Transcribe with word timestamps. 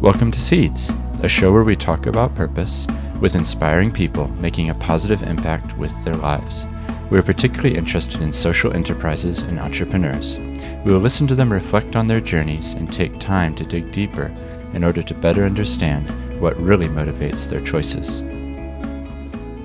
Welcome 0.00 0.30
to 0.30 0.40
Seeds, 0.40 0.94
a 1.22 1.28
show 1.28 1.52
where 1.52 1.62
we 1.62 1.76
talk 1.76 2.06
about 2.06 2.34
purpose 2.34 2.86
with 3.20 3.34
inspiring 3.34 3.92
people 3.92 4.28
making 4.28 4.70
a 4.70 4.74
positive 4.74 5.22
impact 5.22 5.76
with 5.76 5.92
their 6.04 6.14
lives. 6.14 6.66
We 7.10 7.18
are 7.18 7.22
particularly 7.22 7.76
interested 7.76 8.22
in 8.22 8.32
social 8.32 8.72
enterprises 8.72 9.42
and 9.42 9.60
entrepreneurs. 9.60 10.38
We 10.86 10.92
will 10.94 11.00
listen 11.00 11.26
to 11.26 11.34
them 11.34 11.52
reflect 11.52 11.96
on 11.96 12.06
their 12.06 12.22
journeys 12.22 12.72
and 12.72 12.90
take 12.90 13.20
time 13.20 13.54
to 13.56 13.64
dig 13.66 13.92
deeper 13.92 14.34
in 14.72 14.84
order 14.84 15.02
to 15.02 15.12
better 15.12 15.44
understand 15.44 16.10
what 16.40 16.58
really 16.58 16.88
motivates 16.88 17.50
their 17.50 17.60
choices. 17.60 18.20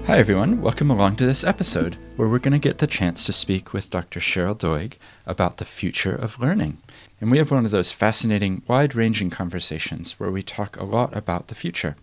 Hi, 0.07 0.17
everyone. 0.17 0.59
Welcome 0.59 0.91
along 0.91 1.15
to 1.15 1.25
this 1.25 1.45
episode 1.45 1.95
where 2.17 2.27
we're 2.27 2.39
going 2.39 2.51
to 2.51 2.59
get 2.59 2.79
the 2.79 2.87
chance 2.87 3.23
to 3.23 3.31
speak 3.31 3.71
with 3.71 3.89
Dr. 3.89 4.19
Cheryl 4.19 4.57
Doig 4.57 4.97
about 5.25 5.59
the 5.59 5.65
future 5.65 6.13
of 6.13 6.41
learning. 6.41 6.79
And 7.25 7.31
we 7.31 7.39
have 7.39 7.49
one 7.49 7.65
of 7.65 7.71
those 7.71 7.91
fascinating, 7.91 8.61
wide 8.67 8.93
ranging 8.93 9.31
conversations 9.31 10.19
where 10.19 10.29
we 10.29 10.43
talk 10.43 10.77
a 10.77 10.83
lot 10.83 11.15
about 11.17 11.47
the 11.47 11.55
future. 11.55 11.95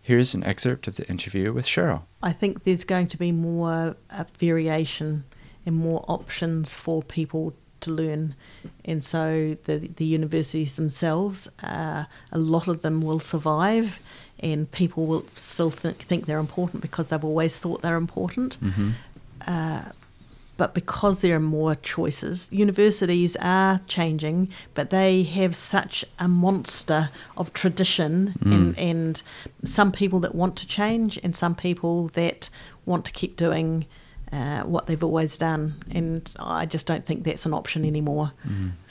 Here's 0.00 0.32
an 0.32 0.42
excerpt 0.42 0.88
of 0.88 0.96
the 0.96 1.06
interview 1.06 1.52
with 1.52 1.66
Cheryl. 1.66 2.04
I 2.22 2.32
think 2.32 2.64
there's 2.64 2.84
going 2.84 3.08
to 3.08 3.18
be 3.18 3.30
more 3.30 3.94
uh, 4.08 4.24
variation 4.38 5.24
and 5.66 5.76
more 5.76 6.02
options 6.08 6.72
for 6.72 7.02
people 7.02 7.52
to 7.80 7.90
learn. 7.90 8.34
And 8.86 9.04
so 9.04 9.58
the, 9.64 9.90
the 9.96 10.06
universities 10.06 10.76
themselves, 10.76 11.46
uh, 11.62 12.04
a 12.32 12.38
lot 12.38 12.66
of 12.66 12.80
them 12.80 13.02
will 13.02 13.18
survive 13.18 14.00
and 14.38 14.72
people 14.72 15.04
will 15.04 15.26
still 15.36 15.70
think, 15.70 15.98
think 15.98 16.24
they're 16.24 16.38
important 16.38 16.80
because 16.80 17.10
they've 17.10 17.22
always 17.22 17.58
thought 17.58 17.82
they're 17.82 17.96
important. 17.96 18.56
Mm-hmm. 18.62 18.92
Uh, 19.46 19.82
but 20.60 20.74
because 20.74 21.20
there 21.20 21.34
are 21.36 21.40
more 21.60 21.74
choices, 21.74 22.46
universities 22.50 23.34
are 23.40 23.80
changing, 23.86 24.50
but 24.74 24.90
they 24.90 25.22
have 25.22 25.56
such 25.56 26.04
a 26.18 26.28
monster 26.28 27.08
of 27.40 27.46
tradition 27.54 28.34
Mm. 28.44 28.52
and, 28.54 28.78
and 28.78 29.22
some 29.64 29.90
people 29.90 30.20
that 30.20 30.34
want 30.34 30.54
to 30.56 30.66
change 30.66 31.18
and 31.24 31.34
some 31.34 31.54
people 31.54 32.08
that 32.20 32.50
want 32.84 33.06
to 33.06 33.12
keep 33.20 33.36
doing 33.36 33.86
uh, 34.32 34.62
what 34.62 34.86
they've 34.86 35.02
always 35.02 35.36
done. 35.36 35.74
And 35.90 36.32
I 36.38 36.66
just 36.66 36.86
don't 36.86 37.04
think 37.04 37.24
that's 37.24 37.46
an 37.46 37.54
option 37.54 37.84
anymore. 37.84 38.32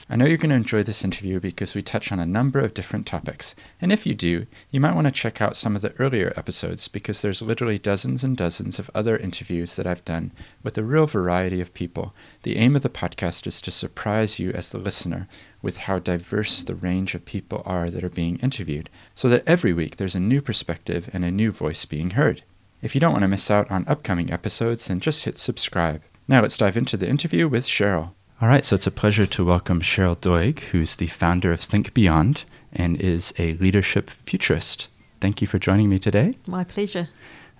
I 0.10 0.16
know 0.16 0.26
you're 0.26 0.38
going 0.38 0.50
to 0.50 0.56
enjoy 0.56 0.84
this 0.84 1.04
interview 1.04 1.40
because 1.40 1.76
we 1.76 1.82
touch 1.82 2.12
on 2.12 2.20
a 2.20 2.26
number 2.26 2.60
of 2.60 2.74
different 2.74 3.06
topics. 3.06 3.56
And 3.82 3.92
if 3.92 4.06
you 4.06 4.14
do, 4.14 4.48
you 4.72 4.80
might 4.80 4.96
want 4.96 5.06
to 5.08 5.12
check 5.12 5.42
out 5.42 5.56
some 5.56 5.76
of 5.76 5.82
the 5.82 5.94
earlier 6.00 6.34
episodes 6.36 6.88
because 6.88 7.22
there's 7.22 7.42
literally 7.42 7.80
dozens 7.80 8.24
and 8.24 8.36
dozens 8.36 8.80
of 8.80 8.90
other 8.94 9.18
interviews 9.18 9.76
that 9.76 9.88
I've 9.88 10.06
done 10.06 10.32
with 10.64 10.78
a 10.78 10.84
real 10.84 11.08
variety 11.08 11.62
of 11.62 11.74
people. 11.74 12.14
The 12.44 12.58
aim 12.58 12.76
of 12.76 12.82
the 12.82 12.90
podcast 12.90 13.48
is 13.48 13.62
to 13.62 13.72
surprise 13.72 14.40
you 14.40 14.52
as 14.52 14.70
the 14.70 14.78
listener 14.78 15.28
with 15.62 15.78
how 15.78 16.00
diverse 16.00 16.64
the 16.64 16.76
range 16.76 17.16
of 17.16 17.26
people 17.26 17.62
are 17.66 17.90
that 17.90 18.04
are 18.04 18.10
being 18.10 18.38
interviewed, 18.38 18.90
so 19.14 19.28
that 19.30 19.44
every 19.46 19.74
week 19.74 19.98
there's 19.98 20.16
a 20.16 20.20
new 20.20 20.42
perspective 20.42 21.10
and 21.12 21.26
a 21.26 21.32
new 21.32 21.52
voice 21.52 21.86
being 21.86 22.12
heard. 22.12 22.44
If 22.82 22.96
you 22.96 23.02
don't 23.02 23.12
want 23.12 23.24
to 23.24 23.28
miss 23.28 23.52
out 23.52 23.70
on 23.70 23.84
upcoming 23.88 24.32
episodes, 24.32 24.88
then 24.88 25.02
just 25.02 25.26
hit 25.26 25.38
subscribe. 25.38 26.02
Now 26.30 26.42
let's 26.42 26.58
dive 26.58 26.78
into 26.78 26.96
the 26.96 27.10
interview 27.10 27.50
with 27.50 27.66
Cheryl. 27.66 28.12
All 28.42 28.48
right, 28.48 28.64
so 28.64 28.76
it's 28.76 28.88
a 28.88 28.92
pleasure 28.92 29.26
to 29.26 29.44
welcome 29.44 29.82
Cheryl 29.82 30.16
Doig, 30.16 30.60
who's 30.60 30.96
the 30.96 31.08
founder 31.08 31.52
of 31.52 31.60
Think 31.60 31.94
Beyond 31.94 32.46
and 32.72 32.96
is 33.02 33.34
a 33.38 33.56
leadership 33.56 34.10
futurist. 34.10 34.88
Thank 35.20 35.42
you 35.42 35.48
for 35.48 35.60
joining 35.60 35.90
me 35.90 36.00
today. 36.00 36.38
My 36.48 36.64
pleasure. 36.64 37.10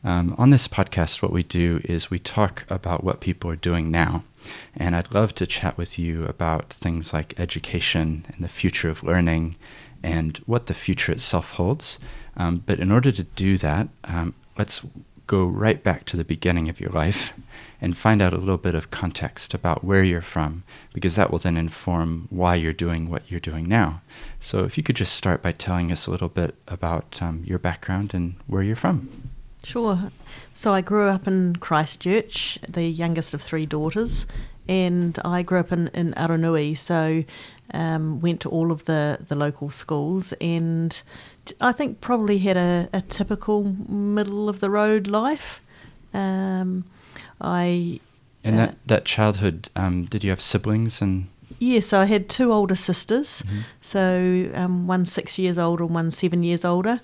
Um, 0.06 0.36
on 0.38 0.52
this 0.52 0.70
podcast, 0.70 1.22
what 1.22 1.34
we 1.34 1.44
do 1.44 1.82
is 1.84 2.10
we 2.10 2.20
talk 2.20 2.66
about 2.70 3.04
what 3.04 3.20
people 3.20 3.52
are 3.52 3.58
doing 3.58 3.92
now. 3.92 4.24
And 4.78 4.96
I'd 4.96 5.14
love 5.14 5.36
to 5.36 5.46
chat 5.46 5.78
with 5.78 6.00
you 6.00 6.24
about 6.28 6.72
things 6.72 7.12
like 7.12 7.38
education 7.38 8.26
and 8.30 8.42
the 8.42 8.48
future 8.48 8.90
of 8.90 9.04
learning 9.04 9.58
and 10.02 10.38
what 10.46 10.68
the 10.68 10.74
future 10.74 11.12
itself 11.12 11.52
holds. 11.54 12.00
Um, 12.38 12.64
but 12.66 12.80
in 12.80 12.90
order 12.90 13.12
to 13.12 13.24
do 13.24 13.58
that, 13.58 13.90
um, 14.06 14.34
let's 14.58 14.82
go 15.30 15.46
right 15.46 15.84
back 15.84 16.06
to 16.06 16.18
the 16.18 16.26
beginning 16.26 16.70
of 16.70 16.80
your 16.82 16.90
life 16.90 17.34
and 17.80 17.96
find 17.96 18.20
out 18.20 18.34
a 18.34 18.38
little 18.38 18.58
bit 18.58 18.74
of 18.74 18.90
context 18.90 19.54
about 19.54 19.84
where 19.84 20.04
you're 20.04 20.22
from, 20.22 20.64
because 20.92 21.16
that 21.16 21.30
will 21.32 21.38
then 21.38 21.56
inform 21.56 22.28
why 22.32 22.56
you're 22.56 22.74
doing 22.74 23.10
what 23.10 23.30
you're 23.30 23.40
doing 23.40 23.68
now. 23.68 24.02
So 24.40 24.66
if 24.66 24.76
you 24.76 24.84
could 24.84 24.96
just 24.96 25.14
start 25.14 25.44
by 25.44 25.52
telling 25.52 25.92
us 25.92 26.08
a 26.08 26.12
little 26.12 26.30
bit 26.30 26.56
about 26.68 27.22
um, 27.22 27.44
your 27.46 27.60
background 27.60 28.14
and 28.14 28.34
where 28.48 28.64
you're 28.64 28.76
from. 28.76 29.08
Sure. 29.64 30.12
So 30.54 30.74
I 30.74 30.82
grew 30.82 31.08
up 31.08 31.28
in 31.28 31.58
Christchurch, 31.58 32.58
the 32.68 32.84
youngest 32.84 33.34
of 33.34 33.42
three 33.42 33.68
daughters, 33.68 34.26
and 34.68 35.20
I 35.24 35.44
grew 35.44 35.60
up 35.60 35.72
in, 35.72 35.90
in 35.90 36.14
Aranui, 36.14 36.76
so 36.76 37.24
um, 37.72 38.20
went 38.20 38.40
to 38.42 38.50
all 38.50 38.72
of 38.72 38.86
the, 38.86 39.20
the 39.28 39.36
local 39.36 39.70
schools 39.70 40.34
and 40.42 41.02
I 41.62 41.72
think 41.72 42.02
probably 42.02 42.38
had 42.40 42.58
a, 42.58 42.90
a 42.94 43.02
typical 43.02 43.64
middle 43.88 44.50
of 44.50 44.60
the 44.60 44.70
road 44.70 45.08
life. 45.08 45.62
Um, 46.14 46.86
I 47.42 48.00
In 48.44 48.54
Uh, 48.56 48.58
that, 48.58 48.76
that 48.88 49.06
childhood, 49.06 49.70
um, 49.76 50.06
did 50.06 50.24
you 50.24 50.30
have 50.30 50.42
siblings 50.42 51.02
and 51.02 51.28
yeah, 51.62 51.82
so 51.82 52.00
I 52.00 52.06
had 52.06 52.30
two 52.30 52.54
older 52.54 52.76
sisters, 52.76 53.44
Mm-hmm. 53.46 53.60
so 53.82 54.50
um, 54.54 54.88
one 54.88 55.04
six 55.06 55.38
years 55.38 55.58
older 55.58 55.84
and 55.84 55.94
one 55.94 56.10
seven 56.12 56.44
years 56.44 56.64
older, 56.64 57.02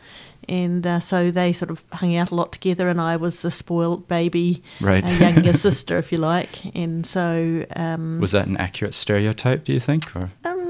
and 0.48 0.86
uh, 0.88 1.00
so 1.02 1.30
they 1.32 1.52
sort 1.52 1.72
of 1.72 1.84
hung 1.92 2.16
out 2.16 2.32
a 2.32 2.36
lot 2.36 2.54
together, 2.54 2.88
and 2.88 3.02
I 3.02 3.18
was 3.18 3.42
the 3.42 3.52
spoilt 3.52 4.08
baby, 4.08 4.64
Right. 4.80 5.04
uh, 5.04 5.10
younger 5.10 5.52
sister, 5.68 5.98
if 5.98 6.12
you 6.12 6.20
like, 6.20 6.74
and 6.74 7.06
so 7.06 7.66
um, 7.76 8.20
was 8.22 8.32
that 8.32 8.48
an 8.48 8.56
accurate 8.58 8.94
stereotype? 8.94 9.66
Do 9.66 9.74
you 9.74 9.80
think? 9.82 10.16
Or 10.16 10.30
um, 10.46 10.65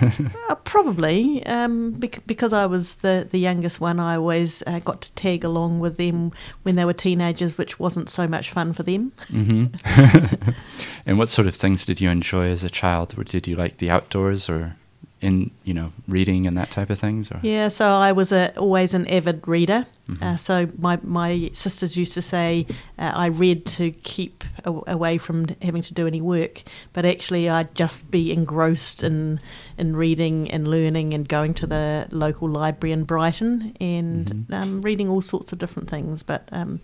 uh, 0.48 0.54
probably 0.64 1.44
um, 1.46 1.92
bec- 1.92 2.26
because 2.26 2.52
I 2.52 2.66
was 2.66 2.96
the, 2.96 3.26
the 3.30 3.38
youngest 3.38 3.80
one, 3.80 4.00
I 4.00 4.16
always 4.16 4.62
uh, 4.66 4.80
got 4.80 5.00
to 5.02 5.12
tag 5.12 5.44
along 5.44 5.80
with 5.80 5.96
them 5.96 6.32
when 6.62 6.76
they 6.76 6.84
were 6.84 6.92
teenagers, 6.92 7.56
which 7.58 7.78
wasn't 7.78 8.08
so 8.08 8.26
much 8.26 8.50
fun 8.50 8.72
for 8.72 8.82
them. 8.82 9.12
Mm-hmm. 9.28 10.50
and 11.06 11.18
what 11.18 11.28
sort 11.28 11.48
of 11.48 11.54
things 11.54 11.84
did 11.84 12.00
you 12.00 12.10
enjoy 12.10 12.46
as 12.46 12.64
a 12.64 12.70
child? 12.70 13.14
Or 13.18 13.24
did 13.24 13.46
you 13.46 13.56
like 13.56 13.78
the 13.78 13.90
outdoors 13.90 14.48
or 14.48 14.76
in 15.20 15.50
you 15.64 15.74
know 15.74 15.92
reading 16.06 16.46
and 16.46 16.56
that 16.56 16.70
type 16.70 16.90
of 16.90 16.98
things? 16.98 17.30
Or 17.30 17.40
Yeah, 17.42 17.68
so 17.68 17.86
I 17.86 18.12
was 18.12 18.32
a, 18.32 18.56
always 18.56 18.94
an 18.94 19.06
avid 19.08 19.46
reader. 19.46 19.86
Mhm. 20.08 20.22
Uh, 20.22 20.36
so 20.38 20.68
my 20.78 20.98
my 21.02 21.50
sisters 21.52 21.96
used 21.96 22.14
to 22.14 22.22
say 22.22 22.66
uh, 22.98 23.12
I 23.14 23.26
read 23.26 23.66
to 23.76 23.90
keep 23.90 24.42
a- 24.64 24.82
away 24.86 25.18
from 25.18 25.46
having 25.60 25.82
to 25.82 25.92
do 25.94 26.06
any 26.06 26.20
work, 26.22 26.62
but 26.94 27.04
actually 27.04 27.48
I'd 27.48 27.74
just 27.74 28.10
be 28.10 28.32
engrossed 28.32 29.02
in 29.02 29.38
in 29.76 29.94
reading 29.96 30.50
and 30.50 30.66
learning 30.66 31.14
and 31.14 31.28
going 31.28 31.54
to 31.54 31.66
the 31.66 32.06
local 32.10 32.48
library 32.48 32.92
in 32.92 33.04
Brighton 33.04 33.74
and 33.80 34.46
Mhm. 34.48 34.54
um, 34.62 34.82
reading 34.82 35.08
all 35.10 35.20
sorts 35.22 35.52
of 35.52 35.58
different 35.58 35.90
things. 35.90 36.22
But 36.22 36.48
um, 36.52 36.80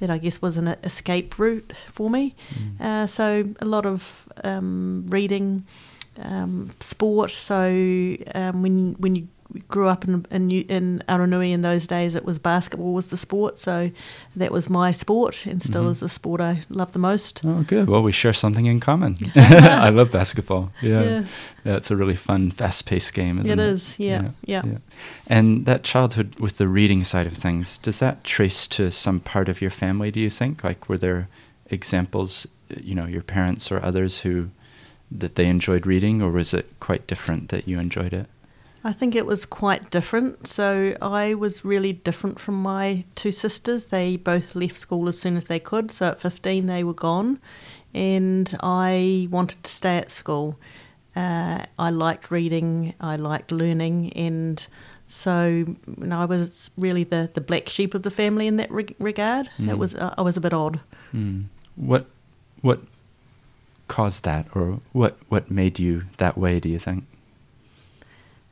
that 0.00 0.10
I 0.10 0.18
guess 0.18 0.42
was 0.42 0.56
an 0.58 0.68
escape 0.84 1.38
route 1.38 1.72
for 1.90 2.10
me. 2.10 2.34
Mm. 2.54 2.80
Uh, 2.80 3.06
so 3.06 3.44
a 3.60 3.64
lot 3.64 3.86
of 3.86 4.28
um, 4.44 5.06
reading, 5.08 5.64
um, 6.22 6.70
sport. 6.80 7.30
So 7.30 8.16
um, 8.34 8.62
when 8.62 8.96
when 8.98 9.16
you 9.16 9.28
grew 9.68 9.88
up 9.88 10.04
in 10.04 10.26
in, 10.30 10.46
New- 10.48 10.64
in 10.68 11.02
Aranui 11.08 11.50
in 11.52 11.62
those 11.62 11.86
days, 11.86 12.14
it 12.14 12.24
was 12.24 12.38
basketball 12.38 12.92
was 12.94 13.08
the 13.08 13.16
sport. 13.16 13.58
So 13.58 13.90
that 14.34 14.50
was 14.52 14.68
my 14.68 14.92
sport, 14.92 15.46
and 15.46 15.62
still 15.62 15.84
Mhm. 15.84 15.90
is 15.90 16.00
the 16.00 16.08
sport 16.08 16.40
I 16.40 16.64
love 16.68 16.92
the 16.92 16.98
most. 16.98 17.42
Oh, 17.44 17.62
good. 17.62 17.88
Well, 17.88 18.02
we 18.02 18.12
share 18.12 18.32
something 18.32 18.66
in 18.66 18.80
common. 18.80 19.16
I 19.36 19.88
love 19.90 20.10
basketball. 20.10 20.72
Yeah. 20.82 21.02
Yeah. 21.02 21.24
yeah, 21.64 21.76
it's 21.76 21.90
a 21.90 21.96
really 21.96 22.16
fun, 22.16 22.50
fast-paced 22.50 23.14
game. 23.14 23.38
Isn't 23.38 23.58
It 23.58 23.62
it 23.62 23.68
is, 23.74 23.98
yeah, 23.98 24.30
yeah. 24.44 24.62
And 25.26 25.66
that 25.66 25.82
childhood 25.84 26.34
with 26.38 26.58
the 26.58 26.68
reading 26.68 27.04
side 27.04 27.26
of 27.26 27.34
things, 27.34 27.78
does 27.78 27.98
that 28.00 28.24
trace 28.24 28.66
to 28.68 28.90
some 28.90 29.20
part 29.20 29.48
of 29.48 29.60
your 29.60 29.70
family? 29.70 30.10
Do 30.10 30.20
you 30.20 30.30
think? 30.30 30.62
Like, 30.64 30.88
were 30.88 30.98
there 30.98 31.28
examples, 31.70 32.46
you 32.82 32.94
know, 32.94 33.06
your 33.06 33.22
parents 33.22 33.70
or 33.72 33.82
others 33.84 34.20
who 34.20 34.48
that 35.10 35.36
they 35.36 35.46
enjoyed 35.46 35.86
reading, 35.86 36.20
or 36.20 36.30
was 36.32 36.52
it 36.52 36.66
quite 36.80 37.06
different 37.06 37.48
that 37.50 37.68
you 37.68 37.78
enjoyed 37.78 38.12
it? 38.12 38.26
I 38.86 38.92
think 38.92 39.16
it 39.16 39.26
was 39.26 39.44
quite 39.44 39.90
different. 39.90 40.46
So 40.46 40.96
I 41.02 41.34
was 41.34 41.64
really 41.64 41.92
different 41.92 42.38
from 42.38 42.54
my 42.62 43.04
two 43.16 43.32
sisters. 43.32 43.86
They 43.86 44.16
both 44.16 44.54
left 44.54 44.78
school 44.78 45.08
as 45.08 45.18
soon 45.18 45.36
as 45.36 45.48
they 45.48 45.58
could. 45.58 45.90
So 45.90 46.06
at 46.10 46.20
15, 46.20 46.66
they 46.66 46.84
were 46.84 46.94
gone. 46.94 47.40
And 47.92 48.56
I 48.60 49.26
wanted 49.28 49.64
to 49.64 49.70
stay 49.72 49.98
at 49.98 50.12
school. 50.12 50.56
Uh, 51.16 51.64
I 51.76 51.90
liked 51.90 52.30
reading, 52.30 52.94
I 53.00 53.16
liked 53.16 53.50
learning. 53.50 54.12
And 54.12 54.64
so 55.08 55.46
you 55.48 55.76
know, 55.96 56.20
I 56.20 56.26
was 56.26 56.70
really 56.78 57.02
the, 57.02 57.28
the 57.34 57.40
black 57.40 57.68
sheep 57.68 57.92
of 57.92 58.04
the 58.04 58.10
family 58.12 58.46
in 58.46 58.54
that 58.58 58.70
reg- 58.70 58.94
regard. 59.00 59.50
Mm. 59.58 59.70
It 59.70 59.78
was 59.78 59.96
uh, 59.96 60.14
I 60.16 60.22
was 60.22 60.36
a 60.36 60.40
bit 60.40 60.52
odd. 60.52 60.78
Hmm. 61.10 61.42
What, 61.74 62.06
what 62.60 62.82
caused 63.88 64.22
that, 64.24 64.46
or 64.54 64.78
what, 64.92 65.16
what 65.28 65.50
made 65.50 65.80
you 65.80 66.04
that 66.18 66.38
way? 66.38 66.60
Do 66.60 66.68
you 66.68 66.78
think? 66.78 67.04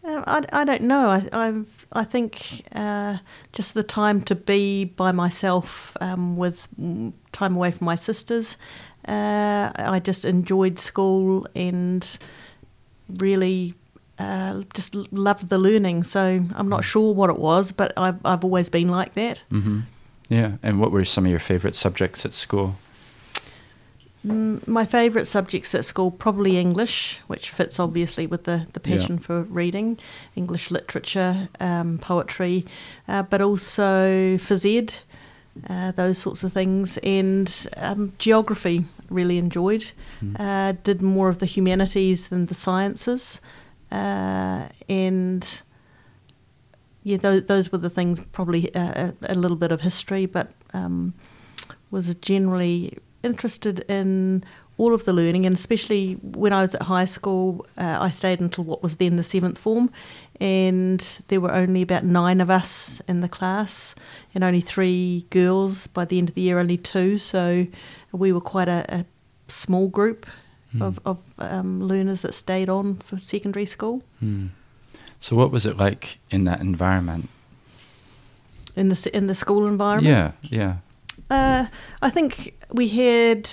Uh, 0.05 0.23
I, 0.27 0.61
I 0.61 0.65
don't 0.65 0.83
know. 0.83 1.09
I 1.09 1.29
I, 1.33 1.63
I 1.93 2.05
think 2.05 2.63
uh, 2.75 3.19
just 3.53 3.75
the 3.75 3.83
time 3.83 4.21
to 4.23 4.35
be 4.35 4.85
by 4.85 5.13
myself 5.13 5.97
um, 6.01 6.37
with 6.37 6.69
mm, 6.81 7.13
time 7.33 7.57
away 7.57 7.71
from 7.71 7.87
my 7.87 7.97
sisters. 7.97 8.57
Uh, 9.07 9.73
I 9.75 10.01
just 10.01 10.25
enjoyed 10.25 10.79
school 10.79 11.47
and 11.55 12.19
really 13.19 13.75
uh, 14.19 14.63
just 14.75 14.95
loved 14.95 15.49
the 15.49 15.59
learning. 15.59 16.05
So 16.05 16.21
I'm 16.55 16.69
not 16.69 16.81
mm. 16.81 16.85
sure 16.85 17.15
what 17.15 17.31
it 17.31 17.39
was, 17.39 17.73
but 17.73 17.93
I've, 17.97 18.19
I've 18.25 18.45
always 18.45 18.69
been 18.69 18.89
like 18.89 19.15
that. 19.15 19.43
Mm-hmm. 19.51 19.81
Yeah. 20.29 20.57
And 20.63 20.81
what 20.81 20.91
were 20.91 21.05
some 21.05 21.25
of 21.25 21.31
your 21.31 21.41
favourite 21.41 21.75
subjects 21.75 22.25
at 22.25 22.35
school? 22.35 22.77
Mm, 24.27 24.67
my 24.67 24.87
favourite 24.87 25.27
subjects 25.27 25.75
at 25.75 25.85
school 25.85 26.11
probably 26.11 26.57
English, 26.57 27.21
which 27.27 27.51
fits 27.51 27.79
obviously 27.79 28.27
with 28.27 28.45
the, 28.45 28.67
the 28.73 28.81
passion 28.81 29.17
yeah. 29.17 29.23
for 29.23 29.43
reading, 29.43 29.99
English 30.35 30.71
literature, 30.71 31.49
um, 31.61 31.99
poetry, 31.99 32.65
uh, 33.07 33.23
but 33.23 33.43
also 33.43 34.39
phys 34.39 34.65
ed, 34.65 34.95
uh, 35.69 35.93
those 35.93 36.17
sorts 36.17 36.43
of 36.43 36.53
things, 36.53 36.97
and 36.99 37.69
um, 37.77 38.13
geography. 38.19 38.85
Really 39.11 39.37
enjoyed. 39.37 39.93
Mm. 40.23 40.41
Uh, 40.41 40.73
did 40.83 41.03
more 41.03 41.29
of 41.29 41.39
the 41.39 41.47
humanities 41.47 42.29
than 42.29 42.47
the 42.47 42.55
sciences, 42.55 43.43
uh, 43.93 44.69
and 44.89 45.63
yeah, 47.03 47.19
those, 47.19 47.45
those 47.45 47.71
were 47.71 47.79
the 47.79 47.91
things. 47.91 48.21
Probably 48.33 48.75
uh, 48.75 49.13
a, 49.23 49.35
a, 49.35 49.35
little 49.35 49.59
bit 49.59 49.71
of 49.71 49.83
history, 49.83 50.25
but 50.25 50.53
um, 50.73 51.13
was 51.91 52.15
generally 52.15 52.99
interested 53.25 53.81
in 53.89 54.45
all 54.77 54.93
of 54.93 55.05
the 55.05 55.13
learning, 55.13 55.47
and 55.47 55.55
especially 55.55 56.15
when 56.15 56.53
I 56.53 56.63
was 56.63 56.75
at 56.75 56.83
high 56.83 57.05
school, 57.05 57.65
uh, 57.79 57.99
I 58.01 58.11
stayed 58.11 58.41
until 58.41 58.65
what 58.65 58.83
was 58.83 58.97
then 58.97 59.17
the 59.17 59.23
seventh 59.23 59.59
form, 59.59 59.91
and 60.41 61.01
there 61.29 61.41
were 61.41 61.53
only 61.53 61.83
about 61.83 62.05
nine 62.05 62.41
of 62.41 62.51
us 62.51 63.01
in 63.07 63.21
the 63.21 63.29
class, 63.29 63.95
and 64.35 64.43
only 64.43 64.61
three 64.61 65.27
girls. 65.31 65.87
By 65.87 66.05
the 66.05 66.19
end 66.19 66.31
of 66.31 66.35
the 66.35 66.43
year, 66.43 66.59
only 66.59 66.77
two, 66.77 67.19
so 67.19 67.67
we 68.11 68.33
were 68.33 68.41
quite 68.41 68.69
a, 68.69 68.85
a 68.89 69.07
small 69.49 69.89
group 69.89 70.27
mm. 70.75 70.83
of, 70.83 70.99
of 71.05 71.19
um, 71.39 71.83
learners 71.83 72.23
that 72.23 72.35
stayed 72.35 72.69
on 72.69 72.97
for 72.97 73.17
secondary 73.17 73.67
school. 73.67 74.03
Mm. 74.23 74.49
So, 75.21 75.37
what 75.37 75.51
was 75.53 75.67
it 75.67 75.77
like 75.77 76.19
in 76.31 76.45
that 76.45 76.61
environment? 76.61 77.29
In 78.75 78.89
the 78.89 79.11
in 79.15 79.29
the 79.29 79.37
school 79.37 79.69
environment? 79.69 80.37
Yeah, 80.43 80.51
yeah. 80.51 80.77
Uh, 81.31 81.67
I 82.03 82.11
think 82.11 82.55
we 82.73 82.89
had 82.89 83.49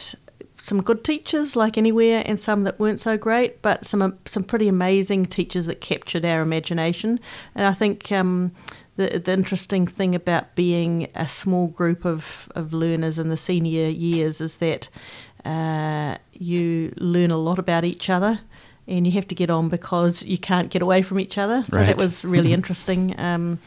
some 0.58 0.82
good 0.82 1.04
teachers, 1.04 1.56
like 1.56 1.78
anywhere, 1.78 2.24
and 2.26 2.40
some 2.40 2.64
that 2.66 2.80
weren't 2.80 3.00
so 3.00 3.18
great, 3.18 3.62
but 3.62 3.86
some 3.86 4.18
some 4.26 4.44
pretty 4.44 4.68
amazing 4.68 5.26
teachers 5.26 5.66
that 5.66 5.82
captured 5.82 6.24
our 6.24 6.42
imagination. 6.42 7.20
And 7.56 7.66
I 7.66 7.74
think 7.74 8.12
um, 8.12 8.52
the 8.96 9.20
the 9.20 9.34
interesting 9.34 9.88
thing 9.88 10.14
about 10.14 10.56
being 10.56 11.08
a 11.16 11.28
small 11.28 11.68
group 11.68 12.06
of, 12.06 12.52
of 12.56 12.74
learners 12.74 13.18
in 13.18 13.30
the 13.30 13.38
senior 13.38 13.88
years 13.88 14.40
is 14.40 14.58
that 14.58 14.90
uh, 15.46 16.18
you 16.34 16.94
learn 16.98 17.32
a 17.32 17.38
lot 17.38 17.60
about 17.60 17.84
each 17.84 18.10
other. 18.10 18.42
And 18.88 19.06
you 19.06 19.14
have 19.14 19.28
to 19.28 19.36
get 19.36 19.50
on 19.50 19.70
because 19.70 20.24
you 20.24 20.40
can't 20.40 20.70
get 20.70 20.82
away 20.82 21.02
from 21.02 21.20
each 21.20 21.38
other. 21.38 21.64
So 21.70 21.78
right. 21.78 21.86
that 21.86 21.98
was 21.98 22.26
really 22.26 22.52
interesting. 22.60 23.18
Um, 23.18 23.60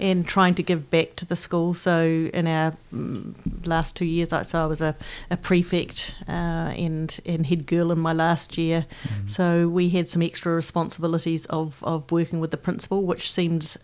and 0.00 0.26
trying 0.26 0.54
to 0.54 0.62
give 0.62 0.90
back 0.90 1.14
to 1.16 1.26
the 1.26 1.36
school. 1.36 1.74
So 1.74 2.30
in 2.32 2.46
our 2.46 2.76
mm, 2.92 3.34
last 3.66 3.94
two 3.94 4.06
years, 4.06 4.32
I, 4.32 4.42
so 4.42 4.64
I 4.64 4.66
was 4.66 4.80
a, 4.80 4.96
a 5.30 5.36
prefect 5.36 6.14
uh, 6.26 6.72
and 6.76 7.20
and 7.26 7.46
head 7.46 7.66
girl 7.66 7.92
in 7.92 7.98
my 8.00 8.12
last 8.12 8.58
year. 8.58 8.86
Mm-hmm. 9.04 9.28
So 9.28 9.68
we 9.68 9.90
had 9.90 10.08
some 10.08 10.22
extra 10.22 10.52
responsibilities 10.52 11.46
of 11.46 11.82
of 11.84 12.10
working 12.10 12.40
with 12.40 12.50
the 12.50 12.56
principal, 12.56 13.04
which 13.04 13.30
seemed 13.30 13.76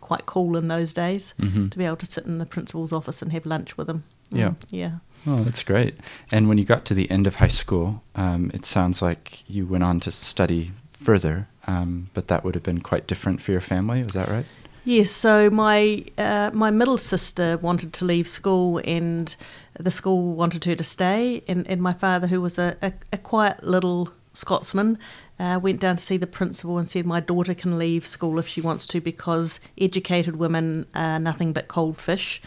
quite 0.00 0.26
cool 0.26 0.56
in 0.56 0.68
those 0.68 0.94
days 0.94 1.34
mm-hmm. 1.40 1.68
to 1.68 1.78
be 1.78 1.84
able 1.84 1.96
to 1.96 2.06
sit 2.06 2.24
in 2.24 2.38
the 2.38 2.46
principal's 2.46 2.92
office 2.92 3.20
and 3.20 3.32
have 3.32 3.44
lunch 3.44 3.76
with 3.76 3.90
him. 3.90 4.04
Yeah, 4.30 4.50
mm, 4.50 4.56
yeah. 4.70 4.92
Oh, 5.26 5.44
that's 5.44 5.62
great. 5.62 5.96
And 6.30 6.48
when 6.48 6.58
you 6.58 6.64
got 6.64 6.84
to 6.86 6.94
the 6.94 7.10
end 7.10 7.26
of 7.26 7.36
high 7.36 7.48
school, 7.48 8.02
um, 8.14 8.50
it 8.54 8.64
sounds 8.64 9.02
like 9.02 9.48
you 9.48 9.66
went 9.66 9.84
on 9.84 10.00
to 10.00 10.10
study 10.12 10.72
further, 10.88 11.48
um, 11.66 12.10
but 12.14 12.28
that 12.28 12.44
would 12.44 12.54
have 12.54 12.64
been 12.64 12.80
quite 12.80 13.06
different 13.06 13.40
for 13.40 13.52
your 13.52 13.60
family. 13.60 14.00
Is 14.00 14.12
that 14.14 14.28
right? 14.28 14.46
Yes, 14.84 15.12
so 15.12 15.48
my 15.48 16.04
uh, 16.18 16.50
my 16.52 16.72
middle 16.72 16.98
sister 16.98 17.56
wanted 17.58 17.92
to 17.94 18.04
leave 18.04 18.26
school, 18.26 18.80
and 18.84 19.34
the 19.78 19.92
school 19.92 20.34
wanted 20.34 20.64
her 20.64 20.74
to 20.74 20.82
stay. 20.82 21.44
And, 21.46 21.66
and 21.68 21.80
my 21.80 21.92
father, 21.92 22.26
who 22.26 22.40
was 22.40 22.58
a, 22.58 22.76
a, 22.82 22.92
a 23.12 23.18
quiet 23.18 23.62
little 23.62 24.10
Scotsman, 24.32 24.98
uh, 25.38 25.60
went 25.62 25.78
down 25.78 25.96
to 25.96 26.02
see 26.02 26.16
the 26.16 26.26
principal 26.26 26.78
and 26.78 26.88
said, 26.88 27.06
"My 27.06 27.20
daughter 27.20 27.54
can 27.54 27.78
leave 27.78 28.08
school 28.08 28.40
if 28.40 28.48
she 28.48 28.60
wants 28.60 28.84
to 28.86 29.00
because 29.00 29.60
educated 29.78 30.34
women 30.34 30.86
are 30.96 31.20
nothing 31.20 31.52
but 31.52 31.68
cold 31.68 31.96
fish." 31.98 32.42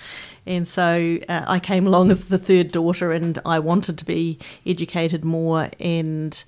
And 0.46 0.68
so 0.68 1.18
uh, 1.30 1.46
I 1.48 1.60
came 1.60 1.88
along 1.88 2.12
as 2.12 2.26
the 2.26 2.38
third 2.38 2.70
daughter, 2.74 3.14
and 3.14 3.40
I 3.46 3.60
wanted 3.60 3.98
to 4.00 4.06
be 4.06 4.40
educated 4.66 5.24
more, 5.24 5.70
and 5.80 6.44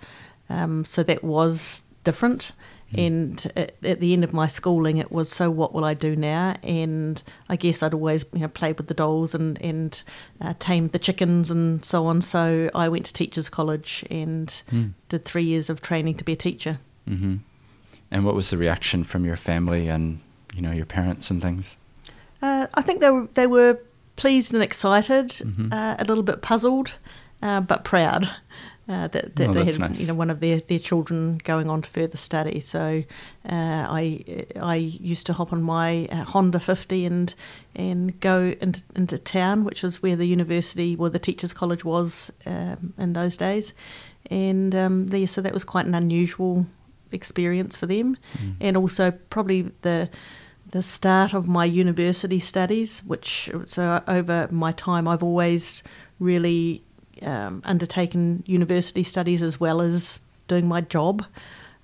um, 0.50 0.84
so 0.84 1.02
that 1.04 1.24
was 1.24 1.84
different. 2.04 2.52
Mm. 2.94 3.08
And 3.08 3.52
at, 3.56 3.76
at, 3.84 4.00
the 4.00 4.14
end 4.14 4.24
of 4.24 4.32
my 4.32 4.48
schooling, 4.48 4.98
it 4.98 5.12
was 5.12 5.30
so 5.30 5.50
what 5.52 5.74
will 5.74 5.84
I 5.84 5.94
do 5.94 6.16
now? 6.16 6.56
And 6.64 7.22
I 7.50 7.58
guess 7.58 7.84
I'd 7.84 7.94
always 7.94 8.24
you 8.34 8.40
know 8.40 8.48
played 8.48 8.78
with 8.78 8.88
the 8.88 8.94
dolls 8.94 9.36
and 9.36 9.62
and 9.62 10.02
uh, 10.40 10.54
tamed 10.60 10.94
the 10.94 11.00
chickens 11.00 11.52
and 11.52 11.84
so 11.84 12.06
on. 12.06 12.22
So 12.22 12.70
I 12.74 12.88
went 12.88 13.06
to 13.08 13.14
teachers 13.14 13.50
college 13.50 14.06
and 14.10 14.48
mm. 14.72 14.94
did 15.10 15.26
three 15.26 15.44
years 15.44 15.70
of 15.70 15.82
training 15.82 16.16
to 16.16 16.24
be 16.24 16.34
a 16.34 16.38
teacher. 16.38 16.80
Mm-hmm. 17.10 17.38
And 18.10 18.26
what 18.26 18.36
was 18.36 18.52
the 18.52 18.58
reaction 18.58 19.04
from 19.04 19.26
your 19.26 19.38
family 19.38 19.90
and 19.90 20.22
you 20.56 20.62
know 20.62 20.72
your 20.72 20.86
parents 20.86 21.30
and 21.30 21.42
things? 21.42 21.78
Uh, 22.42 22.68
I 22.74 22.82
think 22.82 23.02
they 23.02 23.10
were 23.10 23.28
they 23.34 23.48
were 23.48 23.80
pleased 24.16 24.54
and 24.54 24.64
excited, 24.64 25.30
mm-hmm. 25.30 25.74
uh, 25.74 25.98
a 26.00 26.06
little 26.06 26.24
bit 26.24 26.42
puzzled, 26.42 26.98
uh, 27.42 27.60
but 27.60 27.84
proud 27.84 28.30
uh, 28.90 29.08
that, 29.10 29.36
that 29.36 29.50
oh, 29.50 29.54
they 29.54 29.66
had 29.66 29.80
nice. 29.80 30.00
you 30.00 30.08
know 30.08 30.14
one 30.14 30.30
of 30.30 30.40
their, 30.40 30.60
their 30.62 30.80
children 30.80 31.40
going 31.44 31.70
on 31.70 31.82
to 31.82 31.90
further 31.90 32.16
study. 32.18 32.60
So 32.62 33.04
uh, 33.46 33.52
I 33.90 34.46
I 34.56 34.76
used 34.76 35.26
to 35.26 35.34
hop 35.34 35.52
on 35.52 35.62
my 35.62 36.08
uh, 36.12 36.24
Honda 36.24 36.60
50 36.60 37.06
and 37.06 37.36
and 37.76 38.18
go 38.22 38.56
into, 38.62 38.82
into 38.96 39.18
town, 39.18 39.66
which 39.66 39.84
was 39.84 40.02
where 40.02 40.16
the 40.16 40.26
university, 40.26 40.96
where 40.96 41.10
the 41.10 41.20
teachers' 41.20 41.54
college 41.54 41.84
was 41.84 42.32
um, 42.46 42.94
in 42.98 43.14
those 43.14 43.36
days, 43.36 43.74
and 44.32 44.74
um, 44.74 45.08
there, 45.08 45.28
so 45.28 45.42
that 45.42 45.54
was 45.54 45.64
quite 45.64 45.86
an 45.86 45.94
unusual 45.94 46.66
experience 47.12 47.76
for 47.76 47.88
them, 47.88 48.18
mm. 48.38 48.56
and 48.62 48.78
also 48.78 49.12
probably 49.12 49.64
the 49.82 50.10
the 50.72 50.82
start 50.82 51.34
of 51.34 51.48
my 51.48 51.66
university 51.66 52.40
studies, 52.40 53.04
which 53.04 53.50
so 53.66 54.02
over 54.08 54.48
my 54.50 54.72
time 54.72 55.08
I've 55.08 55.24
always 55.24 55.84
really 56.20 56.84
um, 57.22 57.62
undertaken 57.66 58.44
university 58.46 59.04
studies 59.04 59.42
as 59.42 59.60
well 59.60 59.82
as 59.82 60.20
doing 60.48 60.68
my 60.68 60.82
job. 60.82 61.26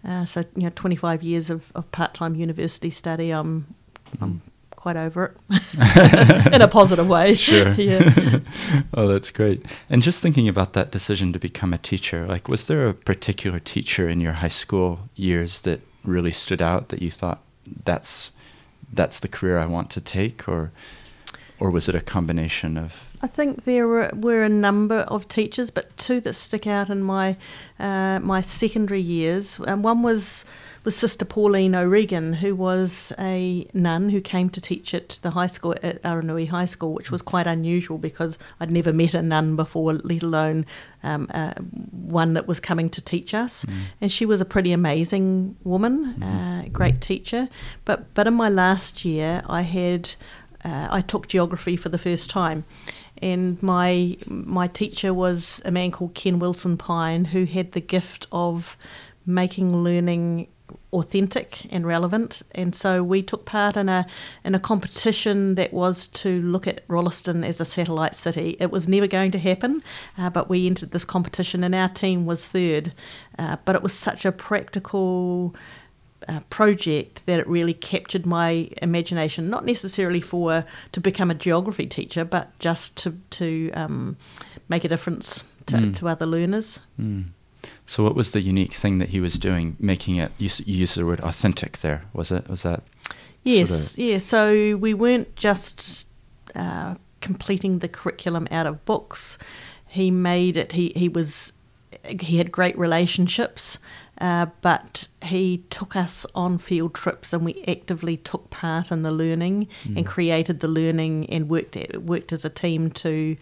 Uh, 0.06 0.25
so 0.25 0.44
you 0.56 0.63
know, 0.63 0.71
25 0.75 1.24
years 1.24 1.50
of, 1.50 1.71
of 1.75 1.91
part-time 1.91 2.35
university 2.35 2.89
study. 2.89 3.31
I'm. 3.31 3.74
I'm 4.21 4.41
quite 4.83 4.97
over 4.97 5.33
it 5.49 6.54
in 6.54 6.61
a 6.61 6.68
positive 6.68 7.07
way. 7.07 7.35
Sure. 7.35 7.71
yeah. 7.78 8.40
oh, 8.94 9.07
that's 9.07 9.31
great. 9.31 9.66
And 9.90 10.04
just 10.04 10.21
thinking 10.21 10.49
about 10.49 10.73
that 10.73 10.92
decision 10.92 11.31
to 11.31 11.40
become 11.40 11.71
a 11.73 11.78
teacher, 11.78 12.28
like, 12.28 12.49
was 12.49 12.68
there 12.68 12.85
a 12.87 12.94
particular 12.94 13.59
teacher 13.59 14.09
in 14.09 14.19
your 14.19 14.33
high 14.33 14.49
school 14.49 15.07
years 15.16 15.61
that 15.61 15.80
really 16.04 16.33
stood 16.33 16.61
out 16.61 16.90
that 16.90 17.02
you 17.02 17.09
thought 17.09 17.40
that's 17.85 18.33
that's 18.92 19.19
the 19.19 19.30
career 19.30 19.57
I 19.57 19.68
want 19.68 19.90
to 19.92 20.02
take, 20.02 20.49
or 20.49 20.73
or 21.63 21.71
was 21.71 21.87
it 21.87 21.95
a 21.95 22.01
combination 22.01 22.77
of 22.77 23.13
I 23.23 23.27
think 23.27 23.63
there 23.63 23.87
were, 23.87 24.11
were 24.13 24.43
a 24.43 24.49
number 24.49 24.97
of 24.97 25.29
teachers, 25.29 25.71
but 25.71 25.95
two 25.95 26.19
that 26.21 26.33
stick 26.33 26.67
out 26.67 26.89
in 26.89 27.01
my 27.01 27.37
uh, 27.79 28.19
my 28.19 28.41
secondary 28.41 28.99
years. 28.99 29.61
And 29.65 29.81
one 29.81 30.03
was 30.03 30.43
was 30.83 30.93
Sister 30.97 31.23
Pauline 31.23 31.73
O'Regan, 31.73 32.33
who 32.33 32.53
was 32.53 33.13
a 33.17 33.65
nun 33.73 34.09
who 34.09 34.19
came 34.19 34.49
to 34.49 34.59
teach 34.59 34.93
at 34.93 35.19
the 35.21 35.31
high 35.31 35.47
school 35.47 35.73
at 35.81 36.01
Aranui 36.03 36.49
High 36.49 36.65
School, 36.65 36.93
which 36.93 37.11
was 37.11 37.21
quite 37.21 37.47
unusual 37.47 37.97
because 37.97 38.37
I'd 38.59 38.69
never 38.69 38.91
met 38.91 39.13
a 39.13 39.21
nun 39.21 39.55
before, 39.55 39.93
let 39.93 40.21
alone 40.21 40.65
um, 41.01 41.27
uh, 41.33 41.53
one 41.53 42.33
that 42.33 42.45
was 42.45 42.59
coming 42.59 42.89
to 42.89 43.01
teach 43.01 43.33
us. 43.33 43.63
Mm. 43.63 43.73
And 44.01 44.11
she 44.11 44.25
was 44.25 44.41
a 44.41 44.45
pretty 44.45 44.73
amazing 44.73 45.55
woman, 45.63 46.15
mm. 46.19 46.65
uh, 46.65 46.67
great 46.73 46.99
teacher. 46.99 47.47
But 47.85 48.13
but 48.13 48.27
in 48.27 48.33
my 48.33 48.49
last 48.49 49.05
year, 49.05 49.41
I 49.47 49.61
had 49.61 50.15
uh, 50.63 50.87
I 50.89 51.01
took 51.01 51.27
geography 51.27 51.75
for 51.75 51.89
the 51.89 51.97
first 51.97 52.29
time 52.29 52.65
and 53.23 53.61
my 53.63 54.17
my 54.27 54.67
teacher 54.67 55.13
was 55.13 55.61
a 55.63 55.71
man 55.71 55.91
called 55.91 56.13
Ken 56.13 56.39
Wilson 56.39 56.77
Pine, 56.77 57.25
who 57.25 57.45
had 57.45 57.71
the 57.71 57.79
gift 57.79 58.27
of 58.31 58.77
making 59.25 59.77
learning 59.77 60.47
authentic 60.91 61.65
and 61.71 61.85
relevant. 61.85 62.41
And 62.51 62.75
so 62.75 63.03
we 63.03 63.21
took 63.21 63.45
part 63.45 63.77
in 63.77 63.87
a 63.87 64.05
in 64.43 64.55
a 64.55 64.59
competition 64.59 65.55
that 65.55 65.71
was 65.71 66.07
to 66.09 66.41
look 66.41 66.67
at 66.67 66.83
Rolleston 66.89 67.45
as 67.45 67.61
a 67.61 67.65
satellite 67.65 68.15
city. 68.15 68.57
It 68.59 68.71
was 68.71 68.89
never 68.89 69.07
going 69.07 69.31
to 69.31 69.39
happen, 69.39 69.83
uh, 70.17 70.29
but 70.29 70.49
we 70.49 70.67
entered 70.67 70.91
this 70.91 71.05
competition, 71.05 71.63
and 71.63 71.73
our 71.73 71.89
team 71.89 72.25
was 72.25 72.45
third. 72.45 72.93
Uh, 73.39 73.55
but 73.63 73.75
it 73.75 73.81
was 73.81 73.93
such 73.93 74.25
a 74.25 74.31
practical 74.31 75.55
uh, 76.27 76.39
project 76.49 77.25
that 77.25 77.39
it 77.39 77.47
really 77.47 77.73
captured 77.73 78.25
my 78.25 78.69
imagination. 78.81 79.49
Not 79.49 79.65
necessarily 79.65 80.21
for 80.21 80.65
to 80.92 81.01
become 81.01 81.31
a 81.31 81.35
geography 81.35 81.87
teacher, 81.87 82.25
but 82.25 82.57
just 82.59 82.95
to 82.97 83.18
to 83.31 83.71
um, 83.71 84.18
make 84.69 84.83
a 84.83 84.87
difference 84.87 85.44
to, 85.68 85.75
mm. 85.75 85.95
to 85.97 86.07
other 86.07 86.25
learners. 86.25 86.80
Mm. 86.99 87.25
So, 87.85 88.03
what 88.03 88.15
was 88.15 88.31
the 88.31 88.42
unique 88.42 88.73
thing 88.73 88.99
that 88.99 89.09
he 89.09 89.19
was 89.19 89.35
doing, 89.35 89.75
making 89.80 90.18
it? 90.18 90.31
You, 90.37 90.49
you 90.65 90.80
used 90.80 90.97
the 90.97 91.06
word 91.06 91.21
authentic 91.21 91.77
there. 91.80 92.03
Was 92.13 92.31
it? 92.31 92.49
Was 92.49 92.63
that? 92.63 92.83
Yes, 93.44 93.69
Sort 93.69 93.97
yeah. 93.97 94.19
So 94.19 94.77
we 94.77 94.94
weren't 94.94 95.35
just 95.35 96.07
uh, 96.56 96.95
completing 97.21 97.80
the 97.80 97.89
curriculum 97.89 98.47
out 98.51 98.65
of 98.65 98.83
books. 98.85 99.37
He 99.87 100.11
made 100.11 100.57
it. 100.57 100.71
He 100.73 100.94
he 100.95 101.09
was 101.09 101.53
he 102.19 102.37
had 102.37 102.51
great 102.51 102.77
relationships, 102.77 103.80
uh, 104.23 104.45
but 104.61 105.09
he 105.21 105.65
took 105.69 105.97
us 105.97 106.25
on 106.33 106.57
field 106.57 106.94
trips 106.94 107.33
and 107.33 107.44
we 107.44 107.61
actively 107.68 108.15
took 108.15 108.49
part 108.49 108.89
in 108.89 109.01
the 109.01 109.11
learning 109.11 109.68
and 109.97 110.06
created 110.06 110.61
the 110.61 110.68
learning 110.69 111.30
and 111.30 111.49
worked 111.49 111.75
at, 111.75 112.03
worked 112.03 112.31
as 112.31 112.45
a 112.45 112.49
team 112.49 112.89
to 112.89 113.35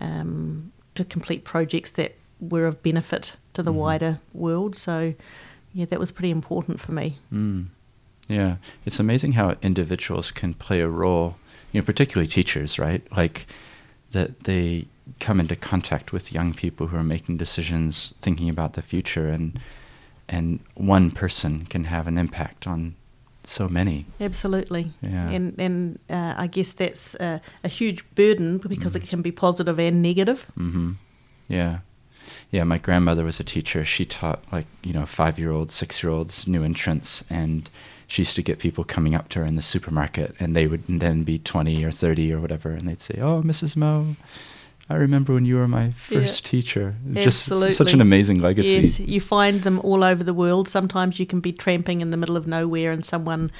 um, 0.00 0.70
to 0.94 1.04
complete 1.04 1.42
projects 1.42 1.90
that 1.90 2.14
were 2.38 2.66
of 2.66 2.80
benefit 2.84 3.32
to 3.52 3.64
the 3.64 3.72
wider 3.72 4.20
world. 4.32 4.76
So 4.76 5.12
yeah, 5.74 5.86
that 5.86 5.98
was 5.98 6.12
pretty 6.12 6.30
important 6.30 6.78
for 6.78 6.92
me. 6.92 7.18
Mm. 7.32 7.66
Yeah, 8.28 8.58
it's 8.86 9.00
amazing 9.00 9.32
how 9.32 9.56
individuals 9.60 10.30
can 10.30 10.54
play 10.54 10.80
a 10.80 10.88
role. 10.88 11.34
You 11.72 11.80
know, 11.80 11.84
particularly 11.84 12.28
teachers, 12.28 12.78
right? 12.78 13.02
Like 13.10 13.48
that 14.12 14.44
they 14.44 14.86
come 15.18 15.40
into 15.40 15.56
contact 15.56 16.12
with 16.12 16.32
young 16.32 16.54
people 16.54 16.86
who 16.86 16.96
are 16.96 17.02
making 17.02 17.38
decisions, 17.38 18.14
thinking 18.20 18.48
about 18.48 18.74
the 18.74 18.82
future, 18.82 19.28
and 19.28 19.58
and 20.28 20.60
one 20.74 21.10
person 21.10 21.64
can 21.66 21.84
have 21.84 22.06
an 22.06 22.18
impact 22.18 22.66
on 22.66 22.94
so 23.44 23.68
many. 23.68 24.06
Absolutely. 24.20 24.92
Yeah. 25.00 25.30
And 25.30 25.54
and 25.58 25.98
uh, 26.10 26.34
I 26.36 26.46
guess 26.46 26.72
that's 26.72 27.14
a, 27.16 27.40
a 27.64 27.68
huge 27.68 28.04
burden 28.14 28.58
because 28.58 28.94
it 28.94 29.06
can 29.08 29.22
be 29.22 29.32
positive 29.32 29.78
and 29.78 30.02
negative. 30.02 30.46
Mm-hmm. 30.58 30.92
Yeah. 31.48 31.78
Yeah, 32.50 32.64
my 32.64 32.78
grandmother 32.78 33.24
was 33.24 33.40
a 33.40 33.44
teacher. 33.44 33.84
She 33.84 34.04
taught 34.04 34.42
like, 34.52 34.66
you 34.82 34.92
know, 34.92 35.06
five 35.06 35.38
year 35.38 35.50
olds, 35.50 35.74
six 35.74 36.02
year 36.02 36.12
olds, 36.12 36.46
new 36.46 36.62
entrants, 36.62 37.24
and 37.30 37.68
she 38.06 38.22
used 38.22 38.36
to 38.36 38.42
get 38.42 38.58
people 38.58 38.84
coming 38.84 39.14
up 39.14 39.28
to 39.30 39.40
her 39.40 39.44
in 39.44 39.56
the 39.56 39.62
supermarket 39.62 40.34
and 40.40 40.56
they 40.56 40.66
would 40.66 40.84
then 40.88 41.24
be 41.24 41.38
20 41.38 41.84
or 41.84 41.90
30 41.90 42.32
or 42.32 42.40
whatever, 42.40 42.70
and 42.70 42.88
they'd 42.88 43.00
say, 43.00 43.18
Oh, 43.20 43.42
Mrs. 43.42 43.76
Mo, 43.76 44.16
I 44.90 44.96
remember 44.96 45.34
when 45.34 45.44
you 45.44 45.56
were 45.56 45.68
my 45.68 45.90
first 45.90 46.46
teacher. 46.46 46.94
It's 47.10 47.22
Just 47.46 47.76
such 47.76 47.92
an 47.92 48.00
amazing 48.00 48.38
legacy. 48.38 48.80
Yes, 48.80 49.00
you 49.00 49.20
find 49.20 49.62
them 49.62 49.80
all 49.80 50.02
over 50.02 50.24
the 50.24 50.32
world. 50.32 50.66
Sometimes 50.66 51.20
you 51.20 51.26
can 51.26 51.40
be 51.40 51.52
tramping 51.52 52.00
in 52.00 52.10
the 52.10 52.16
middle 52.16 52.38
of 52.38 52.46
nowhere 52.46 52.90
and 52.90 53.04
someone 53.04 53.50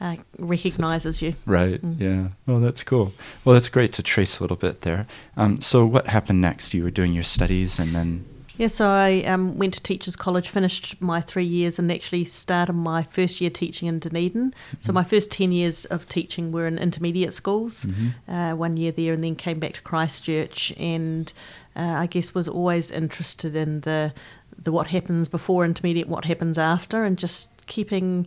uh, 0.00 0.16
recognizes 0.38 1.20
you. 1.20 1.34
Right. 1.44 1.82
Mm. 1.82 2.00
Yeah. 2.00 2.28
Well, 2.46 2.60
that's 2.60 2.82
cool. 2.82 3.12
Well, 3.44 3.52
that's 3.52 3.68
great 3.68 3.92
to 3.94 4.02
trace 4.02 4.38
a 4.38 4.42
little 4.42 4.56
bit 4.56 4.80
there. 4.80 5.06
Um, 5.36 5.60
so, 5.60 5.84
what 5.84 6.06
happened 6.06 6.40
next? 6.40 6.72
You 6.72 6.84
were 6.84 6.90
doing 6.90 7.12
your 7.12 7.24
studies, 7.24 7.78
and 7.78 7.94
then 7.94 8.24
Yeah, 8.58 8.66
so 8.66 8.86
I 8.88 9.22
um, 9.22 9.56
went 9.56 9.74
to 9.74 9.80
Teachers 9.82 10.16
College, 10.16 10.48
finished 10.48 10.96
my 11.00 11.20
three 11.20 11.44
years, 11.44 11.78
and 11.78 11.90
actually 11.92 12.24
started 12.24 12.72
my 12.72 13.04
first 13.04 13.40
year 13.40 13.50
teaching 13.50 13.86
in 13.86 14.00
Dunedin. 14.00 14.52
So 14.80 14.92
my 14.92 15.04
first 15.04 15.30
10 15.30 15.52
years 15.52 15.84
of 15.86 16.08
teaching 16.08 16.50
were 16.50 16.66
in 16.66 16.76
intermediate 16.76 17.32
schools, 17.32 17.86
uh, 18.28 18.52
one 18.54 18.76
year 18.76 18.90
there, 18.90 19.12
and 19.14 19.22
then 19.22 19.36
came 19.36 19.60
back 19.60 19.74
to 19.74 19.82
Christchurch, 19.82 20.72
and 20.76 21.32
uh, 21.76 21.82
I 21.98 22.06
guess 22.06 22.34
was 22.34 22.48
always 22.48 22.90
interested 22.90 23.54
in 23.54 23.82
the, 23.82 24.12
the 24.60 24.72
what 24.72 24.88
happens 24.88 25.28
before 25.28 25.64
intermediate, 25.64 26.08
what 26.08 26.24
happens 26.24 26.58
after, 26.58 27.04
and 27.04 27.16
just 27.16 27.48
keeping 27.66 28.26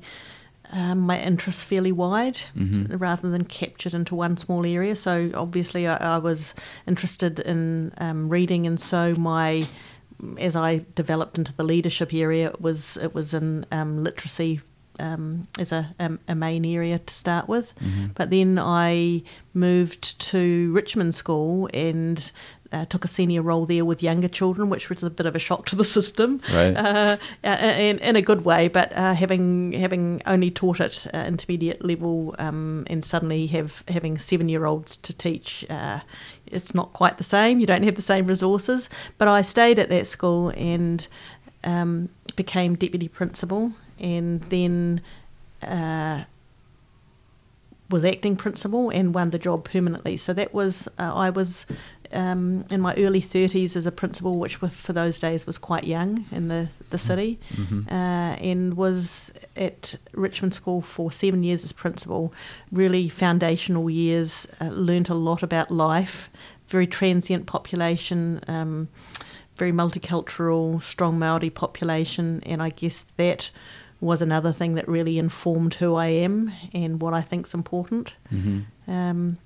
um, 0.71 0.99
my 0.99 1.19
interests 1.21 1.61
fairly 1.63 1.91
wide 1.91 2.37
Mhm. 2.57 2.97
rather 2.97 3.29
than 3.29 3.43
captured 3.43 3.93
into 3.93 4.15
one 4.15 4.37
small 4.37 4.65
area. 4.65 4.95
So 4.95 5.29
obviously, 5.33 5.85
I, 5.85 6.15
I 6.15 6.17
was 6.19 6.53
interested 6.87 7.41
in 7.41 7.91
um, 7.97 8.29
reading, 8.29 8.65
and 8.65 8.79
so 8.79 9.13
my 9.15 9.65
as 10.37 10.55
I 10.55 10.85
developed 10.95 11.37
into 11.37 11.53
the 11.53 11.63
leadership 11.63 12.13
area, 12.13 12.49
it 12.49 12.61
was 12.61 12.97
it 12.97 13.13
was 13.13 13.33
in 13.33 13.65
um, 13.71 14.03
literacy 14.03 14.61
um, 14.99 15.47
as 15.57 15.71
a, 15.71 15.95
a, 15.99 16.17
a 16.27 16.35
main 16.35 16.65
area 16.65 16.99
to 16.99 17.13
start 17.13 17.47
with. 17.47 17.73
But 18.15 18.29
then 18.29 18.59
I 18.59 19.23
moved 19.53 20.19
to 20.31 20.71
Richmond 20.73 21.15
School 21.15 21.69
and. 21.73 22.31
Uh, 22.73 22.85
took 22.85 23.03
a 23.03 23.07
senior 23.07 23.41
role 23.41 23.65
there 23.65 23.83
with 23.83 24.01
younger 24.01 24.29
children, 24.29 24.69
which 24.69 24.87
was 24.89 25.03
a 25.03 25.09
bit 25.09 25.25
of 25.25 25.35
a 25.35 25.39
shock 25.39 25.65
to 25.65 25.75
the 25.75 25.83
system, 25.83 26.39
Right. 26.53 26.73
uh, 26.73 27.17
in, 27.43 27.99
in 27.99 28.15
a 28.15 28.21
good 28.21 28.45
way. 28.45 28.69
But 28.69 28.93
uh, 28.95 29.13
having 29.13 29.73
having 29.73 30.21
only 30.25 30.51
taught 30.51 30.79
at 30.79 31.05
uh, 31.13 31.25
intermediate 31.27 31.83
level 31.83 32.33
um, 32.39 32.85
and 32.87 33.03
suddenly 33.03 33.47
have 33.47 33.83
having 33.89 34.17
seven 34.17 34.47
year 34.47 34.65
olds 34.65 34.95
to 34.95 35.11
teach, 35.11 35.65
uh, 35.69 35.99
it's 36.47 36.73
not 36.73 36.93
quite 36.93 37.17
the 37.17 37.25
same. 37.25 37.59
You 37.59 37.65
don't 37.67 37.83
have 37.83 37.95
the 37.95 38.01
same 38.01 38.25
resources. 38.25 38.89
But 39.17 39.27
I 39.27 39.41
stayed 39.41 39.77
at 39.77 39.89
that 39.89 40.07
school 40.07 40.53
and 40.55 41.05
um, 41.65 42.07
became 42.37 42.75
deputy 42.75 43.09
principal, 43.09 43.73
and 43.99 44.41
then. 44.43 45.01
Uh, 45.61 46.23
was 47.89 48.05
acting 48.05 48.37
principal 48.37 48.89
and 48.89 49.13
won 49.13 49.31
the 49.31 49.37
job 49.37 49.65
permanently. 49.65 50.15
So 50.15 50.31
that 50.33 50.53
was 50.53 50.87
uh, 50.97 51.13
I 51.13 51.29
was 51.29 51.65
um, 52.13 52.65
in 52.69 52.81
my 52.81 52.93
early 52.95 53.21
thirties 53.21 53.75
as 53.75 53.85
a 53.85 53.91
principal, 53.91 54.37
which 54.39 54.55
for 54.57 54.93
those 54.93 55.19
days 55.19 55.45
was 55.45 55.57
quite 55.57 55.83
young 55.85 56.25
in 56.31 56.47
the 56.47 56.69
the 56.89 56.97
city, 56.97 57.39
Mhm. 57.55 57.87
uh, 57.87 58.35
and 58.41 58.73
was 58.75 59.31
at 59.55 59.95
Richmond 60.13 60.53
School 60.53 60.81
for 60.81 61.11
seven 61.11 61.43
years 61.43 61.63
as 61.63 61.71
principal. 61.71 62.33
Really 62.71 63.09
foundational 63.09 63.89
years. 63.89 64.47
Uh, 64.59 64.69
learnt 64.69 65.09
a 65.09 65.13
lot 65.15 65.41
about 65.43 65.71
life. 65.71 66.29
Very 66.67 66.87
transient 66.87 67.45
population. 67.45 68.41
Um, 68.47 68.87
very 69.57 69.71
multicultural, 69.71 70.81
strong 70.81 71.19
Maori 71.19 71.49
population, 71.49 72.41
and 72.45 72.61
I 72.63 72.69
guess 72.69 73.05
that 73.17 73.51
was 73.99 74.21
another 74.21 74.51
thing 74.51 74.73
that 74.75 74.87
really 74.87 75.19
informed 75.19 75.75
who 75.75 75.93
I 75.95 76.07
am 76.07 76.51
and 76.73 76.99
what 77.01 77.13
I 77.13 77.21
think's 77.21 77.53
important. 77.53 78.15
hmm 78.29 78.59
Um, 78.87 79.37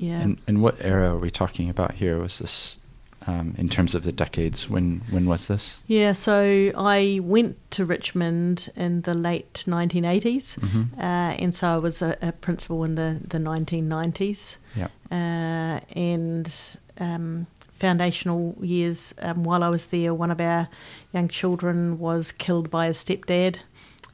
yeah. 0.00 0.20
And, 0.22 0.38
and 0.48 0.62
what 0.62 0.76
era 0.80 1.14
are 1.14 1.18
we 1.18 1.30
talking 1.30 1.68
about 1.70 1.92
here? 1.94 2.18
Was 2.18 2.38
this 2.38 2.78
um, 3.26 3.54
in 3.58 3.68
terms 3.68 3.94
of 3.94 4.02
the 4.02 4.12
decades? 4.12 4.68
When 4.70 5.02
when 5.10 5.26
was 5.26 5.46
this? 5.46 5.80
Yeah, 5.86 6.14
so 6.14 6.72
I 6.76 7.20
went 7.22 7.56
to 7.72 7.84
Richmond 7.84 8.70
in 8.76 9.02
the 9.02 9.14
late 9.14 9.64
1980s, 9.66 10.58
Mhm. 10.58 10.84
uh, 10.98 11.36
and 11.42 11.54
so 11.54 11.66
I 11.68 11.76
was 11.76 12.02
a, 12.02 12.16
a 12.22 12.32
principal 12.32 12.82
in 12.84 12.94
the, 12.94 13.20
the 13.28 13.38
1990s. 13.38 14.56
Yeah. 14.74 14.88
Uh, 15.12 15.80
and 15.94 16.52
um, 16.98 17.46
foundational 17.72 18.54
years, 18.60 19.14
um, 19.22 19.44
while 19.44 19.62
I 19.62 19.68
was 19.68 19.86
there, 19.88 20.12
one 20.14 20.30
of 20.30 20.40
our 20.40 20.68
young 21.12 21.28
children 21.28 21.98
was 21.98 22.32
killed 22.32 22.70
by 22.70 22.86
his 22.88 22.98
stepdad. 23.04 23.56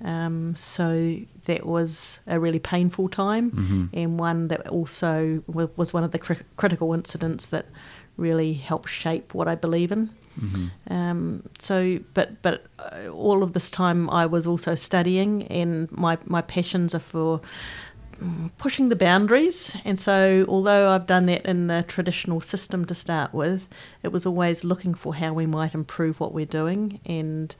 Um, 0.05 0.55
so 0.57 1.17
that 1.47 1.65
was 1.67 2.21
a 2.27 2.39
really 2.39 2.59
painful 2.59 3.09
time, 3.09 3.51
Mhm. 3.51 3.89
and 3.95 4.21
one 4.21 4.49
that 4.49 4.69
also 4.69 5.43
wa- 5.47 5.69
was 5.77 5.93
one 5.95 6.05
of 6.05 6.11
the 6.11 6.19
cri- 6.19 6.45
critical 6.57 6.93
incidents 6.93 7.49
that 7.49 7.67
really 8.17 8.53
helped 8.55 8.89
shape 8.91 9.35
what 9.35 9.49
I 9.49 9.55
believe 9.55 9.93
in. 9.93 10.11
Mhm. 10.41 10.71
Um, 10.91 11.43
so, 11.59 11.99
but 12.15 12.43
but 12.43 12.65
uh, 12.79 13.09
all 13.11 13.43
of 13.43 13.53
this 13.55 13.71
time 13.71 14.11
I 14.11 14.27
was 14.27 14.47
also 14.47 14.75
studying, 14.75 15.45
and 15.45 15.91
my 15.93 16.19
my 16.27 16.43
passions 16.43 16.95
are 16.95 16.99
for 17.01 17.41
mm, 18.23 18.51
pushing 18.59 18.89
the 18.89 18.97
boundaries. 18.97 19.77
And 19.85 19.99
so, 20.01 20.45
although 20.49 20.91
I've 20.91 21.07
done 21.07 21.27
that 21.27 21.45
in 21.47 21.67
the 21.67 21.85
traditional 21.87 22.41
system 22.41 22.85
to 22.87 22.95
start 22.95 23.35
with, 23.35 23.69
it 24.03 24.11
was 24.13 24.25
always 24.27 24.65
looking 24.65 24.95
for 24.95 25.15
how 25.15 25.33
we 25.35 25.45
might 25.47 25.75
improve 25.75 26.19
what 26.21 26.33
we're 26.33 26.47
doing. 26.47 26.99
And 27.05 27.55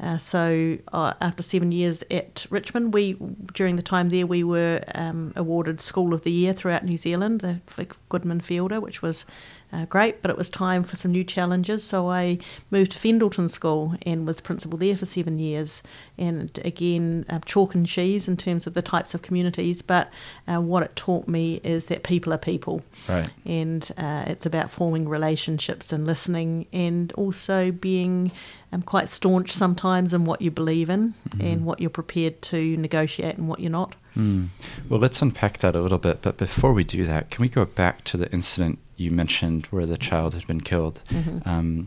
uh, 0.00 0.16
so, 0.16 0.78
uh, 0.92 1.12
after 1.20 1.42
seven 1.42 1.72
years 1.72 2.02
at 2.10 2.46
Richmond, 2.48 2.94
we 2.94 3.18
during 3.52 3.76
the 3.76 3.82
time 3.82 4.08
there 4.08 4.26
we 4.26 4.42
were 4.42 4.82
um, 4.94 5.32
awarded 5.36 5.80
School 5.80 6.14
of 6.14 6.22
the 6.22 6.30
Year 6.30 6.54
throughout 6.54 6.84
New 6.84 6.96
Zealand, 6.96 7.40
the 7.40 7.60
Goodman 8.08 8.40
Fielder, 8.40 8.80
which 8.80 9.02
was 9.02 9.26
uh, 9.72 9.84
great, 9.84 10.20
but 10.20 10.30
it 10.30 10.36
was 10.36 10.48
time 10.48 10.82
for 10.82 10.96
some 10.96 11.12
new 11.12 11.22
challenges. 11.22 11.84
So 11.84 12.08
I 12.08 12.38
moved 12.70 12.92
to 12.92 12.98
Fendalton 12.98 13.48
School 13.48 13.94
and 14.04 14.26
was 14.26 14.40
principal 14.40 14.78
there 14.78 14.96
for 14.96 15.06
seven 15.06 15.38
years. 15.38 15.82
And 16.18 16.58
again, 16.64 17.24
uh, 17.28 17.38
chalk 17.44 17.74
and 17.74 17.86
cheese 17.86 18.26
in 18.26 18.36
terms 18.36 18.66
of 18.66 18.74
the 18.74 18.82
types 18.82 19.14
of 19.14 19.22
communities, 19.22 19.82
but 19.82 20.10
uh, 20.48 20.60
what 20.60 20.82
it 20.82 20.96
taught 20.96 21.28
me 21.28 21.60
is 21.62 21.86
that 21.86 22.02
people 22.02 22.32
are 22.32 22.38
people. 22.38 22.82
Right. 23.08 23.30
And 23.44 23.88
uh, 23.96 24.24
it's 24.26 24.46
about 24.46 24.70
forming 24.70 25.08
relationships 25.08 25.92
and 25.92 26.06
listening, 26.06 26.66
and 26.72 27.12
also 27.12 27.70
being 27.70 28.32
um, 28.72 28.82
quite 28.82 29.08
staunch 29.08 29.52
sometimes 29.52 30.12
in 30.14 30.24
what 30.24 30.40
you 30.42 30.50
believe 30.50 30.88
in 30.90 31.14
and 31.40 31.64
what 31.64 31.80
you're 31.80 31.90
prepared 31.90 32.40
to 32.42 32.76
negotiate 32.76 33.36
and 33.36 33.48
what 33.48 33.60
you're 33.60 33.70
not. 33.70 33.94
Mm. 34.16 34.48
Well, 34.88 35.00
let's 35.00 35.20
unpack 35.22 35.58
that 35.58 35.74
a 35.74 35.80
little 35.80 35.98
bit. 35.98 36.22
But 36.22 36.36
before 36.36 36.72
we 36.72 36.84
do 36.84 37.04
that, 37.06 37.30
can 37.30 37.42
we 37.42 37.48
go 37.48 37.64
back 37.64 38.04
to 38.04 38.16
the 38.16 38.30
incident 38.32 38.78
you 38.96 39.10
mentioned 39.10 39.66
where 39.66 39.86
the 39.86 39.96
child 39.96 40.34
had 40.34 40.46
been 40.46 40.60
killed? 40.60 41.00
Mhm. 41.10 41.46
Um, 41.46 41.86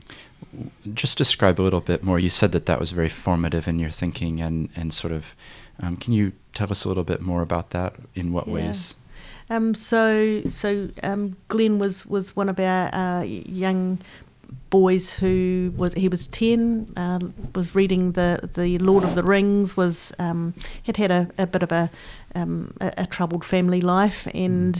just 0.93 1.17
describe 1.17 1.59
a 1.59 1.63
little 1.63 1.81
bit 1.81 2.03
more. 2.03 2.19
You 2.19 2.29
said 2.29 2.51
that 2.51 2.65
that 2.65 2.79
was 2.79 2.91
very 2.91 3.09
formative 3.09 3.67
in 3.67 3.79
your 3.79 3.89
thinking, 3.89 4.41
and 4.41 4.69
and 4.75 4.93
sort 4.93 5.13
of, 5.13 5.35
um, 5.81 5.95
can 5.97 6.13
you 6.13 6.31
tell 6.53 6.69
us 6.71 6.85
a 6.85 6.87
little 6.87 7.03
bit 7.03 7.21
more 7.21 7.41
about 7.41 7.71
that? 7.71 7.95
In 8.15 8.31
what 8.33 8.47
Yeah. 8.47 8.53
ways? 8.53 8.95
Um, 9.49 9.73
so 9.75 10.41
so 10.47 10.89
um, 11.03 11.35
Glenn 11.49 11.77
was, 11.77 12.05
was 12.05 12.35
one 12.35 12.49
of 12.49 12.59
our 12.59 12.93
uh, 12.95 13.23
young 13.23 13.99
boys 14.73 15.05
who 15.21 15.71
was 15.77 15.93
he 15.93 16.09
was 16.09 16.27
ten, 16.27 16.85
uh, 16.97 17.19
was 17.55 17.75
reading 17.75 18.13
the 18.13 18.29
the 18.59 18.79
Lord 18.79 19.03
of 19.03 19.13
the 19.13 19.23
Rings, 19.23 19.77
was 19.77 20.13
um, 20.25 20.53
had 20.87 20.97
had 20.97 21.11
a, 21.11 21.21
a 21.37 21.45
bit 21.45 21.63
of 21.63 21.71
a, 21.71 21.89
um, 22.39 22.73
a, 22.81 22.89
a 23.03 23.05
troubled 23.05 23.45
family 23.45 23.81
life, 23.81 24.27
and 24.33 24.75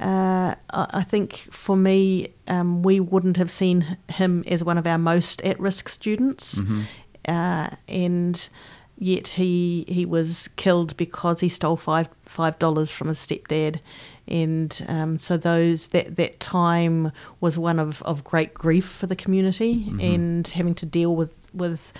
uh, 0.00 0.54
I 1.00 1.04
think 1.12 1.30
for 1.64 1.76
me, 1.76 2.00
um, 2.46 2.82
we 2.82 3.00
wouldn't 3.00 3.36
have 3.36 3.50
seen 3.50 3.96
him 4.08 4.42
as 4.54 4.62
one 4.64 4.78
of 4.78 4.86
our 4.86 4.98
most 4.98 5.42
at 5.50 5.56
risk 5.60 5.88
students, 5.88 6.60
Mm-hmm. 6.60 6.80
uh, 7.28 7.68
and 8.06 8.48
yet 8.98 9.28
he 9.28 9.84
he 9.88 10.04
was 10.06 10.48
killed 10.56 10.96
because 10.96 11.38
he 11.46 11.48
stole 11.48 11.76
five 11.76 12.08
five 12.24 12.58
dollars 12.58 12.90
from 12.90 13.08
his 13.08 13.18
stepdad, 13.18 13.78
and 14.28 14.84
um, 14.88 15.18
so 15.18 15.36
those 15.36 15.88
that 15.88 16.16
that 16.16 16.38
time 16.40 17.12
was 17.40 17.58
one 17.58 17.78
of, 17.78 18.02
of 18.02 18.24
great 18.24 18.54
grief 18.54 18.86
for 18.86 19.06
the 19.06 19.16
community 19.16 19.76
Mm-hmm. 19.76 20.00
and 20.00 20.48
having 20.48 20.74
to 20.76 20.86
deal 20.86 21.14
with 21.16 21.32
with 21.52 21.92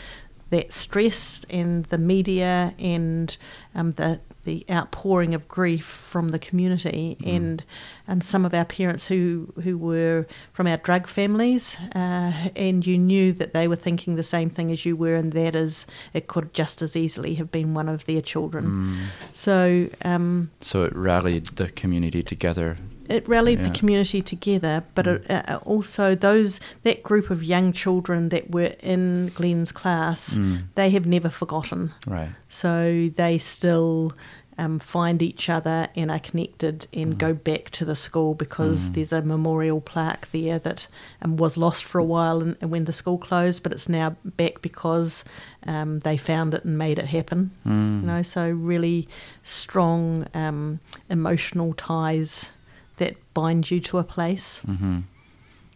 that 0.51 0.73
stress 0.73 1.45
and 1.51 1.85
the 1.87 1.99
media 1.99 2.75
and 2.79 3.37
um, 3.75 3.93
the 3.93 4.21
the 4.45 4.65
outpouring 4.71 5.35
of 5.35 5.47
grief 5.47 5.85
from 5.85 6.31
the 6.31 6.39
community 6.39 7.17
Mm. 7.21 7.37
and 7.37 7.65
um, 8.07 8.21
some 8.23 8.47
of 8.47 8.55
our 8.55 8.65
parents 8.65 9.07
who 9.09 9.53
who 9.63 9.77
were 9.77 10.27
from 10.55 10.67
our 10.67 10.79
drug 10.79 11.07
families 11.07 11.77
uh, 11.95 12.33
and 12.57 12.87
you 12.87 12.97
knew 12.97 13.33
that 13.33 13.53
they 13.53 13.69
were 13.69 13.77
thinking 13.77 14.17
the 14.17 14.23
same 14.23 14.49
thing 14.49 14.71
as 14.71 14.87
you 14.87 14.97
were 14.97 15.15
and 15.17 15.33
that 15.33 15.55
is 15.55 15.87
it 16.15 16.29
could 16.29 16.55
just 16.55 16.81
as 16.81 16.97
easily 16.97 17.35
have 17.35 17.51
been 17.51 17.75
one 17.75 17.89
of 17.91 18.07
their 18.07 18.23
children 18.23 18.65
Mm. 18.69 18.97
so 19.35 19.89
um, 20.05 20.51
So 20.61 20.85
it 20.85 20.95
rallied 20.97 21.47
the 21.57 21.69
community 21.69 22.23
together. 22.23 22.77
It 23.09 23.29
rallied 23.29 23.59
Yeah. 23.61 23.69
the 23.69 23.79
community 23.79 24.21
together, 24.23 24.85
but 24.95 25.07
Mm. 25.07 25.31
it, 25.31 25.51
uh, 25.51 25.57
also 25.65 26.15
those 26.15 26.61
that 26.83 27.03
group 27.03 27.31
of 27.31 27.43
young 27.43 27.73
children 27.73 28.29
that 28.29 28.51
were 28.51 28.75
in 28.83 29.33
Glenn's 29.35 29.73
class, 29.73 30.37
Mm. 30.37 30.65
they 30.75 30.91
have 30.91 31.07
never 31.07 31.29
forgotten. 31.31 31.93
Right. 32.07 32.31
So 32.49 33.09
they 33.17 33.39
still 33.39 34.13
um, 34.61 34.81
find 34.81 35.23
each 35.23 35.49
other 35.49 35.87
and 35.95 36.11
are 36.11 36.19
connected 36.19 36.89
and 36.93 37.15
Mm. 37.15 37.19
go 37.19 37.33
back 37.33 37.71
to 37.71 37.85
the 37.85 37.95
school 37.95 38.35
because 38.35 38.91
Mm. 38.91 38.95
there's 38.95 39.13
a 39.13 39.23
memorial 39.23 39.81
plaque 39.81 40.29
there 40.33 40.59
that 40.59 40.89
um, 41.23 41.37
was 41.37 41.57
lost 41.57 41.85
for 41.85 42.01
a 42.01 42.05
while 42.05 42.41
and, 42.41 42.57
and 42.61 42.69
when 42.73 42.85
the 42.85 42.93
school 42.93 43.19
closed, 43.19 43.63
but 43.63 43.71
it's 43.71 43.89
now 43.89 44.17
back 44.25 44.61
because 44.61 45.23
um, 45.65 46.01
they 46.01 46.17
found 46.17 46.55
it 46.55 46.65
and 46.65 46.77
made 46.77 46.99
it 46.99 47.07
happen. 47.07 47.53
Mm. 47.65 48.01
You 48.01 48.07
know, 48.09 48.23
so 48.23 48.49
really 48.51 49.07
strong 49.45 50.27
um, 50.35 50.81
emotional 51.09 51.73
ties 51.75 52.51
that 52.99 53.17
bind 53.35 53.71
you 53.71 53.81
to 53.81 53.99
a 53.99 54.05
place. 54.05 54.61
hmm 54.67 55.01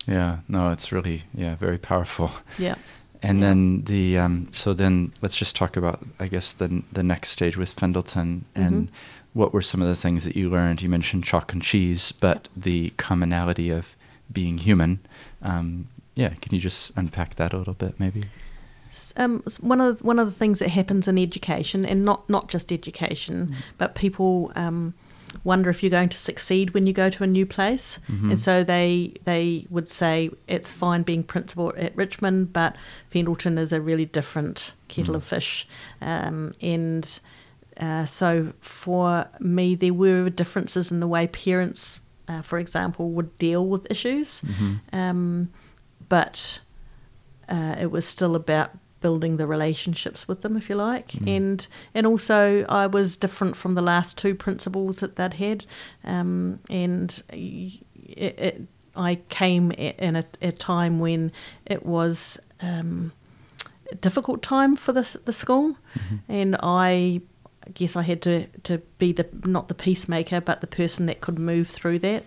Yeah. 0.07 0.39
No, 0.49 0.71
it's 0.73 0.93
really 0.93 1.23
yeah 1.35 1.57
very 1.57 1.79
powerful. 1.79 2.31
Yeah. 2.59 2.75
And 3.23 3.39
Yeah. 3.39 3.47
then 3.49 3.83
the 3.85 4.19
um, 4.19 4.49
so 4.53 4.75
then 4.75 5.13
let's 5.23 5.37
just 5.37 5.55
talk 5.57 5.77
about 5.77 6.01
I 6.21 6.29
guess 6.29 6.53
the 6.53 6.83
the 6.93 7.03
next 7.03 7.29
stage 7.31 7.57
with 7.57 7.75
Fendalton 7.77 8.43
and 8.55 8.89
Mhm. 8.89 8.93
what 9.35 9.53
were 9.55 9.63
some 9.63 9.81
of 9.83 9.89
the 9.89 9.97
things 9.97 10.25
that 10.25 10.37
you 10.37 10.51
learned? 10.51 10.83
You 10.83 10.89
mentioned 10.89 11.25
chalk 11.25 11.53
and 11.53 11.63
cheese, 11.63 12.13
but 12.21 12.49
the 12.57 12.91
commonality 12.97 13.71
of 13.71 13.95
being 14.33 14.59
human. 14.59 14.99
Um, 15.41 15.87
yeah, 16.15 16.35
can 16.41 16.55
you 16.55 16.61
just 16.61 16.91
unpack 16.97 17.37
that 17.37 17.53
a 17.55 17.59
little 17.59 17.75
bit, 17.75 17.99
maybe? 17.99 18.25
Um, 19.17 19.43
one 19.61 19.81
of 19.81 19.99
the, 19.99 20.05
one 20.05 20.19
of 20.19 20.27
the 20.27 20.39
things 20.39 20.59
that 20.59 20.69
happens 20.71 21.09
in 21.09 21.17
education, 21.19 21.87
and 21.87 22.05
not 22.05 22.29
not 22.29 22.49
just 22.53 22.71
education, 22.73 23.55
but 23.79 23.95
people 23.95 24.53
um, 24.55 24.93
wonder 25.45 25.71
if 25.71 25.83
you're 25.83 25.91
going 25.91 26.09
to 26.11 26.19
succeed 26.19 26.75
when 26.75 26.87
you 26.87 26.93
go 26.93 27.09
to 27.11 27.25
a 27.25 27.27
new 27.27 27.47
place, 27.47 27.99
Mhm. 28.11 28.31
and 28.31 28.41
so 28.41 28.63
they 28.65 29.15
they 29.25 29.67
would 29.71 29.89
say 29.89 30.31
it's 30.49 30.71
fine 30.71 31.03
being 31.03 31.23
principal 31.23 31.73
at 31.77 31.97
Richmond, 31.97 32.53
but 32.53 32.77
Fendalton 33.13 33.59
is 33.59 33.73
a 33.73 33.81
really 33.81 34.05
different 34.07 34.73
kettle 34.89 35.15
Mm. 35.15 35.17
of 35.17 35.25
fish, 35.25 35.67
um, 36.01 36.53
and 36.61 37.21
uh, 37.81 38.05
so 38.07 38.53
for 38.61 39.27
me 39.41 39.75
there 39.75 39.95
were 39.95 40.29
differences 40.31 40.91
in 40.93 41.01
the 41.01 41.09
way 41.09 41.27
parents, 41.27 42.01
uh, 42.29 42.43
for 42.43 42.59
example, 42.59 43.11
would 43.13 43.37
deal 43.39 43.67
with 43.67 43.91
issues 43.91 44.41
Mm-hmm. 44.43 44.97
um, 44.97 45.49
but 46.09 46.61
uh, 47.49 47.75
it 47.81 47.91
was 47.91 48.07
still 48.07 48.35
about 48.35 48.71
building 49.03 49.37
the 49.37 49.47
relationships 49.47 50.27
with 50.29 50.43
them, 50.43 50.57
if 50.57 50.69
you 50.71 50.77
like, 50.77 51.09
Mm. 51.13 51.37
and 51.37 51.67
and 51.95 52.07
also 52.07 52.65
I 52.69 52.87
was 52.87 53.17
different 53.17 53.57
from 53.57 53.75
the 53.75 53.83
last 53.83 54.17
two 54.17 54.35
principals 54.35 55.01
that 55.01 55.17
they'd 55.17 55.35
had, 55.35 55.67
um, 56.05 56.61
and 56.71 57.23
it, 57.31 58.39
it, 58.39 58.63
I 58.97 59.17
came 59.29 59.73
in 59.73 60.17
a, 60.17 60.25
a 60.41 60.53
time 60.53 61.01
when 61.01 61.33
it 61.67 61.85
was 61.87 62.39
um, 62.61 63.13
a 63.91 63.95
difficult 63.95 64.43
time 64.43 64.75
for 64.77 64.93
the 64.93 65.19
the 65.25 65.33
school, 65.33 65.77
Mm-hmm. 65.99 66.17
and 66.33 66.57
I 66.63 67.21
guess 67.75 67.97
I 67.97 68.03
had 68.03 68.21
to, 68.23 68.47
to 68.65 68.79
be 68.99 69.13
the 69.13 69.27
not 69.45 69.69
the 69.69 69.75
peacemaker, 69.75 70.41
but 70.41 70.61
the 70.61 70.67
person 70.67 71.07
that 71.07 71.21
could 71.21 71.39
move 71.39 71.69
through 71.69 71.99
that. 72.01 72.25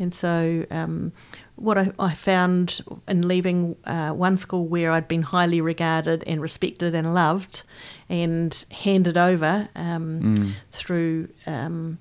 And 0.00 0.14
so, 0.14 0.64
um, 0.70 1.12
what 1.58 1.76
I, 1.78 1.92
I 1.98 2.14
found 2.14 2.80
in 3.08 3.26
leaving 3.26 3.76
uh, 3.84 4.10
one 4.12 4.36
school 4.36 4.66
where 4.66 4.90
I'd 4.92 5.08
been 5.08 5.22
highly 5.22 5.60
regarded 5.60 6.22
and 6.26 6.40
respected 6.40 6.94
and 6.94 7.14
loved, 7.14 7.62
and 8.08 8.64
handed 8.70 9.16
over 9.18 9.68
um, 9.74 10.20
Mm. 10.22 10.52
through. 10.70 11.28
Um, 11.46 11.98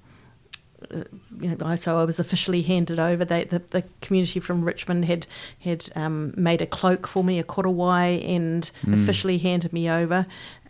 uh, 0.91 1.03
you 1.41 1.55
know, 1.55 1.75
so 1.75 1.99
I 1.99 2.03
was 2.03 2.19
officially 2.19 2.61
handed 2.61 2.99
over. 2.99 3.25
They, 3.25 3.45
the, 3.45 3.59
the 3.59 3.83
community 4.01 4.39
from 4.39 4.63
Richmond 4.63 5.05
had 5.05 5.25
had 5.59 5.89
um, 5.95 6.33
made 6.37 6.61
a 6.61 6.67
cloak 6.67 7.07
for 7.07 7.23
me, 7.23 7.39
a 7.39 7.43
korowai, 7.43 8.23
and 8.27 8.69
Mm. 8.85 8.93
officially 8.93 9.37
handed 9.39 9.73
me 9.73 9.89
over. 9.89 10.25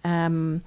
Um, 0.05 0.63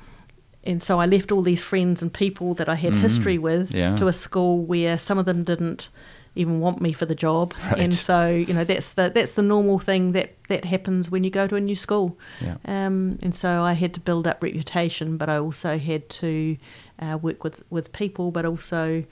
and 0.63 0.83
so 0.83 1.01
I 1.01 1.07
left 1.07 1.33
all 1.33 1.41
these 1.43 1.63
friends 1.63 2.03
and 2.03 2.13
people 2.13 2.53
that 2.55 2.69
I 2.69 2.75
had 2.75 2.93
Mm. 2.93 3.01
history 3.01 3.39
with 3.39 3.75
Yeah. 3.75 3.97
to 3.97 4.09
a 4.09 4.13
school 4.13 4.63
where 4.63 4.99
some 4.99 5.17
of 5.19 5.25
them 5.25 5.43
didn't 5.43 5.89
even 6.35 6.61
want 6.61 6.81
me 6.81 6.93
for 6.93 7.07
the 7.07 7.15
job. 7.15 7.55
Right. 7.71 7.81
And 7.81 7.95
so 7.95 8.29
you 8.29 8.55
know 8.55 8.65
that's 8.65 8.91
the 8.91 9.11
that's 9.15 9.33
the 9.33 9.43
normal 9.43 9.79
thing 9.79 10.13
that 10.13 10.35
that 10.49 10.65
happens 10.65 11.11
when 11.11 11.25
you 11.25 11.31
go 11.31 11.47
to 11.47 11.57
a 11.57 11.61
new 11.61 11.77
school. 11.77 12.19
Yeah. 12.41 12.57
Um, 12.65 13.19
and 13.23 13.35
so 13.35 13.63
I 13.63 13.73
had 13.75 13.95
to 13.95 14.01
build 14.01 14.27
up 14.27 14.43
reputation, 14.43 15.17
but 15.17 15.29
I 15.29 15.39
also 15.39 15.79
had 15.79 16.09
to 16.11 16.57
uh, 17.01 17.19
work 17.21 17.43
with, 17.43 17.65
with 17.71 17.93
people, 17.93 18.31
but 18.31 18.45
also 18.45 19.05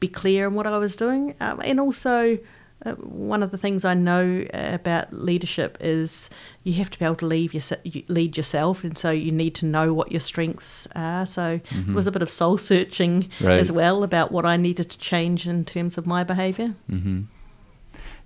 be 0.00 0.08
clear 0.08 0.46
in 0.46 0.54
what 0.54 0.66
I 0.66 0.76
was 0.78 0.96
doing. 0.96 1.34
Um, 1.40 1.60
and 1.64 1.80
also, 1.80 2.38
uh, 2.84 2.92
one 2.94 3.42
of 3.42 3.50
the 3.50 3.58
things 3.58 3.84
I 3.84 3.94
know 3.94 4.44
uh, 4.52 4.70
about 4.72 5.12
leadership 5.12 5.78
is 5.80 6.28
you 6.64 6.72
have 6.74 6.90
to 6.90 6.98
be 6.98 7.04
able 7.04 7.16
to 7.16 7.26
leave 7.26 7.54
your, 7.54 7.62
lead 8.08 8.36
yourself, 8.36 8.82
and 8.84 8.96
so 8.98 9.10
you 9.10 9.30
need 9.32 9.54
to 9.56 9.66
know 9.66 9.92
what 9.94 10.10
your 10.10 10.20
strengths 10.20 10.88
are. 10.94 11.26
So 11.26 11.60
Mhm. 11.70 11.88
it 11.90 11.94
was 11.94 12.06
a 12.06 12.12
bit 12.12 12.22
of 12.22 12.30
soul 12.30 12.58
searching 12.58 13.28
Right. 13.40 13.60
as 13.60 13.70
well 13.70 14.02
about 14.02 14.32
what 14.32 14.44
I 14.44 14.56
needed 14.56 14.90
to 14.90 14.98
change 14.98 15.46
in 15.46 15.64
terms 15.64 15.96
of 15.98 16.06
my 16.06 16.24
behaviour. 16.24 16.74
hmm 16.88 17.22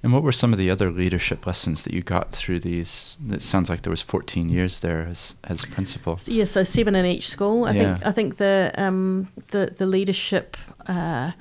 And 0.02 0.12
what 0.12 0.22
were 0.22 0.32
some 0.32 0.52
of 0.52 0.58
the 0.58 0.70
other 0.70 0.90
leadership 0.92 1.46
lessons 1.46 1.82
that 1.82 1.92
you 1.92 2.00
got 2.02 2.30
through 2.30 2.60
these? 2.60 3.16
It 3.30 3.42
sounds 3.42 3.68
like 3.68 3.82
there 3.82 3.90
was 3.90 4.02
14 4.02 4.48
years 4.48 4.80
there 4.80 5.00
as 5.10 5.34
as 5.44 5.64
principal. 5.66 6.18
Yeah, 6.26 6.44
so 6.44 6.62
seven 6.64 6.94
in 6.94 7.04
each 7.04 7.28
school. 7.28 7.64
I 7.64 7.72
Yeah. 7.72 7.94
think 7.96 8.06
I 8.06 8.12
think 8.12 8.36
the 8.36 8.70
um, 8.78 9.28
the 9.50 9.72
the 9.76 9.86
leadership. 9.86 10.56
Uh, 10.86 11.32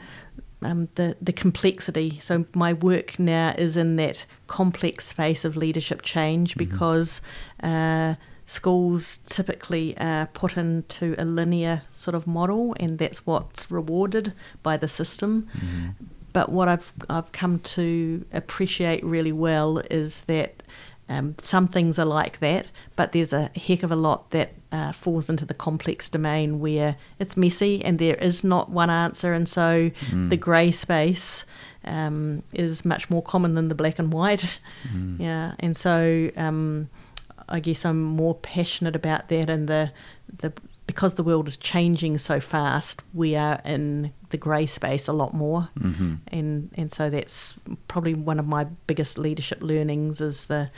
um, 0.62 0.88
the 0.96 1.15
the 1.22 1.34
complexity. 1.34 2.20
So 2.22 2.46
my 2.54 2.74
work 2.74 3.20
now 3.20 3.54
is 3.58 3.78
in 3.78 3.96
that 3.98 4.26
complex 4.48 5.06
space 5.08 5.46
of 5.46 5.56
leadership 5.56 6.02
change 6.02 6.56
Mhm. 6.56 6.58
because 6.58 7.22
uh, 7.62 8.15
schools 8.46 9.18
typically 9.26 9.98
are 9.98 10.28
put 10.28 10.56
into 10.58 11.15
a 11.18 11.26
linear 11.26 11.82
sort 11.94 12.15
of 12.15 12.26
model, 12.28 12.76
and 12.80 12.98
that's 13.00 13.26
what's 13.26 13.70
rewarded 13.72 14.34
by 14.63 14.78
the 14.78 14.88
system. 14.88 15.48
Mhm. 15.58 15.96
But 16.34 16.50
what 16.52 16.68
I've 16.68 16.91
I've 17.10 17.32
come 17.32 17.60
to 17.60 18.26
appreciate 18.34 19.04
really 19.04 19.32
well 19.32 19.80
is 19.89 20.24
that 20.24 20.63
um, 21.10 21.36
some 21.41 21.68
things 21.68 22.00
are 22.00 22.06
like 22.06 22.39
that, 22.39 22.68
but 22.96 23.12
there's 23.12 23.34
a 23.34 23.50
heck 23.56 23.84
of 23.84 23.91
a 23.91 23.96
lot 23.96 24.32
that 24.32 24.54
uh, 24.72 24.91
falls 24.91 25.30
into 25.30 25.46
the 25.46 25.54
complex 25.54 26.10
domain 26.10 26.60
where 26.60 26.96
it's 27.20 27.38
messy 27.38 27.84
and 27.86 28.00
there 28.00 28.15
is 28.15 28.44
not 28.44 28.70
one 28.72 28.89
answer, 28.89 29.32
and 29.34 29.48
so 29.48 29.91
Mm. 30.12 30.30
the 30.30 30.38
grey 30.38 30.72
space 30.72 31.46
um, 31.86 32.41
is 32.54 32.84
much 32.86 33.10
more 33.10 33.22
common 33.22 33.54
than 33.56 33.68
the 33.68 33.76
black 33.76 34.00
and 34.00 34.12
white. 34.12 34.60
Mm. 34.91 35.20
Yeah, 35.20 35.54
and 35.60 35.78
so 35.78 36.30
um, 36.36 36.89
I 37.48 37.60
guess 37.60 37.86
I'm 37.86 38.02
more 38.02 38.34
passionate 38.36 38.96
about 38.96 39.30
that, 39.30 39.50
and 39.50 39.68
the 39.68 39.91
the 40.39 40.52
because 40.96 41.16
the 41.16 41.24
world 41.24 41.48
is 41.48 41.58
changing 41.58 42.18
so 42.18 42.40
fast, 42.40 43.02
we 43.14 43.36
are 43.36 43.60
in 43.66 44.12
the 44.30 44.38
grey 44.38 44.66
space 44.66 45.08
a 45.10 45.14
lot 45.14 45.34
more, 45.34 45.68
Mhm. 45.80 46.20
and 46.30 46.70
and 46.76 46.92
so 46.92 47.10
that's 47.10 47.54
probably 47.88 48.14
one 48.14 48.40
of 48.40 48.48
my 48.48 48.64
biggest 48.88 49.18
leadership 49.18 49.60
learnings 49.62 50.22
is 50.22 50.48
the 50.48 50.70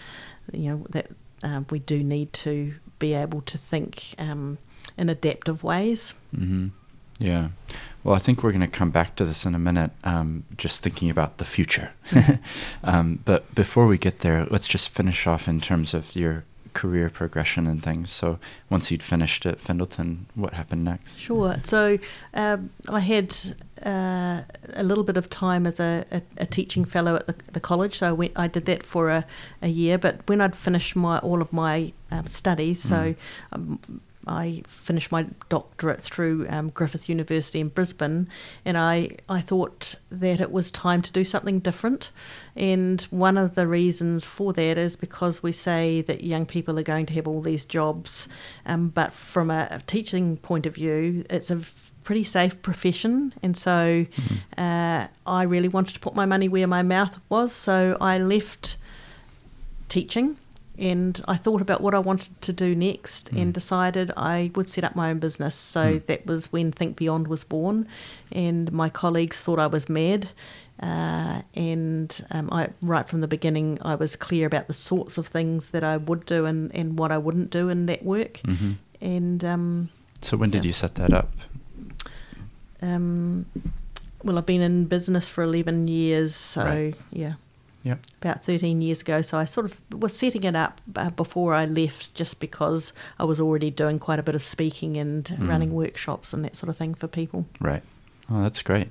you 0.52 0.70
know 0.72 0.86
that 0.90 1.08
uh, 1.44 1.62
we 1.70 1.80
do 1.80 2.04
need 2.04 2.34
to 2.34 2.74
be 3.00 3.14
able 3.14 3.42
to 3.42 3.58
think 3.58 4.16
um, 4.18 4.58
in 4.98 5.08
adaptive 5.10 5.64
ways. 5.64 6.16
hmm 6.36 6.68
Yeah. 7.20 7.50
Well, 8.04 8.16
I 8.16 8.20
think 8.20 8.42
we're 8.44 8.52
going 8.58 8.72
to 8.72 8.78
come 8.80 8.92
back 8.92 9.16
to 9.18 9.26
this 9.26 9.46
in 9.46 9.54
a 9.56 9.60
minute, 9.60 9.92
um, 10.04 10.44
just 10.58 10.82
thinking 10.84 11.10
about 11.10 11.38
the 11.38 11.46
future. 11.46 11.92
um, 12.84 13.20
but 13.26 13.54
before 13.56 13.86
we 13.88 13.98
get 13.98 14.20
there, 14.20 14.46
let's 14.50 14.68
just 14.68 14.90
finish 14.90 15.28
off 15.28 15.48
in 15.48 15.60
terms 15.60 15.94
of 15.94 16.16
your 16.16 16.44
career 16.78 17.10
progression 17.10 17.66
and 17.66 17.82
things. 17.82 18.12
So 18.12 18.38
once 18.70 18.92
you'd 18.92 19.02
finished 19.02 19.48
at 19.48 19.58
Fendalton, 19.58 20.26
what 20.36 20.54
happened 20.54 20.86
next? 20.86 21.20
Sure. 21.20 21.56
So 21.64 21.98
um, 22.36 22.70
I 22.88 23.00
had 23.00 23.36
uh, 23.84 24.44
a 24.76 24.84
little 24.84 25.04
bit 25.04 25.18
of 25.18 25.28
time 25.28 25.66
as 25.66 25.80
a, 25.80 26.06
a, 26.12 26.22
a 26.38 26.46
teaching 26.46 26.86
fellow 26.86 27.16
at 27.16 27.26
the, 27.26 27.36
the, 27.52 27.60
college. 27.60 27.98
So 27.98 28.10
I, 28.10 28.12
went, 28.12 28.34
I 28.36 28.48
did 28.48 28.68
that 28.68 28.84
for 28.84 29.10
a, 29.10 29.26
a 29.64 29.70
year. 29.70 29.98
But 29.98 30.22
when 30.30 30.40
I'd 30.40 30.56
finished 30.56 30.96
my 30.96 31.18
all 31.20 31.42
of 31.42 31.52
my 31.52 31.94
um, 32.12 32.28
studies, 32.28 32.86
mm. 32.86 32.90
so 32.90 33.16
um, 33.54 33.80
I 34.28 34.64
finished 34.68 35.12
my 35.12 35.28
doctorate 35.50 36.02
through 36.02 36.48
um, 36.50 36.70
Griffith 36.70 37.10
University 37.10 37.60
in 37.60 37.70
Brisbane, 37.70 38.28
and 38.66 38.78
I, 38.78 39.18
I 39.30 39.42
thought 39.42 39.96
that 40.12 40.40
it 40.40 40.52
was 40.52 40.72
time 40.72 41.02
to 41.02 41.12
do 41.12 41.24
something 41.24 41.60
different. 41.60 42.12
And 42.56 43.02
one 43.10 43.38
of 43.38 43.56
the 43.56 43.68
reasons 43.68 44.24
for 44.24 44.54
that 44.54 44.78
is 44.78 44.96
because 44.96 45.42
we 45.42 45.52
say 45.52 46.02
that 46.02 46.24
young 46.24 46.46
people 46.46 46.78
are 46.78 46.84
going 46.84 47.06
to 47.08 47.14
have 47.14 47.28
all 47.28 47.42
these 47.42 47.66
jobs, 47.66 48.28
um, 48.66 48.90
but 48.90 49.14
from 49.14 49.50
a, 49.50 49.68
a 49.72 49.82
teaching 49.88 50.38
point 50.38 50.66
of 50.66 50.76
view, 50.76 51.24
it's 51.30 51.50
a 51.50 51.62
pretty 52.04 52.24
safe 52.24 52.62
profession, 52.62 53.34
and 53.44 53.58
so 53.58 54.06
mm-hmm. 54.06 54.36
uh, 54.58 55.08
I 55.26 55.44
really 55.44 55.68
wanted 55.68 55.94
to 55.94 56.00
put 56.00 56.16
my 56.16 56.26
money 56.26 56.48
where 56.48 56.68
my 56.68 56.82
mouth 56.82 57.20
was. 57.30 57.52
So 57.52 57.98
I 58.00 58.18
left 58.18 58.78
teaching 59.90 60.38
and 60.78 61.24
I 61.28 61.38
thought 61.38 61.62
about 61.62 61.82
what 61.82 61.96
I 61.96 62.00
wanted 62.00 62.40
to 62.44 62.54
do 62.54 62.76
next 62.76 63.34
mm. 63.34 63.42
and 63.42 63.54
decided 63.54 64.12
I 64.16 64.52
would 64.56 64.70
set 64.70 64.84
up 64.84 64.96
my 64.96 65.10
own 65.10 65.20
business. 65.20 65.56
So 65.56 65.94
mm. 65.94 66.06
that 66.06 66.26
was 66.26 66.52
when 66.52 66.72
Think 66.72 66.98
Beyond 66.98 67.28
was 67.28 67.44
born, 67.44 67.88
and 68.32 68.72
my 68.72 68.90
colleagues 68.90 69.40
thought 69.40 69.60
I 69.60 69.68
was 69.68 69.90
mad. 69.90 70.30
Uh, 70.80 71.42
and 71.56 72.24
um, 72.30 72.50
I, 72.52 72.70
right 72.84 73.08
from 73.08 73.22
the 73.22 73.28
beginning, 73.28 73.80
I 73.82 73.96
was 73.96 74.16
clear 74.16 74.46
about 74.46 74.68
the 74.68 74.74
sorts 74.74 75.18
of 75.18 75.28
things 75.28 75.72
that 75.72 75.84
I 75.84 75.98
would 75.98 76.26
do 76.28 76.46
and, 76.46 76.74
and 76.76 77.00
what 77.00 77.12
I 77.12 77.18
wouldn't 77.18 77.50
do 77.50 77.70
in 77.70 77.88
that 77.88 78.04
work. 78.04 78.42
Mm-hmm. 78.46 78.74
And 79.02 79.44
um, 79.44 79.90
so, 80.22 80.38
when 80.38 80.52
did 80.52 80.64
yeah. 80.64 80.70
you 80.70 80.74
set 80.74 80.96
that 80.96 81.14
up? 81.14 81.32
Um, 82.84 83.48
well, 84.24 84.38
I've 84.38 84.46
been 84.46 84.62
in 84.62 84.86
business 84.86 85.28
for 85.28 85.44
11 85.44 85.88
years, 85.88 86.36
so 86.36 86.64
right. 86.64 86.96
yeah 87.12 87.34
yep. 87.88 88.00
about 88.22 88.44
13 88.44 88.82
years 88.82 89.02
ago. 89.02 89.22
So 89.22 89.38
I 89.38 89.46
sort 89.46 89.66
of 89.66 89.82
was 89.92 90.16
setting 90.16 90.44
it 90.44 90.56
up 90.56 90.82
uh, 90.96 91.10
before 91.10 91.54
I 91.54 91.66
left 91.66 92.14
just 92.14 92.40
because 92.40 92.94
I 93.20 93.24
was 93.24 93.40
already 93.40 93.72
doing 93.72 94.00
quite 94.00 94.20
a 94.20 94.24
bit 94.24 94.36
of 94.36 94.44
speaking 94.44 94.98
and 94.98 95.26
mm. 95.26 95.48
running 95.48 95.74
workshops 95.74 96.34
and 96.34 96.44
that 96.46 96.56
sort 96.56 96.70
of 96.70 96.78
thing 96.78 96.94
for 96.94 97.08
people. 97.08 97.46
Right. 97.60 97.84
Oh, 98.30 98.44
that's 98.44 98.62
great. 98.62 98.90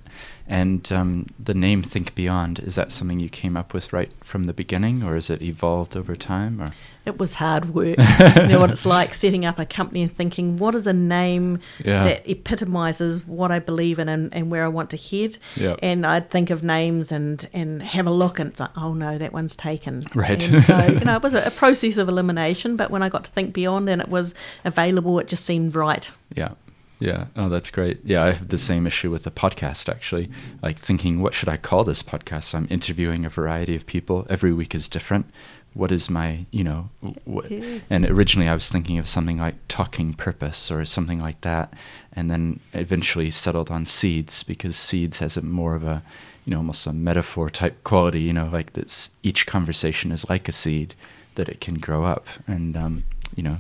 And 0.48 0.90
um, 0.92 1.26
the 1.38 1.52
name 1.52 1.82
Think 1.82 2.14
Beyond, 2.14 2.60
is 2.60 2.76
that 2.76 2.90
something 2.90 3.20
you 3.20 3.28
came 3.28 3.56
up 3.56 3.74
with 3.74 3.92
right 3.92 4.10
from 4.24 4.44
the 4.44 4.54
beginning 4.54 5.02
or 5.02 5.14
has 5.14 5.28
it 5.28 5.42
evolved 5.42 5.94
over 5.94 6.16
time? 6.16 6.62
Or? 6.62 6.70
It 7.04 7.18
was 7.18 7.34
hard 7.34 7.74
work. 7.74 7.98
you 8.36 8.46
know 8.46 8.60
what 8.60 8.70
it's 8.70 8.86
like 8.86 9.12
setting 9.12 9.44
up 9.44 9.58
a 9.58 9.66
company 9.66 10.02
and 10.02 10.12
thinking, 10.12 10.56
what 10.56 10.74
is 10.74 10.86
a 10.86 10.92
name 10.94 11.58
yeah. 11.84 12.04
that 12.04 12.30
epitomizes 12.30 13.26
what 13.26 13.52
I 13.52 13.58
believe 13.58 13.98
in 13.98 14.08
and, 14.08 14.32
and 14.32 14.50
where 14.50 14.64
I 14.64 14.68
want 14.68 14.90
to 14.90 14.96
head? 14.96 15.36
Yep. 15.56 15.80
And 15.82 16.06
I'd 16.06 16.30
think 16.30 16.48
of 16.48 16.62
names 16.62 17.12
and, 17.12 17.46
and 17.52 17.82
have 17.82 18.06
a 18.06 18.12
look 18.12 18.38
and 18.38 18.50
it's 18.50 18.60
like, 18.60 18.76
oh 18.76 18.94
no, 18.94 19.18
that 19.18 19.34
one's 19.34 19.54
taken. 19.54 20.02
Right. 20.14 20.48
And 20.48 20.62
so, 20.62 20.78
you 20.78 21.04
know, 21.04 21.16
it 21.16 21.22
was 21.22 21.34
a, 21.34 21.42
a 21.44 21.50
process 21.62 21.98
of 21.98 22.08
elimination, 22.08 22.76
but 22.76 22.90
when 22.90 23.02
I 23.02 23.10
got 23.10 23.24
to 23.24 23.30
Think 23.32 23.52
Beyond 23.52 23.90
and 23.90 24.00
it 24.00 24.08
was 24.08 24.32
available, 24.64 25.18
it 25.18 25.28
just 25.28 25.44
seemed 25.44 25.74
right. 25.74 26.10
Yeah. 26.34 26.52
Yeah. 26.98 27.26
Oh, 27.36 27.48
that's 27.48 27.70
great. 27.70 28.00
Yeah, 28.04 28.24
I 28.24 28.32
have 28.32 28.48
the 28.48 28.58
same 28.58 28.86
issue 28.86 29.10
with 29.10 29.24
the 29.24 29.30
podcast 29.30 29.88
actually. 29.88 30.30
Like 30.62 30.78
thinking, 30.78 31.20
what 31.20 31.34
should 31.34 31.48
I 31.48 31.56
call 31.56 31.84
this 31.84 32.02
podcast? 32.02 32.54
I'm 32.54 32.66
interviewing 32.70 33.24
a 33.24 33.30
variety 33.30 33.76
of 33.76 33.86
people. 33.86 34.26
Every 34.30 34.52
week 34.52 34.74
is 34.74 34.88
different. 34.88 35.26
What 35.74 35.92
is 35.92 36.08
my, 36.08 36.46
you 36.50 36.64
know, 36.64 36.88
what? 37.26 37.52
And 37.90 38.06
originally 38.06 38.48
I 38.48 38.54
was 38.54 38.70
thinking 38.70 38.96
of 38.98 39.06
something 39.06 39.36
like 39.36 39.56
talking 39.68 40.14
purpose 40.14 40.70
or 40.70 40.86
something 40.86 41.20
like 41.20 41.42
that, 41.42 41.74
and 42.14 42.30
then 42.30 42.60
eventually 42.72 43.30
settled 43.30 43.70
on 43.70 43.84
seeds 43.84 44.42
because 44.42 44.74
seeds 44.74 45.18
has 45.18 45.36
a 45.36 45.42
more 45.42 45.76
of 45.76 45.84
a, 45.84 46.02
you 46.46 46.52
know, 46.52 46.58
almost 46.58 46.86
a 46.86 46.94
metaphor 46.94 47.50
type 47.50 47.84
quality. 47.84 48.20
You 48.20 48.32
know, 48.32 48.48
like 48.50 48.72
that 48.72 49.10
each 49.22 49.46
conversation 49.46 50.12
is 50.12 50.30
like 50.30 50.48
a 50.48 50.52
seed 50.52 50.94
that 51.34 51.50
it 51.50 51.60
can 51.60 51.74
grow 51.74 52.04
up, 52.04 52.26
and 52.46 52.74
um, 52.74 53.04
you 53.34 53.42
know, 53.42 53.58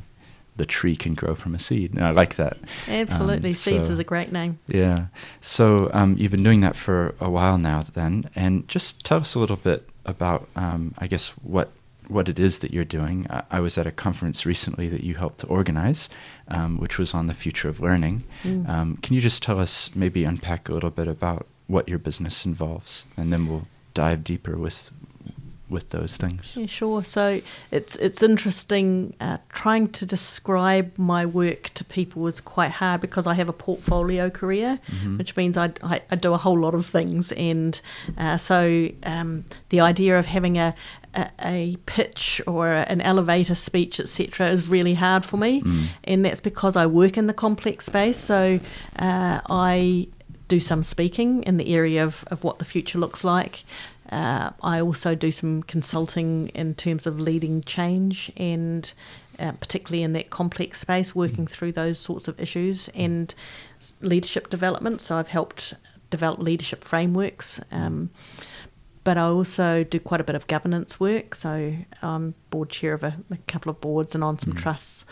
the 0.56 0.66
tree 0.66 0.96
can 0.96 1.14
grow 1.14 1.34
from 1.34 1.54
a 1.54 1.58
seed. 1.58 1.94
And 1.94 2.04
I 2.04 2.10
like 2.10 2.36
that. 2.36 2.56
Absolutely. 2.88 3.50
Um, 3.50 3.54
Seeds 3.54 3.88
is 3.88 3.98
a 3.98 4.04
great 4.04 4.32
name. 4.32 4.58
Yeah. 4.66 5.06
So 5.40 5.90
um, 5.92 6.16
you've 6.18 6.30
been 6.30 6.42
doing 6.42 6.60
that 6.60 6.76
for 6.76 7.14
a 7.20 7.30
while 7.30 7.58
now, 7.58 7.82
then. 7.82 8.30
And 8.34 8.66
just 8.68 9.04
tell 9.04 9.18
us 9.18 9.34
a 9.34 9.38
little 9.38 9.56
bit 9.56 9.88
about, 10.04 10.48
um, 10.56 10.94
I 10.98 11.06
guess, 11.06 11.30
what 11.42 11.70
what 12.08 12.28
it 12.28 12.38
is 12.38 12.60
that 12.60 12.72
you're 12.72 12.84
doing. 12.84 13.26
I, 13.28 13.42
I, 13.50 13.60
was 13.60 13.76
at 13.76 13.84
a 13.84 13.90
conference 13.90 14.46
recently 14.46 14.88
that 14.88 15.02
you 15.02 15.16
helped 15.16 15.40
to 15.40 15.46
organize, 15.48 16.08
um, 16.46 16.78
which 16.78 16.98
was 16.98 17.14
on 17.14 17.26
the 17.26 17.34
future 17.34 17.68
of 17.68 17.80
learning. 17.80 18.22
Mm. 18.44 18.68
Um, 18.68 18.96
can 18.98 19.14
you 19.14 19.20
just 19.20 19.42
tell 19.42 19.58
us, 19.58 19.90
maybe 19.92 20.22
unpack 20.22 20.68
a 20.68 20.72
little 20.72 20.90
bit 20.90 21.08
about 21.08 21.48
what 21.66 21.88
your 21.88 21.98
business 21.98 22.46
involves, 22.46 23.06
and 23.16 23.32
then 23.32 23.48
we'll 23.48 23.66
dive 23.92 24.22
deeper 24.22 24.56
with 24.56 24.92
with 25.68 25.90
those 25.90 26.16
things. 26.16 26.56
Yeah, 26.56 26.66
sure. 26.66 27.02
So 27.02 27.40
it's 27.70 27.96
it's 27.96 28.22
interesting. 28.22 29.14
Uh, 29.20 29.38
trying 29.48 29.88
to 29.88 30.06
describe 30.06 30.96
my 30.96 31.26
work 31.26 31.70
to 31.74 31.84
people 31.84 32.26
is 32.26 32.40
quite 32.40 32.70
hard 32.70 33.00
because 33.00 33.26
I 33.26 33.34
have 33.34 33.48
a 33.48 33.52
portfolio 33.52 34.30
career, 34.30 34.78
mm-hmm. 34.86 35.18
which 35.18 35.36
means 35.36 35.56
I, 35.56 35.72
I, 35.82 36.02
I, 36.10 36.16
do 36.16 36.34
a 36.34 36.38
whole 36.38 36.58
lot 36.58 36.74
of 36.74 36.86
things, 36.86 37.32
and 37.32 37.80
uh, 38.16 38.36
so 38.36 38.88
um, 39.02 39.44
the 39.70 39.80
idea 39.80 40.18
of 40.18 40.26
having 40.26 40.56
a, 40.56 40.74
a, 41.14 41.30
a 41.42 41.76
pitch 41.86 42.40
or 42.46 42.70
an 42.70 43.00
elevator 43.00 43.54
speech, 43.54 43.98
etc., 43.98 44.48
is 44.48 44.68
really 44.68 44.94
hard 44.94 45.24
for 45.24 45.36
me, 45.36 45.62
mm. 45.62 45.88
and 46.04 46.24
that's 46.24 46.40
because 46.40 46.76
I 46.76 46.86
work 46.86 47.16
in 47.16 47.26
the 47.26 47.34
complex 47.34 47.86
space. 47.86 48.18
So 48.18 48.60
uh, 48.98 49.40
I 49.50 50.08
do 50.48 50.60
some 50.60 50.82
speaking 50.82 51.42
in 51.42 51.56
the 51.56 51.74
area 51.74 52.04
of, 52.04 52.24
of 52.28 52.44
what 52.44 52.58
the 52.58 52.64
future 52.64 52.98
looks 52.98 53.24
like. 53.24 53.64
Uh, 54.10 54.50
I 54.62 54.80
also 54.80 55.14
do 55.14 55.32
some 55.32 55.62
consulting 55.64 56.48
in 56.48 56.74
terms 56.74 57.06
of 57.06 57.18
leading 57.18 57.62
change 57.62 58.30
and 58.36 58.92
uh, 59.38 59.52
particularly 59.52 60.02
in 60.02 60.12
that 60.14 60.30
complex 60.30 60.80
space, 60.80 61.14
working 61.14 61.46
mm. 61.46 61.50
through 61.50 61.72
those 61.72 61.98
sorts 61.98 62.28
of 62.28 62.38
issues 62.40 62.88
and 62.94 63.34
leadership 64.00 64.48
development. 64.48 65.00
So 65.00 65.16
I've 65.16 65.28
helped 65.28 65.74
develop 66.10 66.40
leadership 66.40 66.84
frameworks. 66.84 67.60
Um, 67.70 68.10
but 69.04 69.16
I 69.16 69.22
also 69.22 69.84
do 69.84 70.00
quite 70.00 70.20
a 70.20 70.24
bit 70.24 70.34
of 70.34 70.46
governance 70.46 70.98
work. 70.98 71.34
So 71.34 71.76
I'm 72.02 72.34
board 72.50 72.70
chair 72.70 72.92
of 72.92 73.04
a, 73.04 73.16
a 73.30 73.36
couple 73.46 73.70
of 73.70 73.80
boards 73.80 74.14
and 74.14 74.24
on 74.24 74.38
some 74.38 74.52
mm. 74.52 74.58
trusts. 74.58 75.04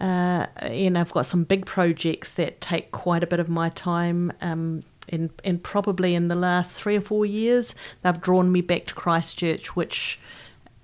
Uh, 0.00 0.46
and 0.62 0.98
I've 0.98 1.12
got 1.12 1.26
some 1.26 1.44
big 1.44 1.64
projects 1.64 2.32
that 2.34 2.60
take 2.60 2.90
quite 2.90 3.22
a 3.22 3.26
bit 3.26 3.38
of 3.38 3.48
my 3.48 3.68
time. 3.68 4.32
Um, 4.40 4.82
and, 5.08 5.30
and 5.44 5.62
probably 5.62 6.14
in 6.14 6.28
the 6.28 6.34
last 6.34 6.72
three 6.74 6.96
or 6.96 7.00
four 7.00 7.26
years, 7.26 7.74
they've 8.02 8.20
drawn 8.20 8.52
me 8.52 8.60
back 8.60 8.86
to 8.86 8.94
Christchurch, 8.94 9.74
which 9.74 10.18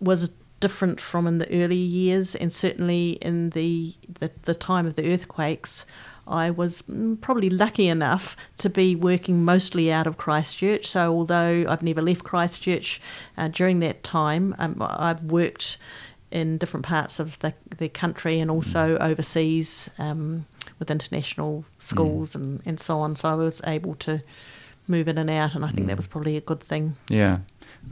was 0.01 0.31
different 0.61 1.01
from 1.01 1.27
in 1.27 1.39
the 1.39 1.49
earlier 1.53 1.73
years, 1.73 2.35
and 2.35 2.53
certainly 2.53 3.11
in 3.23 3.51
the, 3.51 3.95
the, 4.21 4.31
the 4.43 4.55
time 4.55 4.87
of 4.87 4.97
the 4.97 5.13
earthquakes. 5.13 5.87
I 6.27 6.51
was 6.51 6.83
mm, 6.83 7.19
probably 7.21 7.49
lucky 7.49 7.89
enough 7.89 8.37
to 8.59 8.69
be 8.69 8.95
working 8.95 9.45
mostly 9.45 9.91
out 9.91 10.07
of 10.07 10.19
Christchurch. 10.19 10.87
So, 10.87 11.13
although 11.13 11.65
I've 11.69 11.83
never 11.83 12.03
left 12.03 12.25
Christchurch 12.25 13.01
uh, 13.37 13.49
during 13.49 13.79
that 13.81 14.03
time, 14.05 14.55
um, 14.59 14.77
I've 14.81 15.23
worked 15.23 15.79
in 16.31 16.59
different 16.59 16.85
parts 16.85 17.19
of 17.19 17.39
the, 17.39 17.55
the 17.79 17.89
country 17.89 18.39
and 18.41 18.51
also 18.51 18.99
mm. 18.99 19.01
overseas. 19.01 19.89
Um, 19.99 20.47
with 20.79 20.91
international 20.91 21.65
schools 21.79 22.33
mm. 22.33 22.37
and, 22.37 22.63
and 22.65 22.81
so 22.81 23.01
on. 23.01 23.17
So 23.17 23.29
I 23.29 23.35
was 23.35 23.61
able 23.67 23.95
to 23.97 24.23
move 24.87 25.09
in 25.09 25.19
and 25.19 25.31
out, 25.31 25.55
and 25.55 25.65
I 25.65 25.69
think 25.69 25.85
mm. 25.85 25.89
that 25.89 25.97
was 25.97 26.07
probably 26.07 26.37
a 26.37 26.41
good 26.41 26.61
thing. 26.61 26.97
Yeah. 27.09 27.39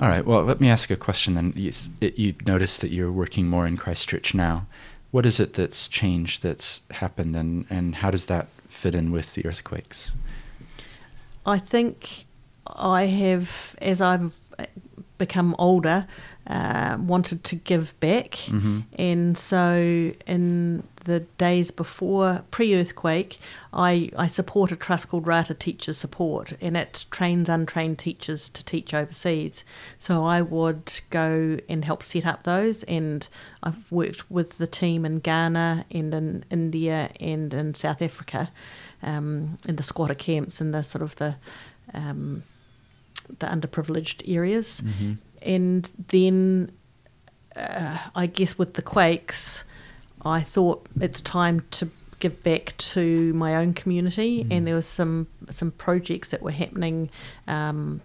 All 0.00 0.08
right. 0.08 0.24
Well, 0.24 0.42
let 0.42 0.60
me 0.60 0.68
ask 0.68 0.90
a 0.90 0.96
question 0.96 1.34
then. 1.34 1.52
You, 1.54 1.72
you've 2.00 2.46
noticed 2.46 2.80
that 2.80 2.90
you're 2.90 3.12
working 3.12 3.48
more 3.48 3.66
in 3.66 3.76
Christchurch 3.76 4.34
now. 4.34 4.66
What 5.10 5.26
is 5.26 5.38
it 5.40 5.54
that's 5.54 5.88
changed, 5.88 6.42
that's 6.42 6.82
happened, 6.90 7.36
and, 7.36 7.66
and 7.70 7.96
how 7.96 8.10
does 8.10 8.26
that 8.26 8.48
fit 8.68 8.94
in 8.94 9.12
with 9.12 9.34
the 9.34 9.46
earthquakes? 9.46 10.12
I 11.46 11.58
think 11.58 12.24
I 12.66 13.04
have, 13.06 13.76
as 13.80 14.00
I've 14.00 14.34
become 15.18 15.54
older, 15.58 16.06
uh, 16.46 16.98
wanted 17.00 17.44
to 17.44 17.56
give 17.56 17.98
back, 18.00 18.32
mm-hmm. 18.32 18.80
and 18.98 19.38
so 19.38 20.12
in 20.26 20.82
the 21.06 21.20
days 21.38 21.70
before 21.70 22.42
pre-earthquake, 22.50 23.38
I 23.72 24.10
I 24.24 24.26
support 24.28 24.72
a 24.72 24.76
trust 24.76 25.08
called 25.08 25.26
Rata 25.26 25.54
Teachers 25.54 25.96
Support, 25.96 26.52
and 26.60 26.76
it 26.76 27.06
trains 27.10 27.48
untrained 27.48 27.98
teachers 27.98 28.48
to 28.50 28.64
teach 28.64 28.92
overseas. 28.94 29.64
So 29.98 30.24
I 30.24 30.42
would 30.42 31.00
go 31.10 31.58
and 31.68 31.84
help 31.84 32.02
set 32.02 32.26
up 32.26 32.42
those, 32.42 32.84
and 32.84 33.28
I've 33.62 33.90
worked 33.90 34.30
with 34.30 34.58
the 34.58 34.66
team 34.66 35.04
in 35.06 35.20
Ghana 35.20 35.84
and 35.90 36.14
in 36.14 36.44
India 36.50 37.10
and 37.20 37.54
in 37.54 37.74
South 37.74 38.02
Africa, 38.02 38.50
um, 39.02 39.58
in 39.68 39.76
the 39.76 39.82
squatter 39.82 40.14
camps 40.14 40.60
and 40.60 40.74
the 40.74 40.82
sort 40.82 41.02
of 41.02 41.14
the 41.16 41.36
um, 41.94 42.42
the 43.38 43.46
underprivileged 43.46 44.22
areas, 44.26 44.82
Mm-hmm. 44.84 45.12
and 45.42 45.90
then 46.08 46.70
uh, 47.56 47.98
I 48.14 48.26
guess 48.26 48.58
with 48.58 48.74
the 48.74 48.82
quakes, 48.82 49.64
I 50.26 50.42
thought 50.42 50.86
it's 51.00 51.20
time 51.20 51.62
to 51.72 51.88
give 52.18 52.42
back 52.42 52.74
to 52.78 53.32
my 53.34 53.54
own 53.56 53.74
community, 53.74 54.44
Mm. 54.44 54.48
and 54.52 54.66
there 54.66 54.74
was 54.74 54.86
some 54.86 55.26
some 55.50 55.70
projects 55.70 56.28
that 56.30 56.42
were 56.42 56.50
happening. 56.52 57.10
Um, 57.46 58.00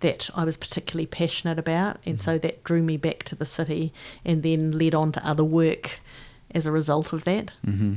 that 0.00 0.28
I 0.34 0.44
was 0.44 0.58
particularly 0.58 1.06
passionate 1.06 1.58
about, 1.58 1.96
and 2.04 2.20
so 2.20 2.36
that 2.36 2.62
drew 2.64 2.82
me 2.82 2.98
back 2.98 3.22
to 3.24 3.34
the 3.34 3.46
city, 3.46 3.94
and 4.26 4.42
then 4.42 4.72
led 4.72 4.94
on 4.94 5.10
to 5.12 5.26
other 5.26 5.42
work 5.42 6.00
as 6.54 6.66
a 6.66 6.70
result 6.70 7.14
of 7.14 7.24
that. 7.24 7.52
hmm 7.64 7.94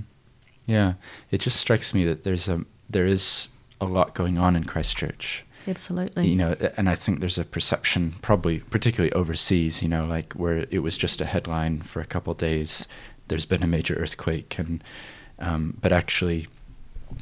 Yeah, 0.66 0.94
it 1.30 1.40
just 1.42 1.58
strikes 1.60 1.94
me 1.94 2.06
that 2.06 2.24
there's 2.24 2.48
a 2.48 2.64
there 2.90 3.06
is 3.06 3.50
a 3.82 3.86
lot 3.86 4.16
going 4.16 4.38
on 4.40 4.56
in 4.56 4.64
Christchurch. 4.64 5.44
Absolutely. 5.68 6.26
You 6.30 6.36
know, 6.38 6.56
and 6.78 6.88
I 6.90 6.96
think 6.96 7.20
there's 7.20 7.38
a 7.38 7.44
perception, 7.44 8.14
probably 8.22 8.60
particularly 8.60 9.12
overseas. 9.12 9.82
You 9.84 9.90
know, 9.90 10.06
like 10.06 10.32
where 10.34 10.66
it 10.72 10.80
was 10.80 10.96
just 10.98 11.20
a 11.22 11.26
headline 11.26 11.82
for 11.82 12.00
a 12.02 12.06
couple 12.06 12.32
of 12.32 12.38
days. 12.40 12.88
There's 13.30 13.46
been 13.46 13.64
a 13.64 13.68
major 13.68 13.96
earthquake, 13.96 14.60
and 14.60 14.84
um, 15.40 15.78
but 15.82 15.92
actually, 15.92 16.48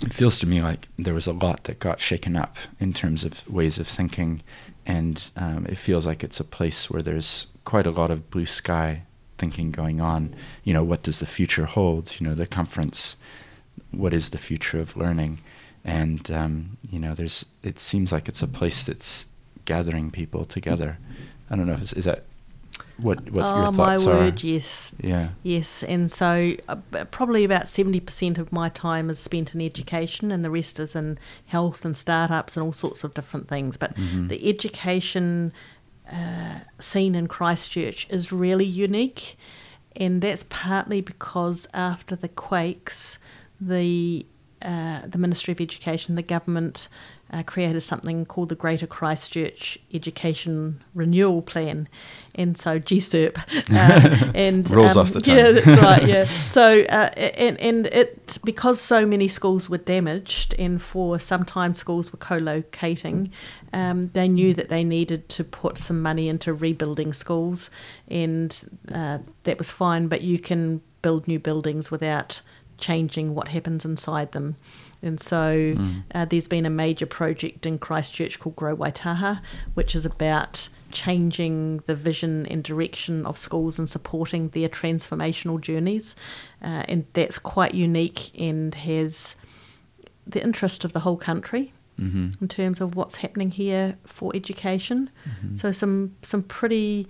it 0.02 0.12
feels 0.12 0.40
to 0.40 0.48
me 0.48 0.62
like 0.62 0.88
there 0.98 1.14
was 1.14 1.28
a 1.28 1.34
lot 1.34 1.66
that 1.66 1.80
got 1.80 2.00
shaken 2.00 2.36
up 2.36 2.58
in 2.80 2.94
terms 2.94 3.24
of 3.24 3.48
ways 3.50 3.78
of 3.80 3.88
thinking, 3.88 4.42
and 4.86 5.30
um, 5.36 5.66
it 5.68 5.78
feels 5.78 6.06
like 6.06 6.24
it's 6.24 6.40
a 6.40 6.44
place 6.44 6.90
where 6.90 7.02
there's 7.02 7.48
quite 7.64 7.86
a 7.86 7.92
lot 7.92 8.12
of 8.12 8.30
blue 8.32 8.46
sky 8.46 9.04
thinking 9.38 9.72
going 9.72 10.02
on. 10.02 10.34
You 10.64 10.74
know, 10.74 10.84
what 10.84 11.04
does 11.04 11.20
the 11.20 11.26
future 11.26 11.66
hold? 11.66 12.20
You 12.20 12.28
know, 12.28 12.34
the 12.34 12.48
conference, 12.48 13.18
what 13.92 14.14
is 14.14 14.30
the 14.30 14.38
future 14.38 14.80
of 14.80 14.98
learning? 14.98 15.40
And 15.84 16.30
um, 16.32 16.78
you 16.90 17.00
know, 17.00 17.14
there's 17.14 17.46
it 17.64 17.80
seems 17.80 18.12
like 18.12 18.28
it's 18.28 18.42
a 18.42 18.48
place 18.48 18.84
that's 18.84 19.28
gathering 19.66 20.12
people 20.12 20.46
together. 20.46 20.98
I 21.50 21.56
don't 21.56 21.68
know 21.68 21.74
if 21.74 21.82
it's, 21.82 21.94
is 21.94 22.06
that 22.06 22.24
what 22.98 23.30
what 23.32 23.46
oh 23.46 23.56
your 23.64 23.72
my 23.72 23.96
thoughts 23.96 24.06
word, 24.06 24.44
yes, 24.44 24.96
Yeah. 25.02 25.30
Yes, 25.44 25.84
and 25.84 26.12
so 26.12 26.54
uh, 26.68 26.78
probably 27.12 27.44
about 27.44 27.68
seventy 27.68 28.00
percent 28.00 28.38
of 28.38 28.52
my 28.52 28.70
time 28.70 29.10
is 29.10 29.20
spent 29.20 29.54
in 29.54 29.62
education, 29.62 30.32
and 30.32 30.44
the 30.44 30.50
rest 30.50 30.80
is 30.80 30.96
in 30.96 31.18
health 31.46 31.86
and 31.86 31.96
startups 31.96 32.58
and 32.58 32.66
all 32.66 32.74
sorts 32.74 33.04
of 33.04 33.14
different 33.14 33.48
things. 33.48 33.78
But 33.78 33.96
Mhm. 33.96 34.30
the 34.30 34.50
education 34.50 35.54
uh, 36.12 36.60
scene 36.80 37.16
in 37.16 37.28
Christchurch 37.28 38.08
is 38.10 38.32
really 38.32 38.66
unique, 38.66 39.38
and 39.96 40.22
that's 40.22 40.44
partly 40.50 41.02
because 41.02 41.68
after 41.74 42.16
the 42.16 42.30
quakes, 42.30 43.20
the 43.60 44.26
uh, 44.62 45.02
the 45.06 45.18
Ministry 45.20 45.52
of 45.52 45.62
Education, 45.62 46.16
the 46.16 46.24
government, 46.24 46.88
uh, 47.32 47.44
created 47.44 47.82
something 47.82 48.26
called 48.26 48.50
the 48.50 48.56
Greater 48.56 48.88
Christchurch 48.88 49.78
Education 49.94 50.84
Renewal 50.94 51.42
Plan, 51.42 51.88
and 52.36 52.58
so 52.58 52.80
GSTERP, 52.80 53.38
uh, 53.72 54.32
and 54.36 54.70
Rolls 54.72 54.96
off 54.96 55.12
the 55.12 55.22
tongue. 55.22 55.36
Yeah, 55.36 55.52
that's 55.52 55.68
right. 55.82 56.08
Yeah. 56.08 56.26
So 56.48 56.82
uh, 56.90 57.10
and 57.38 57.60
and 57.60 57.88
it 57.88 58.40
because 58.44 58.82
so 58.82 59.06
many 59.06 59.28
schools 59.28 59.70
were 59.70 59.78
damaged, 59.78 60.56
and 60.58 60.82
for 60.82 61.20
sometimes 61.20 61.78
schools 61.78 62.12
were 62.12 62.18
co-locating, 62.18 63.32
um, 63.74 64.10
they 64.14 64.28
knew 64.28 64.54
that 64.54 64.70
they 64.70 64.84
needed 64.84 65.30
to 65.30 65.44
put 65.44 65.78
some 65.78 66.02
money 66.02 66.30
into 66.30 66.54
rebuilding 66.54 67.14
schools, 67.14 67.70
and 68.08 68.70
uh, 68.92 69.20
that 69.44 69.58
was 69.58 69.70
fine. 69.70 70.08
But 70.08 70.22
you 70.22 70.40
can 70.40 70.82
build 71.02 71.28
new 71.28 71.40
buildings 71.40 71.92
without 71.92 72.42
changing 72.78 73.34
what 73.36 73.50
happens 73.50 73.86
inside 73.86 74.32
them. 74.32 74.56
And 75.04 75.20
so 75.20 75.74
Mm. 75.76 76.04
uh, 76.16 76.26
there's 76.26 76.48
been 76.48 76.66
a 76.66 76.70
major 76.72 77.06
project 77.06 77.66
in 77.66 77.78
Christchurch 77.78 78.40
called 78.40 78.56
Grow 78.56 78.76
Waitaha, 78.76 79.42
which 79.76 79.96
is 79.96 80.06
about 80.06 80.70
changing 80.92 81.82
the 81.86 81.96
vision 81.96 82.46
and 82.48 82.64
direction 82.64 83.26
of 83.26 83.38
schools 83.38 83.78
and 83.78 83.88
supporting 83.90 84.50
their 84.50 84.70
transformational 84.70 85.60
journeys. 85.62 86.16
Uh, 86.64 86.84
and 86.88 87.06
that's 87.14 87.38
quite 87.38 87.74
unique 87.76 88.32
and 88.40 88.74
has 88.76 89.36
the 90.26 90.42
interest 90.44 90.84
of 90.84 90.94
the 90.94 91.02
whole 91.02 91.18
country 91.18 91.74
hmm 91.98 92.30
in 92.42 92.48
terms 92.48 92.80
of 92.80 92.96
what's 92.96 93.16
happening 93.18 93.50
here 93.50 93.98
for 94.06 94.32
education. 94.36 95.10
Mhm. 95.28 95.58
So 95.58 95.72
some 95.72 96.12
some 96.22 96.44
pretty 96.44 97.08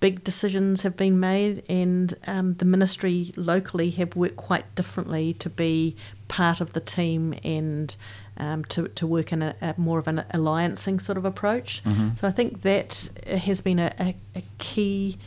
big 0.00 0.22
decisions 0.24 0.82
have 0.82 0.96
been 0.96 1.18
made, 1.20 1.62
and 1.68 2.14
um, 2.26 2.54
the 2.54 2.64
ministry 2.64 3.32
locally 3.36 3.90
have 3.90 4.14
worked 4.16 4.36
quite 4.36 4.74
differently 4.74 5.34
to 5.34 5.50
be 5.50 5.96
part 6.28 6.60
of 6.60 6.72
the 6.72 6.80
team 6.80 7.34
and 7.42 7.96
um, 8.36 8.64
to 8.66 8.88
to 8.88 9.06
work 9.06 9.32
in 9.32 9.42
a, 9.42 9.54
a 9.60 9.74
more 9.76 9.98
of 9.98 10.06
an 10.06 10.24
alliancing 10.32 11.00
sort 11.00 11.18
of 11.18 11.24
approach. 11.24 11.82
Mhm. 11.84 12.18
So 12.18 12.28
I 12.28 12.30
think 12.30 12.62
that 12.62 13.10
has 13.26 13.60
been 13.60 13.78
a, 13.78 13.92
a, 13.98 14.14
a 14.36 14.42
key 14.58 15.18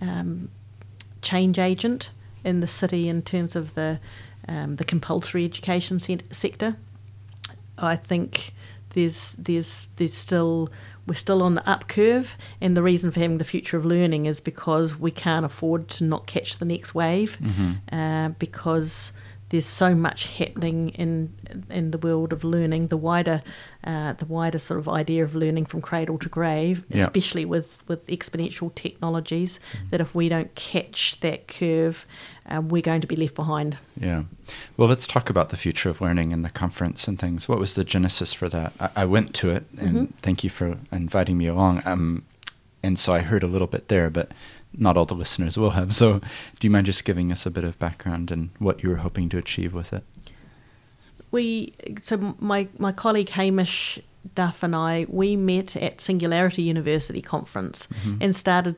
um, 0.00 0.50
change 1.22 1.58
agent 1.58 2.10
in 2.44 2.60
the 2.60 2.66
city 2.66 3.08
in 3.08 3.22
terms 3.22 3.56
of 3.56 3.74
the 3.74 3.98
um, 4.48 4.76
the 4.76 4.84
compulsory 4.84 5.44
education 5.44 5.98
se- 5.98 6.20
sector. 6.30 6.76
I 7.78 7.96
think 7.96 8.52
there's 8.94 9.34
there's 9.38 9.86
there's 9.96 10.14
still 10.14 10.70
we're 11.08 11.14
still 11.14 11.42
on 11.42 11.54
the 11.54 11.68
up 11.68 11.88
curve, 11.88 12.36
and 12.60 12.76
the 12.76 12.82
reason 12.82 13.10
for 13.10 13.18
having 13.20 13.38
the 13.38 13.44
future 13.44 13.76
of 13.76 13.84
learning 13.84 14.26
is 14.26 14.38
because 14.40 14.96
we 14.98 15.10
can't 15.10 15.44
afford 15.44 15.88
to 15.88 16.04
not 16.04 16.26
catch 16.26 16.58
the 16.58 16.64
next 16.64 16.94
wave, 16.94 17.38
Mhm. 17.40 17.78
uh, 17.90 18.28
because 18.38 19.12
there's 19.50 19.64
so 19.64 19.94
much 19.94 20.26
happening 20.36 20.90
in 20.90 21.32
in 21.70 21.90
the 21.90 21.96
world 21.98 22.34
of 22.34 22.44
learning, 22.44 22.88
the 22.88 22.96
wider 22.98 23.42
uh, 23.84 24.12
the 24.12 24.26
wider 24.26 24.58
sort 24.58 24.78
of 24.78 24.86
idea 24.86 25.24
of 25.24 25.34
learning 25.34 25.64
from 25.64 25.80
cradle 25.80 26.18
to 26.18 26.28
grave, 26.28 26.84
Yeah. 26.90 27.04
especially 27.06 27.46
with 27.46 27.82
with 27.88 28.06
exponential 28.08 28.74
technologies, 28.74 29.58
that 29.90 30.00
if 30.02 30.14
we 30.14 30.28
don't 30.28 30.54
catch 30.54 31.18
that 31.20 31.48
curve, 31.48 32.04
uh, 32.48 32.60
we're 32.60 32.82
going 32.82 33.00
to 33.00 33.06
be 33.06 33.16
left 33.16 33.34
behind. 33.34 33.76
Yeah. 34.00 34.24
Well, 34.76 34.88
let's 34.88 35.06
talk 35.06 35.28
about 35.30 35.50
the 35.50 35.56
future 35.56 35.90
of 35.90 36.00
learning 36.00 36.32
and 36.32 36.44
the 36.44 36.50
conference 36.50 37.06
and 37.08 37.18
things. 37.18 37.48
What 37.48 37.58
was 37.58 37.74
the 37.74 37.84
genesis 37.84 38.32
for 38.34 38.48
that? 38.48 38.72
I, 38.80 38.90
I 38.96 39.04
went 39.04 39.34
to 39.34 39.50
it, 39.50 39.64
and 39.78 39.96
Mhm. 40.08 40.12
thank 40.22 40.42
you 40.44 40.50
for 40.50 40.78
inviting 40.92 41.36
me 41.38 41.46
along. 41.46 41.82
Um, 41.84 42.22
and 42.82 42.98
so 42.98 43.12
I 43.12 43.20
heard 43.20 43.42
a 43.42 43.46
little 43.48 43.66
bit 43.66 43.88
there, 43.88 44.08
but 44.10 44.32
not 44.76 44.96
all 44.96 45.06
the 45.06 45.14
listeners 45.14 45.56
will 45.58 45.70
have. 45.70 45.94
So, 45.94 46.20
do 46.60 46.66
you 46.66 46.70
mind 46.70 46.86
just 46.86 47.04
giving 47.04 47.32
us 47.32 47.46
a 47.46 47.50
bit 47.50 47.64
of 47.64 47.78
background 47.78 48.30
and 48.30 48.50
what 48.58 48.82
you 48.82 48.88
were 48.90 48.96
hoping 48.96 49.28
to 49.30 49.38
achieve 49.38 49.72
with 49.74 49.92
it? 49.92 50.04
we 51.30 51.72
so 52.00 52.34
my 52.38 52.66
my 52.78 52.90
colleague 52.92 53.28
Hamish 53.30 53.98
Duff 54.34 54.62
and 54.62 54.74
I 54.74 55.04
we 55.10 55.36
met 55.36 55.76
at 55.76 56.00
Singularity 56.00 56.62
University 56.62 57.20
conference 57.20 57.86
Mhm. 58.04 58.16
and 58.22 58.34
started 58.36 58.76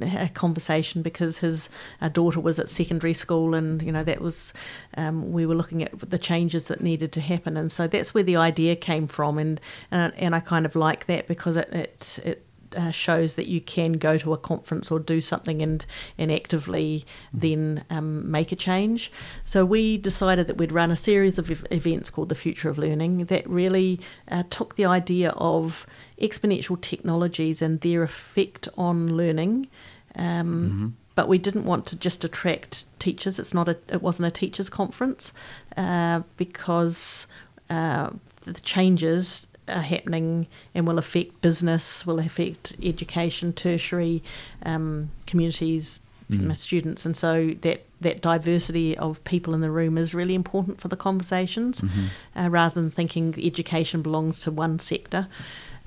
a 0.00 0.28
conversation 0.34 1.02
because 1.02 1.38
his 1.38 1.70
uh, 2.00 2.08
daughter 2.08 2.40
was 2.40 2.58
at 2.58 2.68
secondary 2.68 3.14
school 3.14 3.54
and 3.54 3.82
you 3.82 3.90
know 3.90 4.04
that 4.04 4.20
was 4.20 4.52
um, 4.96 5.32
we 5.32 5.46
were 5.46 5.54
looking 5.54 5.82
at 5.82 6.10
the 6.10 6.18
changes 6.18 6.68
that 6.68 6.80
needed 6.80 7.10
to 7.12 7.20
happen. 7.20 7.56
And 7.56 7.72
so 7.72 7.86
that's 7.86 8.12
where 8.12 8.22
the 8.22 8.36
idea 8.36 8.76
came 8.76 9.06
from. 9.06 9.38
And 9.38 9.60
and, 9.90 10.12
and 10.16 10.34
I 10.34 10.40
kind 10.40 10.66
of 10.66 10.76
like 10.76 11.06
that 11.06 11.26
because 11.26 11.56
it 11.56 11.68
it, 11.72 12.18
it 12.24 12.45
uh, 12.76 12.90
shows 12.90 13.34
that 13.34 13.46
you 13.48 13.60
can 13.60 13.94
go 13.94 14.18
to 14.18 14.32
a 14.32 14.38
conference 14.38 14.90
or 14.90 14.98
do 15.00 15.20
something 15.20 15.62
and 15.62 15.84
and 16.18 16.30
actively 16.30 17.04
then 17.32 17.84
um, 17.90 18.30
make 18.30 18.52
a 18.52 18.56
change. 18.56 19.10
So 19.44 19.64
we 19.64 19.98
decided 19.98 20.46
that 20.46 20.58
we'd 20.58 20.72
run 20.72 20.90
a 20.90 20.96
series 20.96 21.38
of 21.38 21.50
events 21.70 22.10
called 22.10 22.28
the 22.28 22.34
Future 22.34 22.68
of 22.68 22.78
Learning 22.78 23.26
that 23.26 23.48
really 23.48 24.00
uh, 24.28 24.44
took 24.50 24.76
the 24.76 24.84
idea 24.84 25.30
of 25.36 25.86
exponential 26.20 26.80
technologies 26.80 27.62
and 27.62 27.80
their 27.80 28.02
effect 28.02 28.68
on 28.76 29.16
learning. 29.16 29.68
Um, 30.16 30.70
Mhm. 30.70 30.92
But 31.14 31.28
we 31.28 31.38
didn't 31.38 31.64
want 31.64 31.86
to 31.86 31.96
just 31.96 32.24
attract 32.24 32.84
teachers. 32.98 33.38
It's 33.38 33.54
not 33.54 33.68
a. 33.70 33.78
It 33.88 34.02
wasn't 34.02 34.26
a 34.26 34.30
teachers' 34.30 34.68
conference 34.68 35.32
uh, 35.74 36.20
because 36.36 37.26
uh, 37.70 38.10
the 38.42 38.52
changes 38.60 39.45
are 39.68 39.82
happening 39.82 40.46
and 40.74 40.86
will 40.86 40.98
affect 40.98 41.40
business, 41.40 42.06
will 42.06 42.18
affect 42.18 42.76
education, 42.82 43.52
tertiary 43.52 44.22
um, 44.64 45.10
communities, 45.26 46.00
Mm. 46.28 46.56
students, 46.56 47.06
and 47.06 47.16
so 47.16 47.54
that 47.60 47.84
that 48.00 48.20
diversity 48.20 48.98
of 48.98 49.22
people 49.22 49.54
in 49.54 49.60
the 49.60 49.70
room 49.70 49.96
is 49.96 50.12
really 50.12 50.34
important 50.34 50.80
for 50.80 50.88
the 50.88 50.96
conversations, 50.96 51.80
Mhm. 51.80 51.90
uh, 52.34 52.50
rather 52.50 52.74
than 52.74 52.90
thinking 52.90 53.32
education 53.40 54.02
belongs 54.02 54.40
to 54.40 54.50
one 54.50 54.80
sector. 54.80 55.28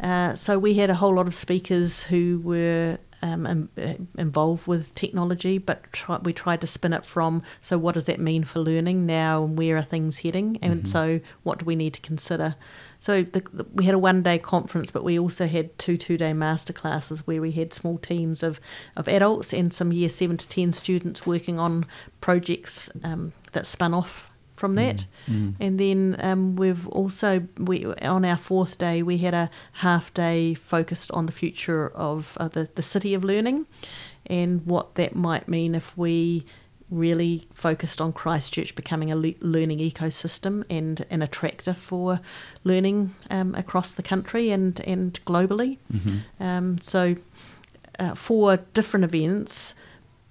Uh, 0.01 0.33
so 0.35 0.57
we 0.57 0.75
had 0.75 0.89
a 0.89 0.95
whole 0.95 1.13
lot 1.13 1.27
of 1.27 1.35
speakers 1.35 2.03
who 2.03 2.39
were 2.41 2.97
um, 3.21 3.67
uh, 3.77 3.95
involved 4.17 4.65
with 4.65 4.95
technology, 4.95 5.57
but 5.57 5.83
try, 5.91 6.17
we 6.23 6.31
tried 6.31 6.61
to 6.61 6.67
spin 6.67 6.93
it 6.93 7.03
from 7.05 7.43
so 7.59 7.77
what 7.77 7.93
does 7.95 8.05
that 8.05 8.17
mean 8.17 8.45
for 8.45 8.59
learning 8.61 9.05
now 9.05 9.43
and 9.43 9.57
where 9.57 9.75
are 9.75 9.81
things 9.83 10.19
heading, 10.19 10.57
and 10.61 10.83
Mhm. 10.83 10.87
so 10.87 11.19
what 11.43 11.59
do 11.59 11.65
we 11.65 11.75
need 11.75 11.93
to 11.95 11.99
consider. 11.99 12.55
So 12.99 13.23
the, 13.23 13.41
the, 13.53 13.65
we 13.73 13.85
had 13.85 13.95
a 13.95 13.99
one 13.99 14.21
day 14.23 14.37
conference, 14.37 14.91
but 14.91 15.03
we 15.03 15.17
also 15.17 15.47
had 15.47 15.77
two 15.77 15.97
two 15.97 16.17
day 16.17 16.33
masterclasses 16.33 17.19
where 17.19 17.41
we 17.41 17.51
had 17.51 17.73
small 17.73 17.97
teams 17.97 18.43
of, 18.43 18.59
of 18.95 19.07
adults 19.07 19.53
and 19.53 19.73
some 19.73 19.91
year 19.91 20.09
seven 20.09 20.37
to 20.37 20.47
ten 20.47 20.73
students 20.73 21.25
working 21.25 21.59
on 21.59 21.85
projects 22.19 22.89
um, 23.03 23.31
that 23.53 23.65
spun 23.65 23.93
off 23.93 24.29
from 24.55 24.75
that. 24.75 25.05
Mm. 25.27 25.55
And 25.61 25.79
then 25.79 26.17
um, 26.19 26.55
we've 26.57 26.85
also 26.89 27.47
we 27.57 27.85
on 27.85 28.25
our 28.25 28.37
fourth 28.37 28.77
day 28.77 29.01
we 29.01 29.17
had 29.19 29.33
a 29.33 29.49
half 29.71 30.13
day 30.13 30.53
focused 30.53 31.11
on 31.11 31.25
the 31.25 31.31
future 31.31 31.89
of 31.89 32.37
uh, 32.37 32.49
the 32.49 32.69
the 32.75 32.83
city 32.83 33.13
of 33.13 33.23
learning, 33.23 33.65
and 34.25 34.65
what 34.65 34.95
that 34.95 35.15
might 35.15 35.47
mean 35.47 35.73
if 35.73 35.97
we 35.97 36.45
really 36.91 37.47
focused 37.53 38.01
on 38.01 38.11
Christchurch 38.13 38.75
becoming 38.75 39.11
a 39.11 39.15
le- 39.15 39.33
learning 39.41 39.79
ecosystem 39.79 40.63
and 40.69 41.05
an 41.09 41.21
attractor 41.21 41.73
for 41.73 42.19
learning 42.63 43.13
um, 43.29 43.53
across 43.55 43.91
the 43.91 44.03
country 44.03 44.49
and 44.51 44.79
and 44.81 45.19
globally. 45.25 45.77
Mhm. 45.93 46.21
Um, 46.39 46.81
so, 46.81 47.15
uh, 47.99 48.15
four 48.15 48.57
different 48.73 49.03
events, 49.03 49.75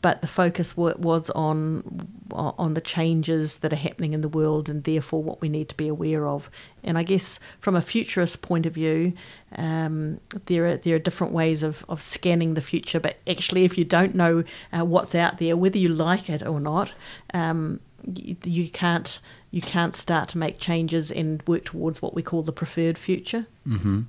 but 0.01 0.23
the 0.23 0.29
focus 0.29 0.77
wa- 0.77 0.95
was 0.97 1.31
on 1.31 2.09
on 2.31 2.75
the 2.75 2.81
changes 2.81 3.59
that 3.59 3.73
are 3.73 3.77
happening 3.77 4.13
in 4.13 4.21
the 4.21 4.29
world 4.29 4.69
and 4.69 4.85
therefore 4.85 5.23
what 5.23 5.41
we 5.41 5.49
need 5.49 5.69
to 5.69 5.75
be 5.75 5.89
aware 5.89 6.27
of. 6.27 6.51
And 6.85 6.99
I 6.99 7.03
guess 7.03 7.41
from 7.59 7.75
a 7.75 7.83
futurist 7.83 8.43
point 8.43 8.67
of 8.67 8.75
view, 8.75 9.15
um, 9.57 10.21
there 10.47 10.67
are 10.67 10.77
there 10.77 10.95
are 10.97 11.01
different 11.01 11.33
ways 11.33 11.63
of, 11.63 11.85
of 11.89 12.03
scanning 12.03 12.55
the 12.55 12.61
future. 12.61 13.01
But 13.01 13.17
actually, 13.27 13.65
if 13.65 13.79
you 13.79 13.85
don't 13.85 14.15
know 14.15 14.45
uh, 14.73 14.85
what's 14.85 15.15
out 15.15 15.39
there, 15.39 15.57
whether 15.57 15.79
you 15.79 15.89
like 15.89 16.29
it 16.31 16.47
or 16.47 16.61
not, 16.61 16.93
um, 17.35 17.81
you, 18.15 18.37
you 18.45 18.69
can't 18.69 19.19
you 19.51 19.63
can't 19.63 19.97
start 19.97 20.29
to 20.31 20.39
make 20.39 20.59
changes 20.59 21.11
and 21.11 21.43
work 21.47 21.65
towards 21.65 22.03
what 22.03 22.15
we 22.15 22.23
call 22.23 22.43
the 22.43 22.53
preferred 22.53 22.99
future. 22.99 23.47
hmm 23.65 24.03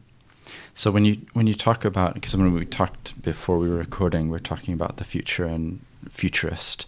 So 0.74 0.92
when 0.92 1.06
you 1.06 1.18
when 1.34 1.48
you 1.48 1.54
talk 1.54 1.86
about 1.86 2.14
because 2.14 2.36
when 2.36 2.54
we 2.54 2.66
talked 2.66 3.22
before 3.22 3.58
we 3.58 3.70
were 3.70 3.78
recording, 3.78 4.30
we're 4.30 4.40
talking 4.40 4.74
about 4.74 4.98
the 4.98 5.04
future 5.04 5.46
and 5.46 5.80
futurist. 6.10 6.86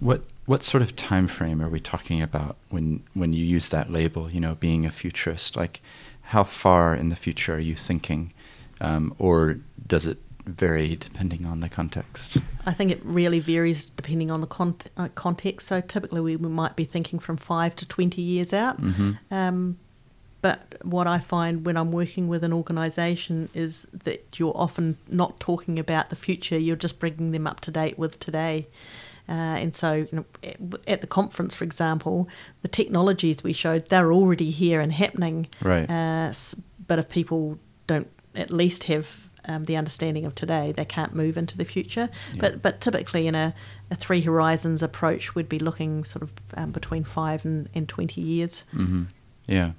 What 0.00 0.22
what 0.46 0.62
sort 0.62 0.82
of 0.82 0.96
time 0.96 1.28
frame 1.28 1.60
are 1.60 1.68
we 1.68 1.80
talking 1.80 2.22
about 2.22 2.56
when 2.70 3.02
when 3.14 3.32
you 3.32 3.44
use 3.44 3.68
that 3.70 3.90
label? 3.90 4.30
You 4.30 4.40
know, 4.40 4.54
being 4.54 4.86
a 4.86 4.90
futurist. 4.90 5.56
Like, 5.56 5.80
how 6.22 6.44
far 6.44 6.94
in 6.94 7.08
the 7.10 7.16
future 7.16 7.54
are 7.54 7.60
you 7.60 7.74
thinking, 7.74 8.32
um, 8.80 9.14
or 9.18 9.58
does 9.86 10.06
it 10.06 10.18
vary 10.46 10.96
depending 10.96 11.44
on 11.46 11.60
the 11.60 11.68
context? 11.68 12.38
I 12.66 12.72
think 12.72 12.90
it 12.90 13.00
really 13.04 13.40
varies 13.40 13.90
depending 13.90 14.30
on 14.30 14.40
the 14.40 14.46
con- 14.46 14.76
uh, 14.96 15.08
context. 15.14 15.66
So 15.66 15.80
typically 15.80 16.20
we, 16.20 16.36
we 16.36 16.48
might 16.48 16.76
be 16.76 16.84
thinking 16.84 17.18
from 17.18 17.36
five 17.36 17.76
to 17.76 17.86
20 17.86 18.20
years 18.22 18.52
out. 18.52 18.76
hmm 18.78 19.12
Um, 19.30 19.78
but 20.40 20.74
what 20.82 21.06
I 21.06 21.18
find 21.18 21.64
when 21.66 21.76
I'm 21.76 21.90
working 21.92 22.28
with 22.28 22.44
an 22.44 22.52
organisation 22.52 23.48
is 23.54 23.86
that 24.04 24.38
you're 24.38 24.56
often 24.56 24.96
not 25.08 25.40
talking 25.40 25.78
about 25.78 26.10
the 26.10 26.16
future, 26.16 26.58
you're 26.58 26.76
just 26.76 26.98
bringing 26.98 27.32
them 27.32 27.46
up 27.46 27.60
to 27.60 27.70
date 27.70 27.98
with 27.98 28.18
today. 28.20 28.68
Uh, 29.28 29.32
and 29.62 29.74
so, 29.74 29.92
you 29.94 30.08
know, 30.12 30.24
at- 30.42 30.58
at 30.86 31.00
the 31.02 31.06
conference, 31.06 31.54
for 31.54 31.64
example, 31.64 32.28
the 32.62 32.68
technologies 32.68 33.42
we 33.44 33.52
showed, 33.52 33.88
they're 33.88 34.12
already 34.12 34.50
here 34.50 34.80
and 34.80 34.92
happening. 34.92 35.48
Right. 35.62 35.88
Uh, 35.90 36.32
but 36.86 36.98
if 36.98 37.08
people 37.10 37.58
don't 37.86 38.08
at 38.34 38.50
least 38.50 38.84
have 38.84 39.28
um, 39.46 39.64
the 39.64 39.76
understanding 39.76 40.24
of 40.24 40.34
today, 40.34 40.72
they 40.72 40.84
can't 40.84 41.14
move 41.14 41.36
into 41.36 41.56
the 41.58 41.64
future. 41.64 42.08
Yeah. 42.34 42.40
But 42.40 42.62
but 42.62 42.80
typically 42.80 43.26
in 43.26 43.34
a, 43.34 43.54
a 43.90 43.96
three 43.96 44.20
horizons 44.20 44.82
approach, 44.82 45.34
we'd 45.34 45.48
be 45.48 45.58
looking 45.58 46.04
sort 46.04 46.22
of 46.22 46.32
um, 46.54 46.70
between 46.70 47.04
five 47.04 47.44
and, 47.44 47.68
and 47.74 47.88
twenty 47.88 48.20
years. 48.20 48.64
hmm 48.72 49.04
Yeah, 49.46 49.72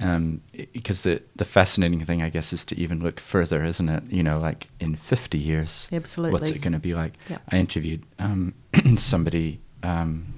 um, 0.00 0.40
because 0.72 1.02
the 1.02 1.22
the 1.36 1.44
fascinating 1.44 2.04
thing, 2.04 2.22
I 2.22 2.30
guess, 2.30 2.52
is 2.52 2.64
to 2.66 2.76
even 2.78 3.00
look 3.02 3.20
further, 3.20 3.64
isn't 3.64 3.88
it? 3.88 4.02
You 4.08 4.22
know, 4.22 4.38
like 4.38 4.68
in 4.80 4.96
fifty 4.96 5.38
years, 5.38 5.88
Absolutely. 5.92 6.32
what's 6.32 6.50
it 6.50 6.60
going 6.60 6.72
to 6.72 6.78
be 6.78 6.94
like? 6.94 7.14
Yep. 7.28 7.42
I 7.50 7.56
interviewed 7.58 8.02
um, 8.18 8.54
somebody, 8.96 9.60
um, 9.82 10.34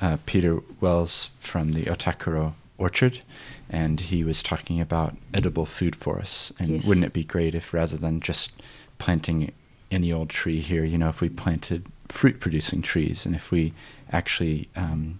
uh, 0.00 0.16
Peter 0.26 0.60
Wells 0.80 1.30
from 1.40 1.72
the 1.72 1.84
Ōtākaro 1.84 2.54
Orchard, 2.78 3.20
and 3.68 4.00
he 4.00 4.24
was 4.24 4.42
talking 4.42 4.80
about 4.80 5.16
edible 5.34 5.66
food 5.66 5.94
forests. 5.96 6.52
And 6.58 6.68
Yes. 6.70 6.84
wouldn't 6.84 7.06
it 7.06 7.12
be 7.12 7.24
great 7.24 7.54
if 7.54 7.72
rather 7.74 7.96
than 7.96 8.20
just 8.20 8.62
planting 8.98 9.52
any 9.90 10.12
old 10.12 10.28
tree 10.28 10.60
here, 10.60 10.84
you 10.84 10.98
know, 10.98 11.08
if 11.08 11.20
we 11.20 11.28
planted 11.28 11.86
fruit 12.08 12.40
producing 12.40 12.82
trees 12.82 13.26
and 13.26 13.34
if 13.34 13.50
we 13.50 13.72
actually 14.10 14.68
um, 14.76 15.18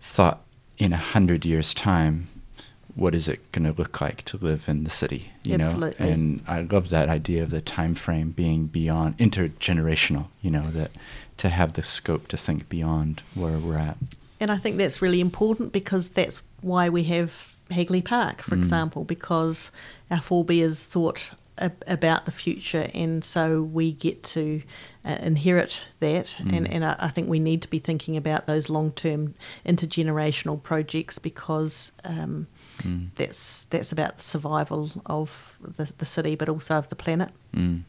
thought 0.00 0.40
in 0.78 0.92
a 0.92 0.96
hundred 0.96 1.44
years' 1.44 1.74
time, 1.74 2.28
what 2.98 3.14
is 3.14 3.28
it 3.28 3.40
going 3.52 3.64
to 3.72 3.78
look 3.80 4.00
like 4.00 4.22
to 4.24 4.36
live 4.36 4.68
in 4.68 4.84
the 4.84 4.90
city? 4.90 5.30
You 5.44 5.54
Absolutely. 5.54 6.06
know, 6.06 6.12
and 6.12 6.42
I 6.48 6.62
love 6.62 6.88
that 6.90 7.08
idea 7.08 7.42
of 7.44 7.50
the 7.50 7.60
time 7.60 7.94
frame 7.94 8.30
being 8.30 8.66
beyond 8.66 9.16
intergenerational. 9.18 10.26
You 10.42 10.50
know, 10.50 10.70
that 10.70 10.90
to 11.38 11.48
have 11.48 11.74
the 11.74 11.82
scope 11.82 12.28
to 12.28 12.36
think 12.36 12.68
beyond 12.68 13.22
where 13.34 13.58
we're 13.58 13.78
at. 13.78 13.96
And 14.40 14.50
I 14.50 14.56
think 14.56 14.76
that's 14.76 15.00
really 15.00 15.20
important 15.20 15.72
because 15.72 16.10
that's 16.10 16.42
why 16.60 16.88
we 16.88 17.04
have 17.04 17.54
Hagley 17.70 18.02
Park, 18.02 18.42
for 18.42 18.56
Mm. 18.56 18.60
example, 18.60 19.04
because 19.04 19.70
our 20.10 20.20
forebears 20.20 20.82
thought 20.82 21.30
ab- 21.58 21.82
about 21.86 22.24
the 22.24 22.32
future, 22.32 22.88
and 22.94 23.22
so 23.24 23.62
we 23.62 23.92
get 23.92 24.22
to 24.22 24.62
uh, 25.04 25.16
inherit 25.22 25.80
that. 26.00 26.34
And, 26.38 26.66
Mm. 26.66 26.68
and 26.70 26.84
I, 26.84 26.96
I 26.98 27.08
think 27.08 27.28
we 27.28 27.38
need 27.38 27.62
to 27.62 27.68
be 27.68 27.78
thinking 27.78 28.16
about 28.16 28.46
those 28.46 28.68
long 28.68 28.90
term 28.92 29.34
intergenerational 29.66 30.62
projects 30.62 31.18
because 31.18 31.92
um, 32.04 32.46
Mm. 32.82 33.08
that's 33.16 33.64
that's 33.64 33.92
about 33.92 34.18
the 34.18 34.22
survival 34.22 34.90
of 35.06 35.56
the, 35.60 35.92
the 35.98 36.04
city, 36.04 36.36
but 36.36 36.48
also 36.48 36.74
of 36.74 36.88
the 36.88 36.96
planet. 36.96 37.30
Mm. 37.54 37.82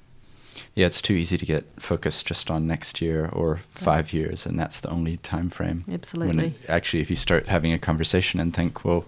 Yeah, 0.75 0.87
it's 0.87 1.01
too 1.01 1.13
easy 1.13 1.37
to 1.37 1.45
get 1.45 1.65
focused 1.77 2.25
just 2.25 2.51
on 2.51 2.67
next 2.67 3.01
year 3.01 3.29
or 3.31 3.57
five 3.71 4.11
years, 4.13 4.45
and 4.45 4.59
that's 4.59 4.79
the 4.79 4.89
only 4.89 5.17
time 5.17 5.49
frame. 5.49 5.83
Absolutely. 5.91 6.47
it, 6.47 6.69
actually, 6.69 7.01
if 7.01 7.09
you 7.09 7.15
start 7.15 7.47
having 7.47 7.71
a 7.71 7.79
conversation 7.79 8.39
and 8.39 8.53
think, 8.53 8.83
well, 8.83 9.05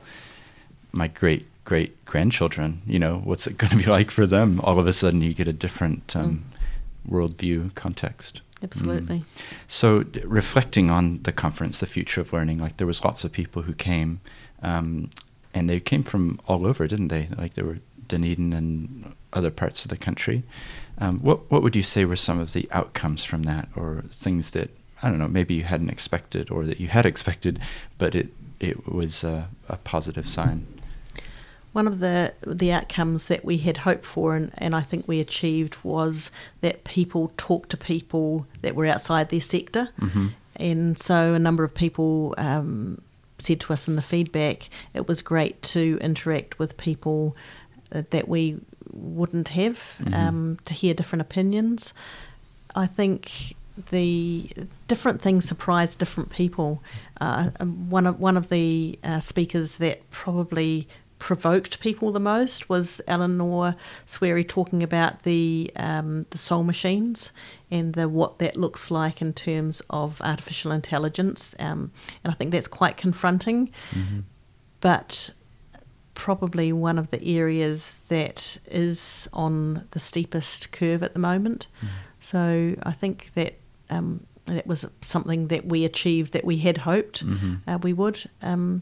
my 0.92 1.08
great 1.08 1.46
great 1.64 2.04
grandchildren, 2.06 2.82
you 2.86 3.00
know, 3.00 3.22
what's 3.24 3.48
it 3.48 3.58
going 3.58 3.72
to 3.72 3.78
be 3.78 3.86
like 3.86 4.12
for 4.12 4.26
them? 4.26 4.60
All 4.62 4.80
of 4.80 4.88
a 4.88 4.94
sudden, 4.94 5.22
you 5.22 5.34
get 5.34 5.48
a 5.48 5.54
different 5.54 6.16
um, 6.16 6.46
worldview 7.10 7.74
context. 7.76 8.42
Absolutely. 8.64 9.20
Mm. 9.20 9.24
So, 9.68 10.04
d- 10.04 10.22
reflecting 10.26 10.92
on 10.92 11.24
the 11.24 11.32
conference, 11.32 11.80
the 11.80 11.88
future 11.88 12.22
of 12.22 12.32
learning, 12.32 12.60
like 12.60 12.78
there 12.78 12.88
was 12.88 13.04
lots 13.04 13.24
of 13.24 13.32
people 13.32 13.64
who 13.64 13.74
came, 13.74 14.22
um, 14.62 15.10
and 15.54 15.70
they 15.70 15.80
came 15.80 16.04
from 16.04 16.40
all 16.48 16.66
over, 16.66 16.88
didn't 16.88 17.10
they? 17.10 17.30
Like 17.38 17.54
there 17.54 17.66
were 17.66 17.80
Dunedin 18.08 18.54
and 18.54 19.16
other 19.34 19.52
parts 19.52 19.86
of 19.86 19.90
the 19.90 19.98
country. 19.98 20.44
Um, 20.98 21.20
what 21.20 21.50
what 21.52 21.62
would 21.64 21.76
you 21.76 21.84
say 21.84 22.06
were 22.06 22.16
some 22.16 22.40
of 22.40 22.54
the 22.54 22.68
outcomes 22.72 23.26
from 23.26 23.44
that, 23.44 23.70
or 23.76 24.04
things 24.12 24.52
that 24.52 24.70
I 25.02 25.10
don't 25.10 25.20
know, 25.20 25.28
maybe 25.28 25.56
you 25.56 25.64
hadn't 25.64 25.90
expected, 25.90 26.52
or 26.52 26.66
that 26.66 26.80
you 26.80 26.88
had 26.88 27.06
expected, 27.06 27.60
but 27.98 28.16
it 28.16 28.30
it 28.60 28.88
was 28.88 29.24
a, 29.24 29.50
a 29.68 29.78
positive 29.78 30.30
sign. 30.30 30.68
One 31.74 31.88
of 31.88 32.00
the 32.00 32.34
the 32.46 32.72
outcomes 32.72 33.28
that 33.28 33.46
we 33.46 33.58
had 33.58 33.78
hoped 33.78 34.06
for 34.06 34.36
and, 34.36 34.52
and 34.58 34.76
I 34.76 34.82
think 34.82 35.08
we 35.08 35.20
achieved 35.20 35.78
was 35.84 36.30
that 36.60 36.84
people 36.84 37.32
talked 37.38 37.70
to 37.70 37.78
people 37.78 38.46
that 38.62 38.76
were 38.76 38.86
outside 38.86 39.30
their 39.30 39.42
sector. 39.42 39.90
hmm 39.98 40.28
And 40.58 41.00
so 41.00 41.34
a 41.34 41.40
number 41.40 41.64
of 41.64 41.74
people 41.74 42.36
um, 42.38 43.02
said 43.42 43.60
to 43.62 43.74
us 43.74 43.88
in 43.88 43.96
the 43.96 44.02
feedback 44.02 44.70
it 44.94 45.08
was 45.08 45.22
great 45.22 45.62
to 45.62 45.98
interact 46.02 46.60
with 46.60 46.78
people 46.78 47.36
uh, 47.92 48.04
that 48.12 48.28
we 48.28 48.60
wouldn't 48.94 49.50
have 49.50 49.78
Mhm. 50.00 50.14
um, 50.14 50.58
to 50.66 50.74
hear 50.74 50.94
different 50.94 51.22
opinions. 51.22 51.94
I 52.76 52.88
think 52.88 53.54
the 53.90 54.50
different 54.88 55.22
things 55.22 55.46
surprise 55.46 55.96
different 55.96 56.30
people. 56.30 56.82
Uh, 57.20 57.50
one 57.90 58.06
of 58.06 58.20
one 58.20 58.38
of 58.38 58.50
the 58.50 58.98
uh, 59.04 59.20
speakers 59.20 59.78
that 59.78 59.98
probably 60.12 60.88
provoked 61.22 61.80
people 61.80 62.12
the 62.12 62.20
most 62.20 62.68
was 62.68 63.00
Elinor 63.08 63.76
Swery 64.08 64.44
talking 64.44 64.82
about 64.82 65.22
the 65.22 65.72
um, 65.76 66.26
the 66.32 66.40
soul 66.40 66.64
machines 66.64 67.32
and 67.70 67.94
the 67.94 68.10
what 68.10 68.40
that 68.40 68.58
looks 68.58 68.90
like 68.90 69.22
in 69.22 69.32
terms 69.32 69.84
of 69.92 70.20
artificial 70.22 70.72
intelligence. 70.72 71.56
Um, 71.60 71.92
and 72.24 72.34
I 72.34 72.36
think 72.36 72.52
that's 72.52 72.68
quite 72.68 72.98
confronting. 72.98 73.70
hmm 73.92 74.22
But 74.80 75.30
probably 76.16 76.74
one 76.74 76.98
of 76.98 77.12
the 77.12 77.38
areas 77.38 77.94
that 78.10 78.58
is 78.66 79.30
on 79.32 79.88
the 79.92 80.00
steepest 80.00 80.72
curve 80.72 81.04
at 81.04 81.14
the 81.14 81.20
moment. 81.20 81.68
So 82.20 82.76
I 82.84 82.92
think 82.92 83.32
that 83.36 83.54
um, 83.92 84.26
that 84.46 84.66
was 84.66 84.88
something 85.02 85.50
that 85.50 85.66
we 85.66 85.86
achieved 85.86 86.34
that 86.34 86.46
we 86.46 86.58
had 86.58 86.80
hoped 86.80 87.20
hmm 87.20 87.56
uh, 87.68 87.78
we 87.84 87.94
would. 87.94 88.28
Um, 88.42 88.82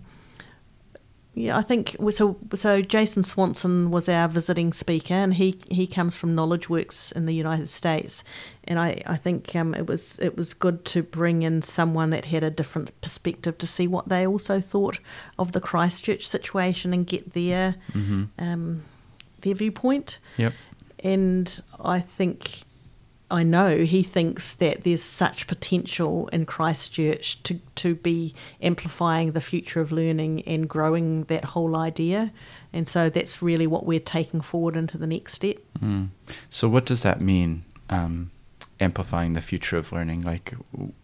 Yeah, 1.36 1.57
I 1.57 1.61
think 1.61 1.95
so. 2.09 2.38
So 2.55 2.82
Jason 2.82 3.23
Swanson 3.23 3.91
was 3.91 4.09
our 4.09 4.27
visiting 4.27 4.73
speaker, 4.73 5.13
and 5.13 5.36
he, 5.36 5.59
he 5.69 5.88
comes 5.88 6.15
from 6.15 6.36
Knowledge 6.36 6.69
Works 6.69 7.11
in 7.13 7.27
the 7.27 7.34
United 7.34 7.69
States, 7.69 8.23
and 8.65 8.80
I, 8.80 9.01
I 9.05 9.15
think 9.15 9.55
um, 9.55 9.73
it 9.75 9.88
was 9.88 10.19
it 10.19 10.36
was 10.36 10.53
good 10.53 10.84
to 10.86 11.03
bring 11.03 11.43
in 11.43 11.61
someone 11.61 12.09
that 12.09 12.25
had 12.25 12.43
a 12.43 12.49
different 12.49 12.99
perspective 12.99 13.57
to 13.59 13.67
see 13.67 13.88
what 13.88 14.09
they 14.09 14.25
also 14.27 14.59
thought 14.59 14.99
of 15.38 15.51
the 15.51 15.61
Christchurch 15.61 16.27
situation 16.27 16.93
and 16.93 17.07
get 17.07 17.34
their 17.34 17.75
Mm-hmm. 17.93 18.23
um, 18.39 18.84
their 19.41 19.55
viewpoint. 19.55 20.17
Yep. 20.38 20.53
And 21.03 21.61
I 21.80 22.01
think, 22.01 22.63
I 23.32 23.43
know 23.43 23.77
he 23.77 24.01
thinks 24.01 24.55
that 24.55 24.84
there's 24.84 25.03
such 25.03 25.45
potential 25.45 26.27
in 26.30 26.45
Christchurch 26.45 27.41
to, 27.43 27.59
to 27.75 27.95
be 27.95 28.34
amplifying 28.61 29.34
the 29.34 29.41
future 29.41 29.82
of 29.82 29.91
learning 29.91 30.41
and 30.43 30.67
growing 30.67 31.25
that 31.25 31.45
whole 31.45 31.75
idea. 31.75 32.32
And 32.73 32.88
so 32.88 33.09
that's 33.09 33.41
really 33.41 33.67
what 33.67 33.86
we're 33.86 33.99
taking 33.99 34.41
forward 34.41 34.75
into 34.75 34.97
the 34.97 35.07
next 35.07 35.34
step. 35.34 35.57
Mm. 35.80 36.09
So, 36.49 36.67
what 36.67 36.86
does 36.86 37.03
that 37.03 37.21
mean? 37.21 37.65
Um, 37.89 38.32
amplifying 38.80 39.34
the 39.34 39.41
future 39.41 39.77
of 39.77 39.91
learning. 39.91 40.21
Like, 40.21 40.55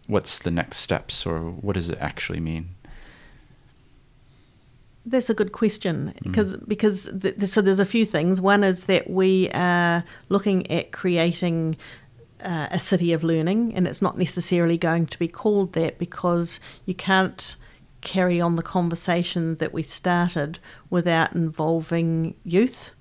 what's 0.06 0.38
the 0.38 0.50
next 0.50 0.78
steps, 0.78 1.26
or 1.26 1.40
what 1.40 1.74
does 1.74 1.90
it 1.90 1.98
actually 2.00 2.40
mean? 2.40 2.70
That's 5.04 5.30
a 5.30 5.34
good 5.34 5.52
question 5.52 6.14
because 6.20 6.56
because 6.56 7.04
th- 7.04 7.36
th- 7.36 7.48
so 7.48 7.60
there's 7.60 7.78
a 7.78 7.86
few 7.86 8.04
things. 8.04 8.40
One 8.40 8.64
is 8.64 8.86
that 8.86 9.08
we 9.08 9.48
are 9.50 10.02
looking 10.28 10.68
at 10.68 10.90
creating 10.90 11.76
uh, 12.42 12.68
a 12.70 12.78
city 12.78 13.12
of 13.12 13.24
learning, 13.24 13.74
and 13.74 13.86
it's 13.86 14.02
not 14.02 14.18
necessarily 14.18 14.78
going 14.78 15.06
to 15.06 15.18
be 15.18 15.28
called 15.28 15.72
that 15.72 15.98
because 15.98 16.60
you 16.84 16.94
can't 16.94 17.56
carry 18.00 18.40
on 18.40 18.56
the 18.56 18.62
conversation 18.62 19.56
that 19.56 19.72
we 19.72 19.82
started 19.82 20.58
without 20.90 21.34
involving 21.34 22.34
youth 22.44 22.92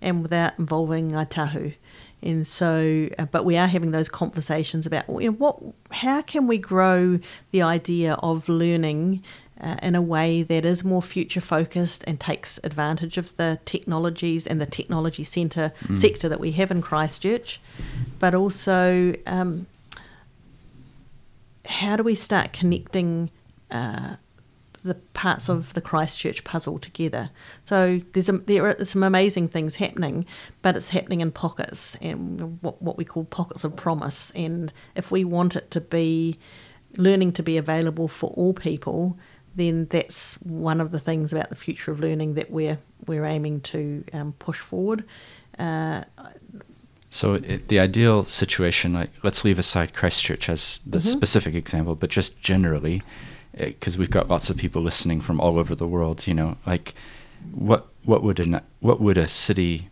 and 0.00 0.22
without 0.22 0.58
involving 0.58 1.10
Ngāi 1.10 1.28
Tahu. 1.28 1.74
And 2.22 2.46
so, 2.46 3.08
uh, 3.18 3.26
but 3.26 3.44
we 3.44 3.56
are 3.56 3.66
having 3.66 3.90
those 3.90 4.08
conversations 4.08 4.86
about 4.86 5.08
you 5.08 5.30
know, 5.30 5.36
what, 5.36 5.60
how 5.90 6.22
can 6.22 6.46
we 6.46 6.56
grow 6.56 7.18
the 7.50 7.62
idea 7.62 8.14
of 8.22 8.48
learning 8.48 9.24
uh, 9.60 9.76
in 9.82 9.94
a 9.94 10.02
way 10.02 10.42
that 10.42 10.64
is 10.64 10.82
more 10.82 11.02
future 11.02 11.40
focused 11.40 12.02
and 12.06 12.18
takes 12.18 12.58
advantage 12.64 13.16
of 13.16 13.36
the 13.36 13.60
technologies 13.64 14.46
and 14.46 14.60
the 14.60 14.66
technology 14.66 15.24
centre 15.24 15.72
sector 15.94 16.28
that 16.28 16.40
we 16.40 16.52
have 16.52 16.70
in 16.70 16.82
Christchurch, 16.82 17.60
but 18.18 18.34
also 18.34 19.14
um, 19.26 19.66
how 21.66 21.96
do 21.96 22.02
we 22.02 22.14
start 22.14 22.52
connecting 22.52 23.30
uh, 23.70 24.16
the 24.82 24.94
parts 25.14 25.48
of 25.48 25.74
the 25.74 25.80
Christchurch 25.80 26.42
puzzle 26.44 26.78
together? 26.78 27.30
So 27.62 28.00
there's 28.12 28.28
a, 28.28 28.38
there 28.38 28.66
are 28.66 28.84
some 28.84 29.02
amazing 29.02 29.48
things 29.48 29.76
happening, 29.76 30.26
but 30.60 30.76
it's 30.76 30.90
happening 30.90 31.20
in 31.20 31.30
pockets 31.30 31.96
and 32.00 32.58
what 32.62 32.82
what 32.82 32.96
we 32.96 33.04
call 33.04 33.24
pockets 33.24 33.64
of 33.64 33.76
promise. 33.76 34.32
And 34.34 34.72
if 34.96 35.10
we 35.10 35.24
want 35.24 35.54
it 35.56 35.70
to 35.70 35.80
be 35.80 36.38
learning 36.96 37.32
to 37.32 37.42
be 37.42 37.56
available 37.56 38.08
for 38.08 38.30
all 38.30 38.52
people, 38.52 39.16
then 39.54 39.86
that's 39.90 40.34
one 40.42 40.80
of 40.80 40.90
the 40.90 41.00
things 41.00 41.32
about 41.32 41.50
the 41.50 41.56
future 41.56 41.90
of 41.92 42.00
learning 42.00 42.34
that 42.34 42.50
we're 42.50 42.78
we're 43.06 43.24
aiming 43.24 43.60
to 43.60 44.04
um, 44.12 44.32
push 44.38 44.58
forward. 44.58 45.04
Uh, 45.58 46.04
So, 47.10 47.34
it, 47.34 47.68
the 47.68 47.78
ideal 47.78 48.24
situation, 48.24 48.94
like, 48.94 49.10
let's 49.22 49.44
leave 49.44 49.58
aside 49.58 49.92
Christchurch 49.92 50.48
as 50.48 50.80
the 50.86 50.98
specific 51.00 51.54
example, 51.54 51.94
but 51.94 52.08
just 52.08 52.40
generally, 52.40 53.02
because 53.54 53.98
we've 53.98 54.08
got 54.10 54.28
lots 54.28 54.48
of 54.48 54.56
people 54.56 54.80
listening 54.80 55.20
from 55.20 55.38
all 55.38 55.58
over 55.58 55.74
the 55.74 55.86
world. 55.86 56.26
You 56.26 56.32
know, 56.34 56.56
like, 56.66 56.94
what 57.52 57.88
what 58.04 58.22
would 58.22 58.40
an 58.40 58.60
what 58.80 58.98
would 59.00 59.18
a 59.18 59.28
city 59.28 59.90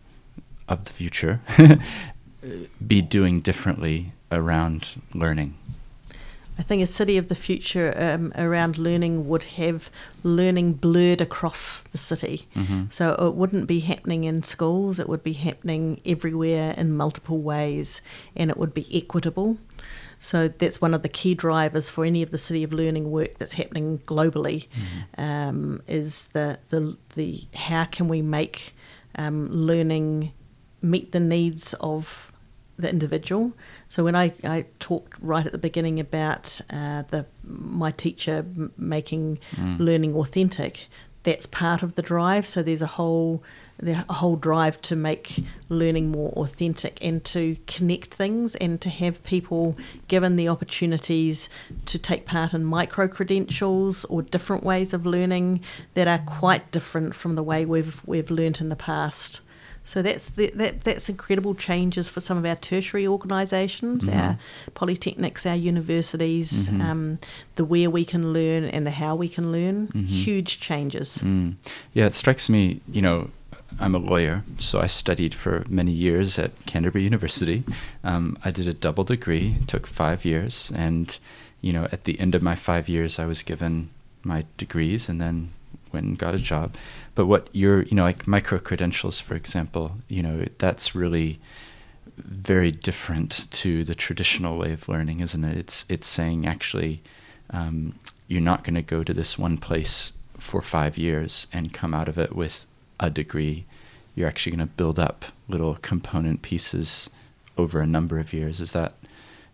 of 0.67 0.85
the 0.85 0.91
future 0.91 1.41
be 2.87 3.01
doing 3.03 3.41
differently 3.41 4.13
around 4.31 4.99
learning? 5.13 5.53
I 6.59 6.63
think 6.63 6.83
a 6.83 6.87
city 6.87 7.17
of 7.17 7.27
the 7.27 7.35
future 7.35 7.93
um, 7.97 8.31
around 8.35 8.77
learning 8.77 9.27
would 9.27 9.43
have 9.43 9.89
learning 10.23 10.73
blurred 10.73 11.19
across 11.21 11.81
the 11.91 11.97
city. 11.97 12.47
So 12.89 13.13
it 13.13 13.33
wouldn't 13.35 13.67
be 13.67 13.79
happening 13.79 14.25
in 14.25 14.43
schools, 14.43 14.99
it 14.99 15.09
would 15.09 15.23
be 15.23 15.33
happening 15.33 16.01
everywhere 16.05 16.73
in 16.77 16.95
multiple 16.95 17.39
ways, 17.39 18.01
and 18.35 18.51
it 18.51 18.57
would 18.57 18.73
be 18.73 18.85
equitable. 18.95 19.57
So 20.19 20.49
that's 20.49 20.79
one 20.79 20.93
of 20.93 21.01
the 21.01 21.09
key 21.09 21.33
drivers 21.33 21.89
for 21.89 22.05
any 22.05 22.21
of 22.21 22.29
the 22.29 22.37
city 22.37 22.63
of 22.63 22.71
learning 22.73 23.09
work 23.09 23.39
that's 23.39 23.53
happening 23.53 23.99
globally. 24.05 24.67
Um, 25.17 25.81
is 25.87 26.27
the, 26.29 26.59
the 26.69 26.95
the 27.15 27.45
how 27.55 27.85
can 27.85 28.07
we 28.07 28.21
make 28.21 28.75
um, 29.15 29.47
learning 29.49 30.31
meet 30.83 31.11
the 31.11 31.19
needs 31.19 31.73
of 31.79 32.30
the 32.77 32.89
individual. 32.89 33.53
So 33.89 34.03
when 34.03 34.15
I, 34.15 34.33
I 34.43 34.65
talked 34.79 35.17
right 35.21 35.45
at 35.45 35.51
the 35.51 35.57
beginning 35.57 35.99
about 35.99 36.59
uh, 36.69 37.03
the 37.09 37.25
my 37.43 37.91
teacher 37.91 38.37
m- 38.37 38.71
making 38.77 39.39
learning 39.77 40.13
authentic, 40.13 40.87
that's 41.23 41.45
part 41.45 41.83
of 41.83 41.95
the 41.95 42.01
drive. 42.01 42.47
So 42.47 42.63
there's 42.63 42.81
a 42.81 42.87
whole 42.87 43.43
the 43.81 43.95
whole 44.09 44.35
drive 44.35 44.79
to 44.83 44.95
make 44.95 45.43
learning 45.67 46.11
more 46.11 46.29
authentic 46.33 46.99
and 47.01 47.23
to 47.25 47.57
connect 47.65 48.13
things 48.13 48.53
and 48.55 48.79
to 48.79 48.89
have 48.89 49.23
people 49.23 49.75
given 50.07 50.35
the 50.35 50.47
opportunities 50.47 51.49
to 51.85 51.97
take 51.97 52.25
part 52.25 52.53
in 52.53 52.63
micro 52.63 53.07
credentials 53.07 54.05
or 54.05 54.21
different 54.21 54.63
ways 54.63 54.93
of 54.93 55.03
learning 55.05 55.61
that 55.95 56.07
are 56.07 56.19
quite 56.19 56.71
different 56.71 57.15
from 57.15 57.35
the 57.35 57.41
way 57.43 57.65
we've 57.65 58.01
we've 58.05 58.29
learnt 58.29 58.61
in 58.61 58.69
the 58.69 58.75
past. 58.75 59.41
So 59.91 60.01
that's 60.01 60.31
the, 60.31 60.49
that 60.55 60.85
that's 60.85 61.09
incredible 61.09 61.53
changes 61.53 62.07
for 62.07 62.21
some 62.21 62.37
of 62.37 62.45
our 62.45 62.55
tertiary 62.55 63.05
organisations, 63.05 64.07
our 64.07 64.37
polytechnics, 64.73 65.45
our 65.45 65.57
universities, 65.57 66.69
um, 66.69 67.17
the 67.57 67.65
where 67.65 67.89
we 67.89 68.05
can 68.05 68.31
learn 68.31 68.63
and 68.63 68.87
the 68.87 68.91
how 68.91 69.17
we 69.17 69.27
can 69.27 69.51
learn. 69.51 69.89
Huge 69.93 70.61
changes. 70.61 71.17
Mm. 71.17 71.55
Yeah, 71.91 72.05
it 72.05 72.13
strikes 72.13 72.47
me, 72.47 72.79
you 72.89 73.01
know, 73.01 73.31
I'm 73.81 73.93
a 73.93 73.97
lawyer, 73.97 74.45
so 74.57 74.79
I 74.79 74.87
studied 74.87 75.35
for 75.35 75.65
many 75.67 75.91
years 75.91 76.39
at 76.39 76.51
Canterbury 76.65 77.03
University. 77.03 77.65
Um, 78.01 78.37
I 78.45 78.51
did 78.51 78.69
a 78.69 78.73
double 78.73 79.03
degree, 79.03 79.57
took 79.67 79.87
five 79.87 80.23
years, 80.23 80.71
and, 80.73 81.19
you 81.59 81.73
know, 81.73 81.89
at 81.91 82.05
the 82.05 82.17
end 82.17 82.33
of 82.33 82.41
my 82.41 82.55
five 82.55 82.87
years, 82.87 83.19
I 83.19 83.25
was 83.25 83.43
given 83.43 83.89
my 84.23 84.45
degrees 84.55 85.09
and 85.09 85.19
then 85.19 85.49
went 85.91 86.05
and 86.05 86.17
got 86.17 86.33
a 86.33 86.39
job. 86.39 86.75
But 87.15 87.25
what 87.25 87.49
you're, 87.51 87.83
you 87.83 87.95
know, 87.95 88.03
like 88.03 88.27
micro 88.27 88.59
credentials, 88.59 89.19
for 89.19 89.35
example, 89.35 89.97
you 90.07 90.23
know, 90.23 90.45
that's 90.57 90.95
really 90.95 91.39
very 92.17 92.71
different 92.71 93.49
to 93.51 93.83
the 93.83 93.95
traditional 93.95 94.57
way 94.57 94.73
of 94.73 94.87
learning, 94.87 95.19
isn't 95.19 95.43
it? 95.43 95.57
It's 95.57 95.85
it's 95.89 96.07
saying 96.07 96.45
actually, 96.45 97.01
um, 97.49 97.95
you're 98.27 98.41
not 98.41 98.63
going 98.63 98.75
to 98.75 98.81
go 98.81 99.03
to 99.03 99.13
this 99.13 99.37
one 99.37 99.57
place 99.57 100.13
for 100.37 100.61
five 100.61 100.97
years 100.97 101.47
and 101.53 101.73
come 101.73 101.93
out 101.93 102.07
of 102.07 102.17
it 102.17 102.35
with 102.35 102.65
a 102.99 103.09
degree. 103.09 103.65
You're 104.15 104.27
actually 104.27 104.55
going 104.55 104.67
to 104.67 104.73
build 104.73 104.99
up 104.99 105.25
little 105.47 105.75
component 105.75 106.41
pieces 106.41 107.09
over 107.57 107.79
a 107.79 107.87
number 107.87 108.19
of 108.19 108.33
years. 108.33 108.61
Is 108.61 108.71
that 108.71 108.93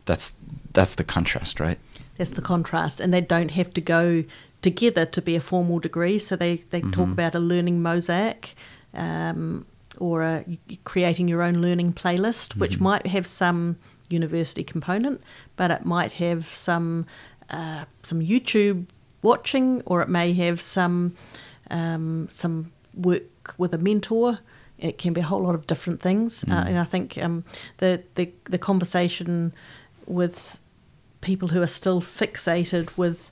that's 0.06 0.34
that's 0.74 0.96
the 0.96 1.04
contrast, 1.04 1.60
right? 1.60 1.80
That's 2.18 2.32
the 2.32 2.42
contrast, 2.42 3.00
and 3.00 3.14
they 3.14 3.22
don't 3.22 3.52
have 3.52 3.74
to 3.74 3.82
go 3.82 4.24
together 4.70 5.06
to 5.06 5.22
be 5.22 5.36
a 5.36 5.42
formal 5.42 5.80
degree. 5.80 6.20
So 6.20 6.36
they 6.36 6.54
they 6.70 6.82
talk 6.82 7.10
about 7.18 7.36
a 7.36 7.40
learning 7.40 7.82
mosaic. 7.82 8.56
Um, 8.94 9.66
or 10.00 10.22
a, 10.22 10.46
creating 10.84 11.28
your 11.28 11.42
own 11.42 11.56
learning 11.56 11.94
playlist, 11.94 12.56
which 12.56 12.80
might 12.80 13.08
have 13.08 13.26
some 13.26 13.78
university 14.10 14.64
component, 14.64 15.22
but 15.56 15.72
it 15.72 15.86
might 15.86 16.14
have 16.14 16.46
some 16.46 17.06
uh, 17.50 17.86
some 18.04 18.22
YouTube 18.22 18.86
watching, 19.22 19.82
or 19.86 20.02
it 20.02 20.10
may 20.10 20.34
have 20.34 20.62
some 20.62 21.16
um, 21.72 22.28
some 22.30 22.72
work 22.94 23.56
with 23.58 23.74
a 23.74 23.78
mentor. 23.78 24.40
It 24.78 24.98
can 24.98 25.14
be 25.14 25.22
a 25.22 25.24
whole 25.24 25.44
lot 25.44 25.56
of 25.56 25.66
different 25.66 26.02
things, 26.02 26.44
uh, 26.44 26.66
and 26.68 26.80
I 26.80 26.84
think 26.84 27.18
um, 27.18 27.44
the, 27.78 28.04
the 28.16 28.32
the 28.44 28.60
conversation 28.60 29.54
with 30.06 30.62
people 31.22 31.48
who 31.48 31.62
are 31.62 31.68
still 31.68 32.02
fixated 32.02 32.96
with 32.96 33.32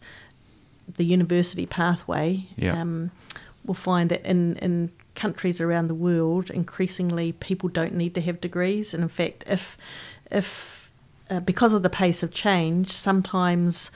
the 0.97 1.03
university 1.05 1.65
pathway 1.65 2.47
Yeah. 2.57 2.79
um, 2.81 3.11
will 3.65 3.73
find 3.73 4.09
that 4.11 4.23
in, 4.25 4.57
in 4.57 4.91
countries 5.15 5.59
around 5.61 5.87
the 5.87 5.95
world, 5.95 6.49
increasingly 6.49 7.31
people 7.33 7.69
don't 7.69 7.93
need 7.95 8.13
to 8.15 8.21
have 8.21 8.39
degrees. 8.41 8.93
And 8.93 9.01
in 9.03 9.09
fact, 9.09 9.43
if 9.47 9.77
if 10.31 10.91
uh, 11.29 11.39
because 11.39 11.73
of 11.73 11.81
the 11.83 11.89
pace 11.89 12.21
of 12.23 12.31
change, 12.31 12.91
sometimes 12.91 13.89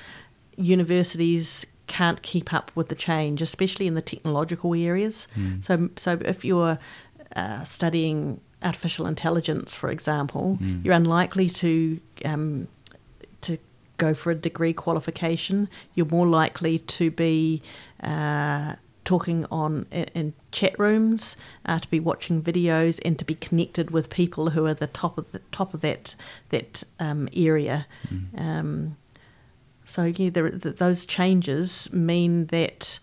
universities 0.58 1.66
can't 1.88 2.22
keep 2.22 2.54
up 2.54 2.72
with 2.76 2.90
the 2.90 2.96
change, 2.96 3.42
especially 3.42 3.88
in 3.88 3.96
the 3.96 4.02
technological 4.02 4.76
areas. 4.76 5.28
So, 5.62 5.90
so 5.96 6.20
if 6.24 6.46
you're 6.46 6.78
uh, 7.36 7.64
studying 7.64 8.42
artificial 8.62 9.08
intelligence, 9.08 9.74
for 9.74 9.90
example, 9.90 10.58
you're 10.84 10.94
unlikely 10.94 11.50
to 11.50 12.00
um, 12.26 12.68
to 12.79 12.79
go 14.00 14.14
for 14.14 14.32
a 14.32 14.36
degree 14.36 14.74
qualification. 14.74 15.70
You're 15.94 16.08
more 16.08 16.28
likely 16.28 16.80
to 16.80 17.12
be 17.12 17.62
uh, 18.02 18.76
talking 19.04 19.46
on 19.52 19.86
in, 19.92 20.34
chat 20.52 20.78
rooms, 20.80 21.38
uh, 21.66 21.80
to 21.80 21.90
be 21.90 22.00
watching 22.00 22.42
videos, 22.42 23.00
and 23.06 23.18
to 23.20 23.26
be 23.26 23.36
connected 23.36 23.92
with 23.92 24.10
people 24.10 24.52
who 24.52 24.66
are 24.66 24.74
the 24.74 24.88
top 24.88 25.18
of 25.18 25.32
the 25.32 25.40
top 25.52 25.74
of 25.74 25.82
that 25.82 26.16
that 26.50 26.84
um, 27.00 27.30
area. 27.36 27.86
Mm. 28.08 28.40
Um, 28.40 28.98
so 29.86 30.04
yeah, 30.06 30.30
there, 30.30 30.50
th 30.50 30.76
those 30.76 31.06
changes 31.06 31.92
mean 31.92 32.48
that 32.48 33.00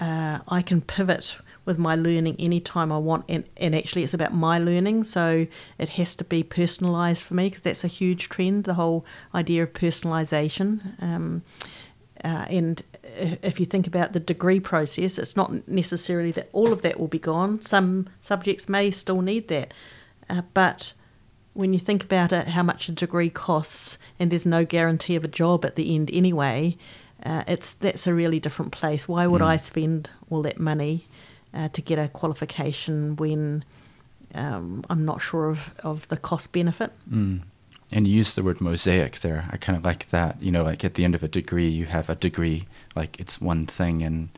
uh, 0.00 0.38
I 0.58 0.62
can 0.62 0.80
pivot 0.80 1.36
with 1.64 1.78
my 1.78 1.94
learning 1.94 2.36
anytime 2.38 2.90
I 2.90 2.98
want, 2.98 3.24
and, 3.28 3.44
and 3.56 3.74
actually 3.74 4.02
it's 4.02 4.14
about 4.14 4.34
my 4.34 4.58
learning, 4.58 5.04
so 5.04 5.46
it 5.78 5.90
has 5.90 6.14
to 6.16 6.24
be 6.24 6.42
personalised 6.42 7.22
for 7.22 7.34
me 7.34 7.48
because 7.48 7.62
that's 7.62 7.84
a 7.84 7.88
huge 7.88 8.28
trend. 8.28 8.64
The 8.64 8.74
whole 8.74 9.04
idea 9.34 9.62
of 9.62 9.72
personalisation. 9.72 11.00
Um, 11.02 11.42
uh, 12.24 12.46
and 12.48 12.82
if 13.42 13.58
you 13.60 13.66
think 13.66 13.86
about 13.86 14.12
the 14.12 14.20
degree 14.20 14.60
process, 14.60 15.18
it's 15.18 15.36
not 15.36 15.68
necessarily 15.68 16.32
that 16.32 16.48
all 16.52 16.72
of 16.72 16.82
that 16.82 16.98
will 16.98 17.08
be 17.08 17.18
gone. 17.18 17.60
Some 17.60 18.08
subjects 18.20 18.68
may 18.68 18.90
still 18.90 19.22
need 19.22 19.48
that. 19.48 19.74
Uh, 20.30 20.42
but 20.54 20.92
when 21.54 21.72
you 21.72 21.78
think 21.78 22.04
about 22.04 22.32
it, 22.32 22.48
how 22.48 22.62
much 22.62 22.88
a 22.88 22.92
degree 22.92 23.28
costs, 23.30 23.98
and 24.18 24.30
there's 24.30 24.46
no 24.46 24.64
guarantee 24.64 25.16
of 25.16 25.24
a 25.24 25.28
job 25.28 25.64
at 25.64 25.76
the 25.76 25.94
end 25.94 26.10
anyway, 26.12 26.76
uh, 27.24 27.44
it's 27.46 27.74
that's 27.74 28.06
a 28.06 28.14
really 28.14 28.40
different 28.40 28.72
place. 28.72 29.06
Why 29.06 29.26
would 29.26 29.42
Mm. 29.42 29.46
I 29.46 29.56
spend 29.56 30.10
all 30.30 30.42
that 30.42 30.58
money 30.58 31.06
uh, 31.54 31.68
to 31.68 31.82
get 31.82 31.98
a 31.98 32.08
qualification 32.08 33.16
when 33.16 33.64
um, 34.34 34.84
I'm 34.88 35.04
not 35.04 35.20
sure 35.20 35.48
of, 35.48 35.74
of 35.82 36.08
the 36.08 36.16
cost 36.16 36.52
benefit? 36.52 36.92
Mm. 37.10 37.42
And 37.90 38.08
you 38.08 38.14
use 38.14 38.34
the 38.34 38.42
word 38.42 38.60
mosaic 38.60 39.20
there. 39.20 39.44
I 39.50 39.58
kind 39.58 39.76
of 39.76 39.84
like 39.84 40.08
that. 40.08 40.42
You 40.42 40.50
know, 40.50 40.62
like 40.62 40.84
at 40.84 40.94
the 40.94 41.04
end 41.04 41.14
of 41.14 41.22
a 41.22 41.28
degree, 41.28 41.68
you 41.68 41.84
have 41.86 42.08
a 42.08 42.14
degree, 42.14 42.66
like 42.96 43.20
it's 43.20 43.40
one 43.40 43.66
thing, 43.66 44.02
and 44.02 44.30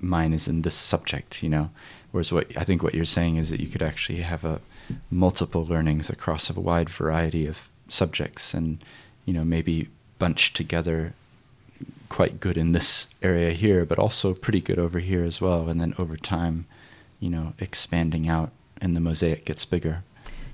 mine 0.00 0.34
is 0.34 0.46
in 0.46 0.62
this 0.62 0.74
subject. 0.74 1.42
You 1.42 1.48
know, 1.48 1.70
whereas 2.12 2.30
what 2.30 2.54
I 2.58 2.64
think 2.64 2.82
what 2.82 2.94
you're 2.94 3.06
saying 3.06 3.36
is 3.36 3.48
that 3.48 3.60
you 3.60 3.68
could 3.68 3.82
actually 3.82 4.20
have 4.20 4.44
a 4.44 4.60
multiple 5.10 5.64
learnings 5.64 6.10
across 6.10 6.50
a 6.50 6.60
wide 6.60 6.90
variety 6.90 7.46
of 7.46 7.70
subjects, 7.88 8.52
and 8.52 8.84
you 9.24 9.32
know 9.32 9.44
maybe 9.44 9.88
bunched 10.18 10.54
together 10.54 11.14
quite 12.10 12.40
good 12.40 12.58
in 12.58 12.72
this 12.72 13.06
area 13.22 13.52
here, 13.52 13.86
but 13.86 13.98
also 13.98 14.34
pretty 14.34 14.60
good 14.60 14.78
over 14.78 14.98
here 14.98 15.24
as 15.24 15.40
well. 15.40 15.70
And 15.70 15.80
then 15.80 15.94
over 15.98 16.18
time, 16.18 16.66
you 17.18 17.30
know, 17.30 17.54
expanding 17.58 18.28
out, 18.28 18.50
and 18.82 18.94
the 18.94 19.00
mosaic 19.00 19.46
gets 19.46 19.64
bigger. 19.64 20.02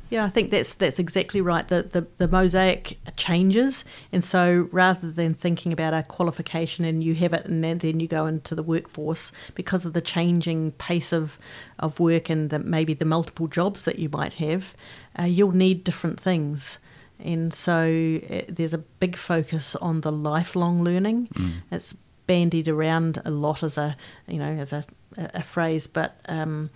Yeah, 0.09 0.25
I 0.25 0.29
think 0.29 0.53
that's 0.53 0.75
that's 0.75 1.01
exactly 1.01 1.41
right. 1.41 1.67
The, 1.67 1.83
the 1.83 2.07
the 2.19 2.29
mosaic 2.29 2.99
changes, 3.17 3.85
and 4.13 4.23
so 4.23 4.69
rather 4.71 5.11
than 5.11 5.35
thinking 5.35 5.73
about 5.73 5.95
a 5.95 6.05
qualification 6.05 6.85
and 6.85 7.03
you 7.03 7.17
have 7.17 7.33
it 7.33 7.45
and 7.45 7.65
then, 7.65 7.79
then 7.79 7.99
you 7.99 8.07
go 8.07 8.27
into 8.27 8.55
the 8.55 8.63
workforce 8.63 9.33
because 9.57 9.85
of 9.85 9.95
the 9.95 10.01
changing 10.01 10.71
pace 10.73 11.13
of 11.13 11.41
of 11.81 11.99
work 11.99 12.31
and 12.31 12.51
the, 12.51 12.61
maybe 12.61 12.95
the 12.95 13.05
multiple 13.05 13.49
jobs 13.49 13.83
that 13.83 13.99
you 13.99 14.09
might 14.09 14.35
have, 14.35 14.77
uh, 15.19 15.25
you'll 15.25 15.51
need 15.51 15.83
different 15.83 16.21
things. 16.21 16.79
And 17.19 17.53
so 17.53 18.21
uh, 18.31 18.43
there's 18.49 18.75
a 18.75 18.79
big 18.79 19.17
focus 19.17 19.75
on 19.77 20.03
the 20.03 20.13
lifelong 20.13 20.83
learning. 20.83 21.29
Mm. 21.35 21.53
It's 21.71 21.97
bandied 22.27 22.69
around 22.69 23.23
a 23.25 23.31
lot 23.31 23.63
as 23.63 23.79
a 23.79 23.97
you 24.27 24.39
know 24.39 24.53
as 24.53 24.73
a 24.73 24.85
a, 25.17 25.43
phrase, 25.43 25.87
but 25.87 26.21
um, 26.27 26.71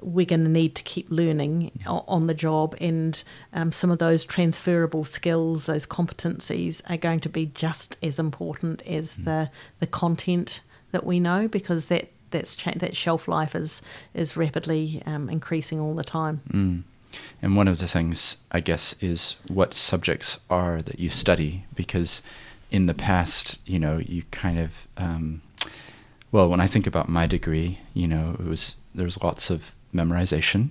we're 0.00 0.26
going 0.26 0.44
to 0.44 0.50
need 0.50 0.74
to 0.76 0.82
keep 0.82 1.10
learning 1.10 1.72
on 1.86 2.26
the 2.26 2.34
job, 2.34 2.76
and 2.80 3.22
um, 3.52 3.72
some 3.72 3.90
of 3.90 3.98
those 3.98 4.24
transferable 4.24 5.04
skills, 5.04 5.66
those 5.66 5.86
competencies, 5.86 6.82
are 6.88 6.96
going 6.96 7.20
to 7.20 7.28
be 7.28 7.46
just 7.46 7.96
as 8.02 8.18
important 8.18 8.82
as 8.82 9.14
the 9.14 9.50
the 9.80 9.86
content 9.86 10.60
that 10.92 11.04
we 11.04 11.20
know, 11.20 11.48
because 11.48 11.88
that 11.88 12.10
that's 12.30 12.54
cha- 12.54 12.72
that 12.76 12.96
shelf 12.96 13.28
life 13.28 13.54
is 13.54 13.82
is 14.14 14.36
rapidly 14.36 15.02
um, 15.06 15.28
increasing 15.28 15.80
all 15.80 15.94
the 15.94 16.04
time. 16.04 16.42
Mm. 16.52 16.82
And 17.42 17.56
one 17.56 17.68
of 17.68 17.78
the 17.78 17.88
things, 17.88 18.38
I 18.50 18.60
guess, 18.60 18.94
is 19.00 19.36
what 19.48 19.74
subjects 19.74 20.40
are 20.48 20.82
that 20.82 21.00
you 21.00 21.10
study, 21.10 21.64
because 21.74 22.22
in 22.70 22.86
the 22.86 22.94
past, 22.94 23.58
you 23.66 23.78
know, 23.78 23.98
you 23.98 24.22
kind 24.30 24.58
of, 24.58 24.86
um, 24.96 25.42
well, 26.30 26.48
when 26.48 26.60
I 26.60 26.66
think 26.66 26.86
about 26.86 27.08
my 27.08 27.26
degree, 27.26 27.78
you 27.94 28.06
know, 28.06 28.36
it 28.38 28.44
was 28.46 28.76
there 28.94 29.04
was 29.04 29.22
lots 29.22 29.50
of 29.50 29.72
memorization 29.94 30.70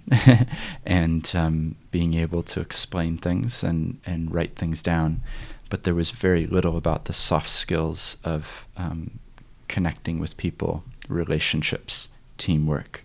and 0.85 1.31
um, 1.35 1.75
being 1.91 2.13
able 2.13 2.43
to 2.43 2.61
explain 2.61 3.17
things 3.17 3.63
and 3.63 3.99
and 4.05 4.33
write 4.33 4.55
things 4.55 4.81
down, 4.81 5.21
but 5.69 5.83
there 5.83 5.95
was 5.95 6.11
very 6.11 6.45
little 6.47 6.77
about 6.77 7.05
the 7.05 7.13
soft 7.13 7.49
skills 7.49 8.17
of 8.23 8.67
um, 8.77 9.19
connecting 9.67 10.19
with 10.19 10.37
people, 10.37 10.83
relationships, 11.09 12.09
teamwork 12.37 13.03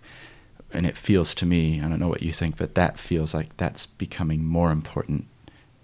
and 0.75 0.85
it 0.85 0.97
feels 0.97 1.33
to 1.35 1.45
me, 1.45 1.81
I 1.81 1.87
don't 1.87 1.99
know 1.99 2.07
what 2.07 2.21
you 2.23 2.31
think, 2.33 2.57
but 2.57 2.75
that 2.75 2.99
feels 2.99 3.33
like 3.33 3.55
that's 3.57 3.85
becoming 3.85 4.43
more 4.43 4.71
important 4.71 5.25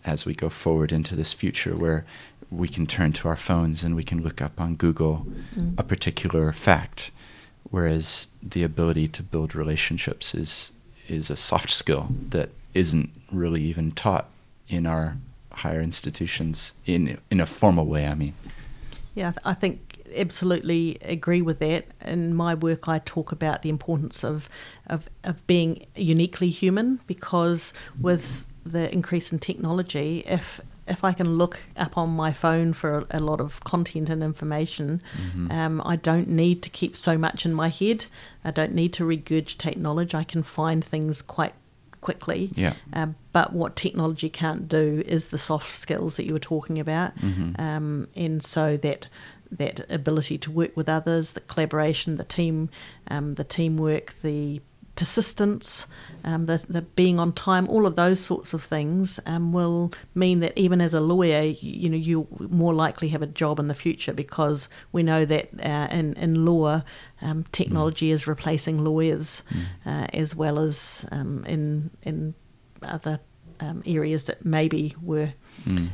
as 0.03 0.25
we 0.25 0.33
go 0.33 0.49
forward 0.49 0.91
into 0.91 1.15
this 1.15 1.33
future 1.33 1.75
where 1.75 2.05
we 2.49 2.67
can 2.67 2.85
turn 2.85 3.13
to 3.13 3.27
our 3.27 3.35
phones 3.37 3.83
and 3.83 3.95
we 3.95 4.03
can 4.03 4.21
look 4.21 4.41
up 4.41 4.59
on 4.59 4.75
Google 4.75 5.25
Mm. 5.55 5.75
a 5.77 5.83
particular 5.83 6.51
fact, 6.51 7.11
whereas 7.69 8.27
the 8.43 8.63
ability 8.63 9.07
to 9.09 9.23
build 9.23 9.55
relationships 9.55 10.33
is 10.35 10.71
is 11.07 11.29
a 11.29 11.35
soft 11.35 11.69
skill 11.69 12.07
that 12.29 12.49
isn't 12.73 13.09
really 13.31 13.61
even 13.63 13.91
taught 13.91 14.29
in 14.69 14.85
our 14.85 15.17
higher 15.51 15.81
institutions 15.81 16.73
in 16.85 17.17
in 17.29 17.39
a 17.39 17.45
formal 17.45 17.85
way. 17.85 18.05
I 18.07 18.15
mean, 18.15 18.33
Yeah, 19.15 19.33
I 19.45 19.51
I 19.51 19.53
think 19.53 19.90
absolutely 20.15 20.97
agree 21.01 21.41
with 21.41 21.59
that. 21.59 21.85
In 22.05 22.33
my 22.33 22.53
work, 22.55 22.87
I 22.87 22.99
talk 22.99 23.31
about 23.31 23.61
the 23.61 23.69
importance 23.69 24.23
of 24.23 24.49
of, 24.87 25.09
of 25.23 25.45
being 25.47 25.85
uniquely 25.95 26.49
human 26.49 26.99
because 27.07 27.73
with 27.99 28.45
the 28.65 28.91
increase 28.93 29.31
in 29.31 29.39
technology, 29.39 30.23
if 30.27 30.61
if 30.87 31.03
I 31.03 31.13
can 31.13 31.37
look 31.37 31.61
up 31.77 31.97
on 31.97 32.09
my 32.09 32.31
phone 32.33 32.73
for 32.73 32.99
a, 32.99 33.05
a 33.11 33.19
lot 33.19 33.39
of 33.39 33.63
content 33.63 34.09
and 34.09 34.21
information, 34.23 35.01
Mhm. 35.17 35.51
um, 35.53 35.81
I 35.85 35.95
don't 35.95 36.27
need 36.27 36.61
to 36.63 36.69
keep 36.69 36.97
so 36.97 37.17
much 37.17 37.45
in 37.45 37.53
my 37.53 37.69
head. 37.69 38.05
I 38.43 38.51
don't 38.51 38.73
need 38.73 38.91
to 38.93 39.03
regurgitate 39.05 39.77
knowledge. 39.77 40.13
I 40.15 40.23
can 40.23 40.43
find 40.43 40.83
things 40.83 41.21
quite 41.21 41.53
quickly. 42.01 42.49
yeah. 42.55 42.73
Um, 42.93 43.13
but 43.31 43.53
what 43.53 43.75
technology 43.75 44.27
can't 44.27 44.67
do 44.67 45.03
is 45.05 45.27
the 45.27 45.37
soft 45.37 45.75
skills 45.77 46.17
that 46.17 46.25
you 46.25 46.33
were 46.33 46.39
talking 46.39 46.79
about, 46.79 47.15
Mhm. 47.19 47.59
um, 47.59 48.07
and 48.15 48.43
so 48.43 48.75
that 48.77 49.07
that 49.51 49.81
ability 49.91 50.37
to 50.39 50.51
work 50.51 50.75
with 50.75 50.87
others, 50.89 51.33
the 51.33 51.41
collaboration, 51.41 52.17
the 52.17 52.23
team, 52.23 52.69
um, 53.09 53.33
the 53.35 53.43
teamwork, 53.43 54.13
the 54.21 54.61
persistence, 54.95 55.87
um, 56.23 56.45
the 56.45 56.63
the 56.69 56.81
being 56.81 57.19
on 57.19 57.33
time, 57.33 57.67
all 57.69 57.85
of 57.85 57.95
those 57.95 58.19
sorts 58.19 58.53
of 58.53 58.63
things 58.63 59.19
um, 59.25 59.51
will 59.51 59.91
mean 60.13 60.41
that 60.41 60.53
even 60.57 60.79
as 60.81 60.93
a 60.93 60.99
lawyer, 61.01 61.41
you, 61.41 61.55
you 61.61 61.89
know, 61.89 61.97
you 61.97 62.27
more 62.49 62.73
likely 62.73 63.07
have 63.09 63.21
a 63.21 63.27
job 63.27 63.59
in 63.59 63.67
the 63.67 63.73
future 63.73 64.13
because 64.13 64.69
we 64.91 65.01
know 65.03 65.25
that 65.25 65.49
uh, 65.63 65.87
in 65.91 66.13
in 66.13 66.45
law, 66.45 66.81
um, 67.21 67.43
technology 67.51 68.11
is 68.11 68.27
replacing 68.27 68.83
lawyers 68.83 69.43
Mm. 69.51 69.65
uh, 69.85 70.07
as 70.13 70.35
well 70.35 70.59
as 70.59 71.05
um, 71.11 71.43
in 71.47 71.89
in 72.03 72.33
other 72.81 73.19
um, 73.59 73.81
areas 73.85 74.25
that 74.25 74.45
maybe 74.45 74.95
were. 75.01 75.33
Mm. 75.65 75.89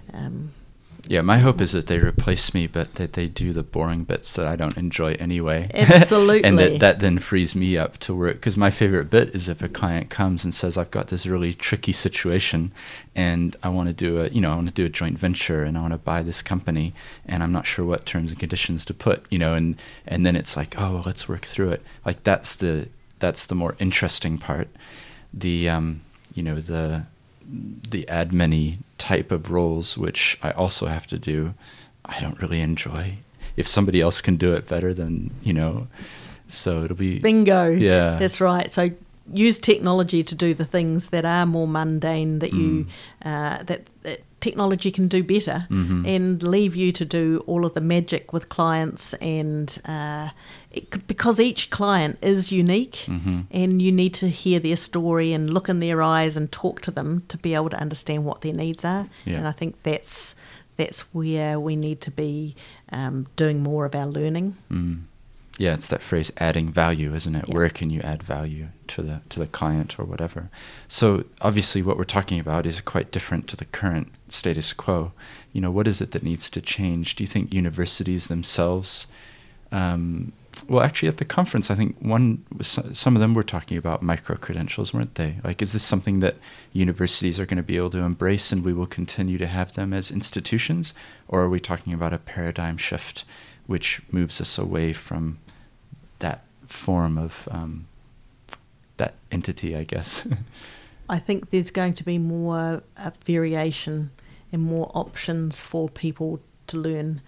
Yeah, 1.10 1.22
my 1.22 1.38
hope 1.38 1.62
is 1.62 1.72
that 1.72 1.88
they 1.88 1.99
replace 1.99 2.53
me, 2.53 2.68
but 2.68 2.95
that 2.95 3.14
they 3.14 3.28
do 3.28 3.53
the 3.53 3.64
boring 3.64 4.03
bits 4.03 4.34
that 4.34 4.45
I 4.45 4.58
don't 4.58 4.78
enjoy 4.78 5.14
anyway. 5.14 5.70
Absolutely. 5.74 6.43
and 6.43 6.60
that, 6.60 6.80
that 6.82 6.99
then 6.99 7.18
frees 7.20 7.55
me 7.55 7.78
up 7.78 7.97
to 7.99 8.14
work. 8.14 8.36
Because 8.36 8.58
my 8.58 8.70
favorite 8.70 9.10
bit 9.10 9.34
is 9.34 9.47
if 9.47 9.62
a 9.62 9.70
client 9.70 10.10
comes 10.10 10.43
and 10.43 10.53
says, 10.53 10.78
I've 10.78 10.91
got 10.91 11.08
this 11.08 11.26
really 11.26 11.53
tricky 11.53 11.93
situation 11.93 12.74
and 13.16 13.55
I 13.64 13.70
want 13.70 13.88
to 13.88 13.93
do 13.93 14.20
a, 14.20 14.28
you 14.28 14.41
know, 14.41 14.51
I 14.51 14.55
want 14.55 14.68
to 14.68 14.74
do 14.74 14.86
a 14.86 14.89
joint 14.89 15.18
venture 15.18 15.64
and 15.64 15.78
I 15.78 15.82
want 15.82 15.93
to 15.93 15.99
buy 15.99 16.22
this 16.22 16.41
company 16.41 16.93
and 17.26 17.41
I'm 17.41 17.53
not 17.53 17.66
sure 17.66 17.86
what 17.86 18.05
terms 18.05 18.32
and 18.32 18.39
conditions 18.39 18.84
to 18.86 18.93
put, 18.93 19.24
you 19.32 19.39
know, 19.39 19.53
and, 19.53 19.80
and 20.05 20.26
then 20.26 20.36
it's 20.36 20.58
like, 20.58 20.76
oh, 20.78 20.93
well, 20.93 21.03
let's 21.05 21.30
work 21.30 21.45
through 21.45 21.70
it. 21.70 21.84
Like 22.05 22.24
that's 22.24 22.55
the, 22.55 22.89
that's 23.20 23.45
the 23.45 23.55
more 23.55 23.78
interesting 23.80 24.38
part. 24.38 24.68
The, 25.34 25.70
um, 25.70 26.01
you 26.34 26.43
know, 26.43 26.55
the, 26.55 27.05
the 27.89 28.04
admin 28.10 28.78
type 28.98 29.32
of 29.32 29.52
roles, 29.52 29.98
which 29.98 30.38
I 30.43 30.52
also 30.52 30.88
have 30.88 31.08
to 31.08 31.18
do, 31.18 31.54
I 32.06 32.20
don't 32.20 32.39
really 32.41 32.62
enjoy. 32.62 33.18
If 33.56 33.68
somebody 33.68 34.02
else 34.02 34.22
can 34.22 34.36
do 34.38 34.54
it 34.54 34.68
better, 34.68 34.93
then 34.93 35.32
you 35.43 35.54
know, 35.54 35.88
so 36.48 36.84
it'll 36.84 36.95
be 36.98 37.20
bingo. 37.20 37.70
Yeah. 37.70 38.18
That's 38.20 38.39
right. 38.41 38.72
So 38.72 38.89
use 39.34 39.60
technology 39.60 40.24
to 40.24 40.36
do 40.36 40.54
the 40.54 40.66
things 40.66 41.10
that 41.10 41.26
are 41.26 41.45
more 41.45 41.68
mundane 41.68 42.39
that 42.39 42.54
you 42.54 42.88
uh, 43.26 43.64
that, 43.64 43.82
that 44.04 44.22
technology 44.39 44.91
can 44.91 45.08
do 45.08 45.24
better, 45.24 45.66
Mhm. 45.70 46.08
and 46.08 46.43
leave 46.43 46.76
you 46.76 46.91
to 46.93 47.04
do 47.06 47.43
all 47.48 47.66
of 47.66 47.74
the 47.74 47.82
magic 47.82 48.34
with 48.34 48.50
clients 48.50 49.14
and. 49.16 49.80
Uh, 49.86 50.30
it, 50.78 51.07
because 51.07 51.39
each 51.39 51.69
client 51.69 52.17
is 52.21 52.51
unique, 52.51 52.97
Mhm. 53.07 53.45
and 53.51 53.82
you 53.82 53.91
need 53.91 54.13
to 54.15 54.28
hear 54.30 54.59
their 54.59 54.78
story 54.78 55.34
and 55.34 55.53
look 55.53 55.67
in 55.69 55.80
their 55.80 56.01
eyes 56.01 56.36
and 56.38 56.51
talk 56.51 56.82
to 56.82 56.91
them 56.91 57.23
to 57.28 57.38
be 57.38 57.53
able 57.55 57.69
to 57.69 57.80
understand 57.80 58.25
what 58.25 58.41
their 58.41 58.53
needs 58.53 58.84
are. 58.86 59.07
Yeah. 59.25 59.38
And 59.38 59.47
I 59.47 59.51
think 59.51 59.75
that's 59.84 60.36
that's 60.78 61.01
where 61.11 61.59
we 61.59 61.75
need 61.75 61.99
to 62.01 62.11
be 62.11 62.55
um, 62.91 63.25
doing 63.36 63.63
more 63.63 63.84
of 63.86 63.95
our 63.95 64.05
learning. 64.05 64.55
Mm. 64.71 64.99
Yeah, 65.57 65.73
it's 65.73 65.88
that 65.88 66.03
phrase 66.03 66.32
adding 66.38 66.71
value, 66.71 67.15
isn't 67.15 67.34
it? 67.34 67.45
Yeah. 67.47 67.55
Where 67.55 67.69
can 67.69 67.89
you 67.89 67.99
add 68.01 68.21
value 68.21 68.67
to 68.89 69.01
the 69.01 69.21
to 69.30 69.39
the 69.39 69.47
client 69.47 69.99
or 69.99 70.05
whatever? 70.05 70.49
So 70.88 71.23
obviously 71.41 71.82
what 71.82 71.97
we're 71.97 72.03
talking 72.17 72.39
about 72.39 72.65
is 72.67 72.80
quite 72.80 73.11
different 73.11 73.47
to 73.47 73.55
the 73.57 73.65
current 73.65 74.09
status 74.30 74.71
quo. 74.71 75.13
You 75.51 75.61
know, 75.61 75.71
what 75.71 75.88
is 75.88 75.99
it 75.99 76.11
that 76.11 76.21
needs 76.21 76.47
to 76.51 76.61
change? 76.61 77.15
Do 77.15 77.23
you 77.23 77.28
think 77.28 77.53
universities 77.53 78.28
themselves 78.28 79.07
um, 79.71 80.32
well, 80.68 80.84
actually, 80.84 81.10
at 81.10 81.18
the 81.18 81.26
conference, 81.26 81.70
I 81.70 81.76
think 81.76 81.97
one, 81.99 82.45
some 82.62 83.16
of 83.16 83.20
them 83.20 83.34
were 83.34 83.43
talking 83.43 83.78
about 83.78 84.01
micro 84.01 84.36
credentials, 84.36 84.93
weren't 84.93 85.16
they? 85.16 85.38
Like, 85.43 85.62
is 85.62 85.74
this 85.74 85.84
something 85.84 86.20
that 86.22 86.36
universities 86.74 87.39
are 87.39 87.45
going 87.45 87.58
to 87.58 87.64
be 87.64 87.78
able 87.78 87.89
to 87.91 87.99
embrace, 87.99 88.51
and 88.51 88.64
we 88.64 88.74
will 88.74 88.88
continue 88.88 89.38
to 89.38 89.47
have 89.47 89.74
them 89.74 89.93
as 89.93 90.12
institutions, 90.12 90.93
or 91.28 91.41
are 91.41 91.49
we 91.49 91.60
talking 91.60 91.93
about 91.93 92.14
a 92.14 92.18
paradigm 92.18 92.78
shift, 92.78 93.26
which 93.66 94.01
moves 94.12 94.39
us 94.41 94.58
away 94.58 94.93
from 94.93 95.39
that 96.20 96.43
form 96.68 97.18
of 97.18 97.47
um, 97.51 97.88
that 98.97 99.16
entity? 99.32 99.76
I 99.76 99.84
guess. 99.84 100.28
I 101.10 101.20
think 101.20 101.51
there's 101.51 101.72
going 101.72 101.93
to 101.95 102.03
be 102.03 102.18
more 102.18 102.84
uh, 102.97 103.12
variation 103.26 104.12
and 104.51 104.62
more 104.62 104.91
options 104.93 105.60
for 105.60 105.89
people 105.89 106.39
to 106.68 106.78
learn. 106.78 107.22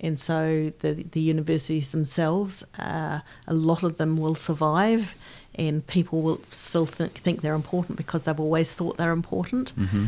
And 0.00 0.18
so 0.18 0.72
the, 0.80 1.04
the 1.10 1.20
universities 1.20 1.92
themselves, 1.92 2.64
uh, 2.78 3.20
a 3.46 3.54
lot 3.54 3.82
of 3.82 3.96
them 3.98 4.16
will 4.16 4.34
survive 4.34 5.14
and 5.54 5.86
people 5.86 6.22
will 6.22 6.40
still 6.50 6.86
think, 6.86 7.14
think 7.14 7.40
they're 7.42 7.54
important 7.54 7.96
because 7.96 8.24
they've 8.24 8.40
always 8.40 8.72
thought 8.72 8.96
they're 8.96 9.12
important. 9.12 9.72
Mm-hmm. 9.78 10.06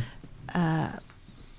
Uh, 0.54 0.92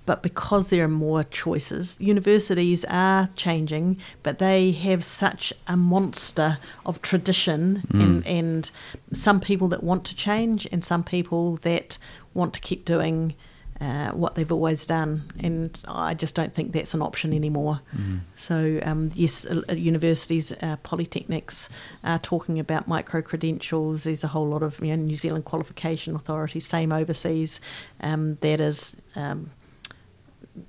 but 0.05 0.23
because 0.23 0.69
there 0.69 0.83
are 0.83 0.87
more 0.87 1.23
choices, 1.23 1.95
universities 1.99 2.83
are 2.89 3.29
changing, 3.35 3.97
but 4.23 4.39
they 4.39 4.71
have 4.71 5.03
such 5.03 5.53
a 5.67 5.77
monster 5.77 6.57
of 6.83 6.99
tradition 7.03 7.83
Mm. 7.93 8.01
and, 8.01 8.27
and 8.27 8.71
some 9.13 9.39
people 9.39 9.67
that 9.67 9.83
want 9.83 10.03
to 10.05 10.15
change 10.15 10.67
and 10.71 10.83
some 10.83 11.03
people 11.03 11.57
that 11.57 11.99
want 12.33 12.55
to 12.55 12.59
keep 12.59 12.85
doing 12.85 13.35
uh, 13.81 14.11
what 14.11 14.35
they've 14.35 14.51
always 14.51 14.85
done. 14.85 15.31
And 15.39 15.81
I 15.87 16.13
just 16.13 16.35
don't 16.35 16.53
think 16.53 16.73
that's 16.73 16.93
an 16.93 17.01
option 17.01 17.33
anymore. 17.33 17.81
Mhm. 17.95 18.19
So, 18.35 18.79
um, 18.83 19.11
yes, 19.15 19.45
uh, 19.45 19.73
universities, 19.73 20.51
uh, 20.51 20.77
polytechnics 20.83 21.69
are 22.03 22.19
talking 22.19 22.59
about 22.59 22.87
micro 22.87 23.21
credentials. 23.21 24.03
There's 24.03 24.23
a 24.23 24.27
whole 24.27 24.47
lot 24.47 24.63
of 24.63 24.79
you 24.81 24.95
know, 24.95 25.03
New 25.03 25.15
Zealand 25.15 25.45
qualification 25.45 26.15
authorities, 26.15 26.65
same 26.65 26.91
overseas. 26.91 27.61
Um, 28.01 28.37
that 28.41 28.59
is 28.59 28.95
um, 29.15 29.51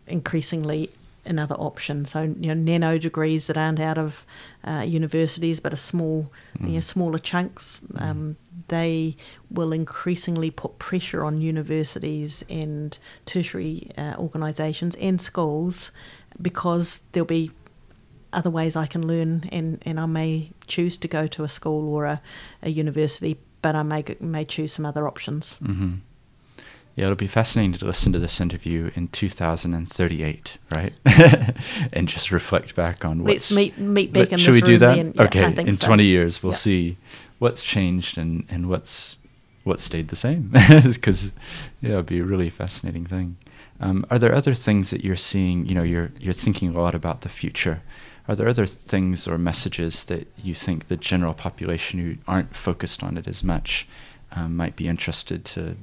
increasingly 0.06 0.90
another 1.26 1.54
option. 1.56 2.04
So, 2.04 2.22
you 2.22 2.54
know, 2.54 2.54
nano 2.54 2.98
degrees 2.98 3.46
that 3.46 3.56
aren't 3.56 3.80
out 3.80 3.98
of 3.98 4.24
uh, 4.64 4.84
universities 4.86 5.60
but 5.60 5.72
are 5.72 5.76
small, 5.76 6.32
you 6.60 6.66
know, 6.68 6.78
Mm. 6.78 6.82
smaller 6.82 7.18
chunks. 7.18 7.82
Um, 7.96 8.36
they 8.68 9.16
will 9.50 9.72
increasingly 9.72 10.50
put 10.50 10.78
pressure 10.78 11.24
on 11.24 11.40
universities 11.40 12.44
and 12.48 12.96
tertiary 13.26 13.88
uh, 13.98 14.14
organisations 14.18 14.94
and 14.96 15.20
schools 15.20 15.90
because 16.40 17.02
there'll 17.12 17.26
be 17.26 17.50
other 18.32 18.50
ways 18.50 18.76
I 18.76 18.86
can 18.86 19.06
learn, 19.06 19.48
and, 19.50 19.82
and 19.84 19.98
I 19.98 20.06
may 20.06 20.52
choose 20.68 20.96
to 20.98 21.08
go 21.08 21.26
to 21.26 21.42
a 21.44 21.48
school 21.48 21.92
or 21.92 22.04
a, 22.06 22.22
a 22.62 22.70
university, 22.70 23.38
but 23.60 23.74
I 23.74 23.82
may 23.82 24.04
may 24.20 24.44
choose 24.44 24.72
some 24.72 24.86
other 24.86 25.08
options. 25.08 25.54
hmm 25.56 25.94
Yeah, 26.96 27.04
it'll 27.04 27.16
be 27.16 27.26
fascinating 27.28 27.72
to 27.74 27.84
listen 27.86 28.12
to 28.12 28.18
this 28.18 28.40
interview 28.40 28.90
in 28.94 29.08
2038, 29.08 30.58
right? 30.70 30.92
and 31.92 32.08
just 32.08 32.30
reflect 32.30 32.74
back 32.74 33.04
on 33.04 33.20
what's. 33.22 33.50
Let's 33.50 33.54
meet 33.54 33.78
meet 33.78 34.12
back 34.12 34.24
But 34.30 34.32
in 34.32 34.38
should 34.38 34.54
we 34.54 34.60
do 34.60 34.78
that? 34.78 34.96
then. 34.96 35.12
Yeah, 35.14 35.22
okay, 35.24 35.54
in 35.66 35.76
so. 35.76 35.86
20 35.86 36.04
years, 36.04 36.42
we'll 36.42 36.52
Yeah. 36.52 36.56
see 36.58 36.96
what's 37.38 37.62
changed 37.62 38.18
and, 38.18 38.44
and 38.50 38.68
what's 38.68 39.18
what 39.64 39.78
stayed 39.80 40.08
the 40.08 40.16
same. 40.16 40.50
Because 40.82 41.32
yeah, 41.80 41.92
it'd 41.92 42.06
be 42.06 42.18
a 42.20 42.24
really 42.24 42.50
fascinating 42.50 43.06
thing. 43.06 43.36
Um, 43.80 44.04
are 44.10 44.18
there 44.18 44.34
other 44.34 44.54
things 44.54 44.90
that 44.90 45.04
you're 45.04 45.16
seeing? 45.16 45.66
You 45.66 45.74
know, 45.74 45.82
you're 45.82 46.10
you're 46.20 46.32
thinking 46.34 46.74
a 46.74 46.80
lot 46.80 46.94
about 46.94 47.20
the 47.22 47.28
future. 47.28 47.82
Are 48.28 48.36
there 48.36 48.48
other 48.48 48.66
things 48.66 49.26
or 49.26 49.38
messages 49.38 50.04
that 50.04 50.28
you 50.42 50.54
think 50.54 50.86
the 50.86 50.96
general 50.96 51.34
population 51.34 51.98
who 52.00 52.16
aren't 52.28 52.54
focused 52.54 53.02
on 53.02 53.16
it 53.16 53.26
as 53.26 53.42
much 53.42 53.88
um, 54.32 54.56
might 54.56 54.76
be 54.76 54.86
interested 54.86 55.44
to, 55.46 55.76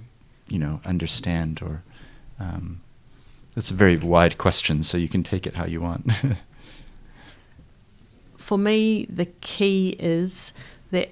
you 0.48 0.60
know, 0.60 0.82
understand 0.86 1.62
or? 1.62 1.84
Um, 2.39 2.82
it's 3.58 3.72
a 3.72 3.74
very 3.74 3.98
wide 3.98 4.38
question, 4.38 4.84
so 4.84 4.98
you 4.98 5.10
can 5.10 5.24
take 5.24 5.48
it 5.48 5.56
how 5.56 5.66
you 5.66 5.82
want. 5.82 6.12
for 8.38 8.58
me, 8.58 9.06
the 9.10 9.26
key 9.26 9.95
is 9.98 10.54
that 10.91 11.10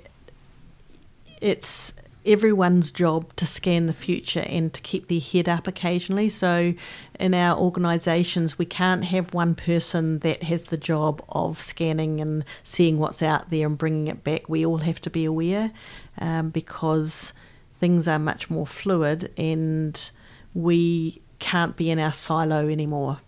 it's 1.41 1.93
everyone's 2.23 2.91
job 2.91 3.35
to 3.35 3.47
scan 3.47 3.87
the 3.87 3.93
future 3.93 4.45
and 4.47 4.73
to 4.73 4.81
keep 4.81 5.07
their 5.07 5.19
head 5.19 5.49
up 5.49 5.67
occasionally. 5.67 6.29
So, 6.29 6.75
in 7.19 7.33
our 7.33 7.57
organisations, 7.57 8.59
we 8.59 8.65
can't 8.65 9.05
have 9.05 9.33
one 9.33 9.55
person 9.55 10.19
that 10.19 10.43
has 10.43 10.65
the 10.65 10.77
job 10.77 11.23
of 11.29 11.59
scanning 11.59 12.21
and 12.21 12.45
seeing 12.63 12.99
what's 12.99 13.23
out 13.23 13.49
there 13.49 13.65
and 13.65 13.77
bringing 13.77 14.07
it 14.07 14.23
back. 14.23 14.47
We 14.47 14.65
all 14.65 14.77
have 14.77 15.01
to 15.01 15.09
be 15.09 15.25
aware 15.25 15.71
um, 16.19 16.51
because 16.51 17.33
things 17.79 18.07
are 18.07 18.19
much 18.19 18.49
more 18.49 18.65
fluid 18.65 19.31
and 19.37 20.09
we 20.53 21.21
can't 21.39 21.75
be 21.75 21.89
in 21.89 21.99
our 21.99 22.13
silo 22.13 22.67
anymore. 22.67 23.19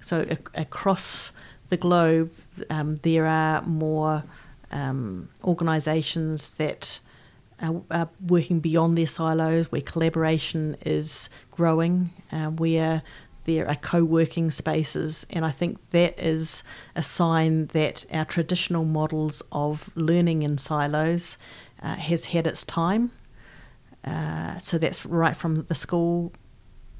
So 0.00 0.26
ac- 0.28 0.40
across 0.54 1.32
the 1.68 1.76
globe, 1.76 2.32
um, 2.68 3.00
there 3.02 3.26
are 3.26 3.62
more 3.62 4.24
um, 4.70 5.28
organisations 5.42 6.50
that 6.50 7.00
are, 7.60 7.82
are 7.90 8.08
working 8.26 8.60
beyond 8.60 8.98
their 8.98 9.06
silos, 9.06 9.70
where 9.70 9.80
collaboration 9.80 10.76
is 10.84 11.30
growing, 11.50 12.10
uh, 12.30 12.48
where 12.48 13.02
there 13.44 13.68
are 13.68 13.76
co-working 13.76 14.50
spaces, 14.50 15.26
and 15.30 15.44
I 15.44 15.50
think 15.50 15.78
that 15.90 16.18
is 16.18 16.62
a 16.94 17.02
sign 17.02 17.66
that 17.68 18.04
our 18.12 18.24
traditional 18.24 18.84
models 18.84 19.42
of 19.50 19.90
learning 19.96 20.42
in 20.42 20.58
silos 20.58 21.38
uh, 21.82 21.96
has 21.96 22.26
had 22.26 22.46
its 22.46 22.64
time. 22.64 23.10
Uh, 24.04 24.58
so 24.58 24.78
that's 24.78 25.06
right 25.06 25.36
from 25.36 25.64
the 25.64 25.74
school 25.74 26.32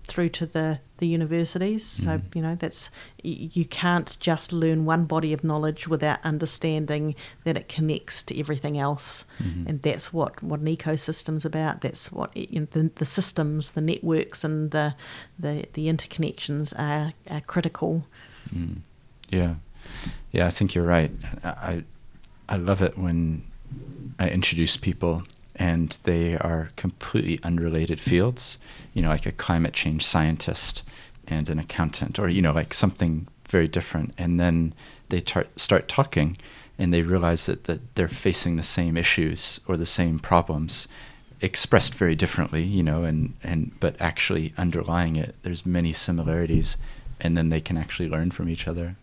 through 0.04 0.28
to 0.28 0.46
the, 0.46 0.80
the 0.98 1.06
universities. 1.06 1.84
So, 1.86 2.18
Mhm. 2.18 2.34
you 2.34 2.42
know, 2.42 2.54
that's 2.56 2.90
you 3.22 3.64
can't 3.64 4.16
just 4.18 4.52
learn 4.52 4.84
one 4.84 5.04
body 5.04 5.32
of 5.32 5.44
knowledge 5.44 5.86
without 5.86 6.18
understanding 6.24 7.14
that 7.44 7.56
it 7.56 7.68
connects 7.68 8.22
to 8.24 8.38
everything 8.38 8.76
else. 8.76 9.24
Mhm. 9.40 9.68
And 9.68 9.82
that's 9.82 10.12
what, 10.12 10.42
what 10.42 10.58
an 10.60 10.66
ecosystem's 10.66 11.44
about. 11.44 11.82
That's 11.82 12.10
what 12.10 12.36
you 12.36 12.60
know, 12.60 12.66
the, 12.72 12.90
the 12.96 13.04
systems, 13.04 13.70
the 13.70 13.80
networks, 13.80 14.42
and 14.44 14.72
the 14.72 14.94
the, 15.38 15.66
the 15.74 15.86
interconnections 15.86 16.72
are, 16.76 17.12
are 17.30 17.40
critical. 17.42 18.04
Mm. 18.52 18.78
Yeah, 19.30 19.54
yeah, 20.32 20.46
I 20.48 20.50
think 20.50 20.74
you're 20.74 20.84
right. 20.84 21.12
I 21.44 21.84
I 22.48 22.56
love 22.56 22.82
it 22.82 22.98
when 22.98 23.44
I 24.18 24.28
introduce 24.30 24.76
people 24.76 25.22
and 25.62 25.96
they 26.02 26.36
are 26.36 26.70
completely 26.76 27.38
unrelated 27.44 28.00
fields. 28.00 28.58
You 28.94 29.02
know, 29.02 29.08
like 29.08 29.26
a 29.26 29.32
climate 29.32 29.72
change 29.72 30.04
scientist 30.04 30.82
and 31.28 31.48
an 31.48 31.58
accountant, 31.58 32.18
or 32.18 32.28
you 32.28 32.42
know, 32.42 32.52
like 32.52 32.74
something 32.74 33.28
very 33.48 33.68
different, 33.68 34.12
and 34.18 34.40
then 34.40 34.74
they 35.08 35.20
tar- 35.20 35.46
start 35.56 35.88
talking, 35.88 36.36
and 36.78 36.92
they 36.92 37.02
realize 37.02 37.46
that 37.46 37.64
that 37.64 37.94
they're 37.94 38.08
facing 38.08 38.56
the 38.56 38.62
same 38.62 38.96
issues 38.96 39.60
or 39.68 39.76
the 39.76 39.86
same 39.86 40.18
problems 40.18 40.88
expressed 41.40 41.94
very 41.94 42.14
differently, 42.14 42.62
you 42.62 42.82
know, 42.82 43.02
and, 43.02 43.34
and 43.42 43.72
but 43.80 44.00
actually 44.00 44.54
underlying 44.56 45.16
it, 45.16 45.34
there's 45.42 45.66
many 45.66 45.92
similarities, 45.92 46.76
and 47.20 47.36
then 47.36 47.48
they 47.50 47.60
can 47.60 47.76
actually 47.76 48.08
learn 48.08 48.30
from 48.30 48.48
each 48.48 48.66
other. 48.68 48.96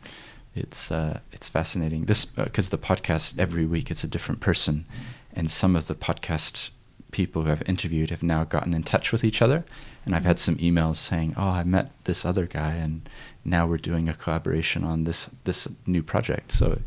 It's 0.56 0.92
uh, 0.92 1.20
it's 1.32 1.48
fascinating. 1.48 2.06
This 2.06 2.26
because 2.26 2.70
the 2.70 2.78
podcast 2.78 3.38
every 3.38 3.66
week 3.66 3.92
it's 3.92 4.04
a 4.04 4.08
different 4.08 4.42
person, 4.42 4.86
and 5.34 5.50
some 5.50 5.76
of 5.76 5.88
the 5.88 5.96
podcast 5.96 6.70
people 7.12 7.44
who 7.44 7.52
I've 7.52 7.68
interviewed 7.68 8.12
have 8.12 8.22
now 8.22 8.44
gotten 8.44 8.74
in 8.74 8.84
touch 8.84 9.12
with 9.12 9.24
each 9.24 9.42
other, 9.42 9.66
and 10.06 10.16
I've 10.16 10.26
had 10.26 10.40
some 10.40 10.56
emails 10.58 10.98
saying, 10.98 11.34
"Oh, 11.38 11.50
I 11.50 11.64
met 11.64 11.92
this 12.04 12.26
other 12.26 12.46
guy, 12.46 12.76
and 12.76 13.08
now 13.44 13.66
we're 13.68 13.78
doing 13.78 14.08
a 14.08 14.14
collaboration 14.14 14.84
on 14.84 15.04
this 15.04 15.30
this 15.44 15.68
new 15.86 16.04
project." 16.04 16.52
So, 16.52 16.82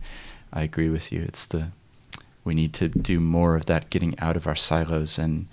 I 0.52 0.62
agree 0.62 0.90
with 0.90 1.12
you. 1.12 1.22
It's 1.22 1.46
the 1.46 1.68
we 2.44 2.54
need 2.54 2.72
to 2.74 2.88
do 2.88 3.20
more 3.20 3.56
of 3.56 3.66
that, 3.66 3.90
getting 3.90 4.18
out 4.18 4.36
of 4.36 4.46
our 4.46 4.56
silos 4.56 5.18
and 5.18 5.46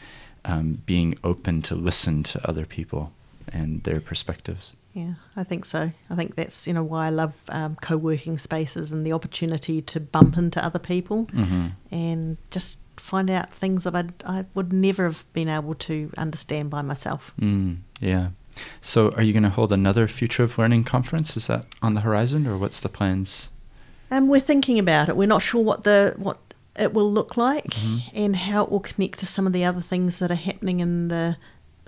um, 0.45 0.81
being 0.85 1.17
open 1.23 1.61
to 1.63 1.75
listen 1.75 2.23
to 2.23 2.47
other 2.49 2.65
people 2.65 3.11
and 3.53 3.83
their 3.83 4.01
perspectives. 4.01 4.75
Yeah, 4.93 5.13
I 5.35 5.43
think 5.43 5.65
so. 5.65 5.91
I 6.09 6.15
think 6.15 6.35
that's 6.35 6.67
you 6.67 6.73
know 6.73 6.83
why 6.83 7.07
I 7.07 7.09
love 7.09 7.35
um, 7.49 7.77
co-working 7.81 8.37
spaces 8.37 8.91
and 8.91 9.05
the 9.05 9.13
opportunity 9.13 9.81
to 9.83 9.99
bump 9.99 10.37
into 10.37 10.63
other 10.63 10.79
people 10.79 11.25
Mm-hmm. 11.27 11.67
and 11.91 12.37
just 12.51 12.79
find 12.97 13.29
out 13.29 13.53
things 13.53 13.83
that 13.83 13.95
I 13.95 14.05
I 14.25 14.45
would 14.55 14.73
never 14.73 15.03
have 15.05 15.25
been 15.33 15.47
able 15.47 15.75
to 15.75 16.11
understand 16.17 16.69
by 16.69 16.81
myself. 16.81 17.33
Mm, 17.39 17.77
yeah. 17.99 18.29
So, 18.81 19.11
are 19.11 19.23
you 19.23 19.31
going 19.31 19.43
to 19.43 19.49
hold 19.49 19.71
another 19.71 20.07
Future 20.07 20.43
of 20.43 20.57
Learning 20.57 20.83
conference? 20.83 21.37
Is 21.37 21.47
that 21.47 21.65
on 21.81 21.93
the 21.93 22.01
horizon, 22.01 22.45
or 22.47 22.57
what's 22.57 22.81
the 22.81 22.89
plans? 22.89 23.49
And 24.11 24.27
we're 24.27 24.41
thinking 24.41 24.79
about 24.79 25.07
it. 25.07 25.15
We're 25.15 25.27
not 25.27 25.43
sure 25.43 25.63
what 25.63 25.83
the 25.83 26.15
what 26.17 26.39
it 26.77 26.93
will 26.93 27.09
look 27.11 27.37
like 27.37 27.73
and 28.13 28.35
how 28.35 28.63
it 28.63 28.71
will 28.71 28.79
connect 28.79 29.19
to 29.19 29.25
some 29.25 29.45
of 29.45 29.53
the 29.53 29.63
other 29.65 29.81
things 29.81 30.19
that 30.19 30.31
are 30.31 30.35
happening 30.35 30.79
in 30.79 31.09
the 31.09 31.37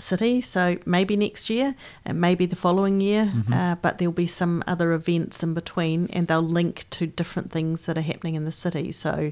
city. 0.01 0.41
So 0.41 0.77
maybe 0.85 1.15
next 1.15 1.49
year 1.49 1.75
and 2.05 2.19
maybe 2.19 2.45
the 2.45 2.55
following 2.55 3.01
year, 3.01 3.31
uh, 3.53 3.75
but 3.75 3.97
there'll 3.97 4.11
be 4.11 4.27
some 4.27 4.63
other 4.67 4.91
events 4.93 5.43
in 5.43 5.53
between 5.53 6.07
and 6.11 6.27
they'll 6.27 6.41
link 6.41 6.85
to 6.91 7.07
different 7.07 7.51
things 7.51 7.85
that 7.85 7.97
are 7.97 8.01
happening 8.01 8.35
in 8.35 8.45
the 8.45 8.51
city. 8.51 8.91
So 8.91 9.31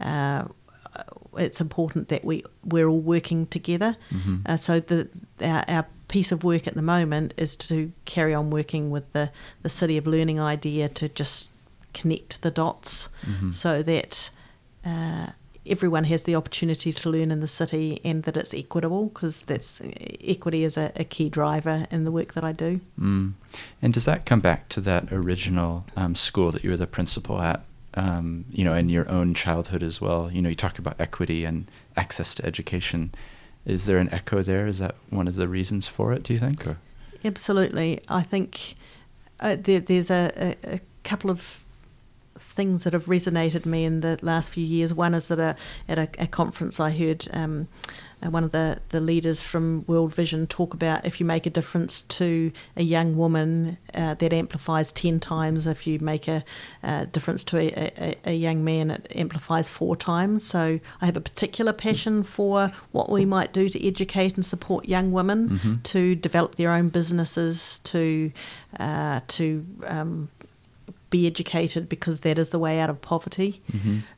uh, 0.00 0.44
it's 1.36 1.60
important 1.60 2.08
that 2.08 2.24
we, 2.24 2.42
we're 2.64 2.88
all 2.88 3.00
working 3.00 3.46
together. 3.46 3.96
Uh, 4.46 4.56
so 4.56 4.80
the 4.80 5.08
our, 5.40 5.64
our 5.68 5.86
piece 6.08 6.32
of 6.32 6.44
work 6.44 6.66
at 6.66 6.74
the 6.74 6.82
moment 6.82 7.34
is 7.36 7.56
to 7.56 7.92
carry 8.04 8.32
on 8.34 8.48
working 8.50 8.90
with 8.90 9.12
the, 9.12 9.30
the 9.62 9.68
City 9.68 9.96
of 9.96 10.06
Learning 10.06 10.40
idea 10.40 10.88
to 10.88 11.08
just 11.08 11.48
connect 11.94 12.42
the 12.42 12.50
dots 12.50 13.08
so 13.52 13.82
that 13.82 14.30
uh, 14.84 15.26
everyone 15.68 16.04
has 16.04 16.24
the 16.24 16.34
opportunity 16.34 16.92
to 16.92 17.10
learn 17.10 17.30
in 17.30 17.40
the 17.40 17.48
city 17.48 18.00
and 18.04 18.22
that 18.24 18.36
it's 18.36 18.54
equitable 18.54 19.06
because 19.06 19.44
that's 19.44 19.80
equity 20.22 20.64
is 20.64 20.76
a, 20.76 20.92
a 20.96 21.04
key 21.04 21.28
driver 21.28 21.86
in 21.90 22.04
the 22.04 22.12
work 22.12 22.34
that 22.34 22.44
I 22.44 22.52
do. 22.52 22.80
Mm. 22.98 23.34
And 23.82 23.92
does 23.92 24.04
that 24.04 24.26
come 24.26 24.40
back 24.40 24.68
to 24.70 24.80
that 24.82 25.12
original 25.12 25.84
um, 25.96 26.14
school 26.14 26.52
that 26.52 26.64
you 26.64 26.70
were 26.70 26.76
the 26.76 26.86
principal 26.86 27.40
at? 27.40 27.62
Um, 27.94 28.44
you 28.50 28.62
know, 28.62 28.74
in 28.74 28.90
your 28.90 29.08
own 29.10 29.32
childhood 29.32 29.82
as 29.82 30.02
well. 30.02 30.30
You 30.30 30.42
know, 30.42 30.50
you 30.50 30.54
talk 30.54 30.78
about 30.78 31.00
equity 31.00 31.46
and 31.46 31.70
access 31.96 32.34
to 32.34 32.44
education. 32.44 33.14
Is 33.64 33.86
there 33.86 33.96
an 33.96 34.12
echo 34.12 34.42
there? 34.42 34.66
Is 34.66 34.78
that 34.80 34.96
one 35.08 35.26
of 35.26 35.36
the 35.36 35.48
reasons 35.48 35.88
for 35.88 36.12
it? 36.12 36.22
Do 36.22 36.34
you 36.34 36.38
think? 36.38 36.66
Or? 36.66 36.76
Absolutely. 37.24 38.00
I 38.08 38.22
think 38.22 38.74
uh, 39.40 39.56
there, 39.58 39.80
there's 39.80 40.10
a, 40.10 40.30
a, 40.36 40.74
a 40.74 40.80
couple 41.04 41.30
of 41.30 41.64
things 42.38 42.84
that 42.84 42.92
have 42.92 43.06
resonated 43.06 43.66
me 43.66 43.84
in 43.84 44.00
the 44.00 44.18
last 44.22 44.50
few 44.50 44.64
years. 44.64 44.92
One 44.94 45.14
is 45.14 45.28
that 45.28 45.38
a, 45.38 45.56
at 45.88 45.98
a, 45.98 46.08
a 46.18 46.26
conference 46.26 46.80
I 46.80 46.90
heard 46.90 47.28
um, 47.32 47.68
uh, 48.22 48.30
one 48.30 48.44
of 48.44 48.52
the, 48.52 48.80
the 48.90 49.00
leaders 49.00 49.42
from 49.42 49.84
World 49.86 50.14
Vision 50.14 50.46
talk 50.46 50.72
about 50.72 51.04
if 51.04 51.20
you 51.20 51.26
make 51.26 51.44
a 51.44 51.50
difference 51.50 52.00
to 52.02 52.50
a 52.76 52.82
young 52.82 53.16
woman, 53.16 53.76
uh, 53.92 54.14
that 54.14 54.32
amplifies 54.32 54.90
10 54.92 55.20
times. 55.20 55.66
If 55.66 55.86
you 55.86 55.98
make 55.98 56.28
a, 56.28 56.44
uh 56.82 57.04
difference 57.06 57.44
to 57.44 57.58
a, 57.58 57.92
a, 57.98 58.16
a 58.30 58.32
young 58.32 58.64
man, 58.64 58.90
it 58.90 59.12
amplifies 59.14 59.68
four 59.68 59.96
times. 59.96 60.44
So 60.44 60.80
I 61.00 61.06
have 61.06 61.16
a 61.16 61.20
particular 61.20 61.72
passion 61.72 62.22
for 62.22 62.72
what 62.92 63.10
we 63.10 63.24
might 63.24 63.52
do 63.52 63.68
to 63.68 63.86
educate 63.86 64.34
and 64.36 64.44
support 64.44 64.86
young 64.86 65.12
women 65.12 65.80
to 65.84 66.14
develop 66.14 66.56
their 66.56 66.70
own 66.70 66.88
businesses, 66.88 67.80
to, 67.80 68.32
uh, 68.80 69.20
to 69.28 69.66
um, 69.84 70.28
be 71.10 71.26
educated 71.26 71.88
because 71.88 72.22
that 72.22 72.38
is 72.38 72.50
the 72.50 72.58
way 72.58 72.80
out 72.80 72.90
of 72.90 73.00
poverty. 73.00 73.62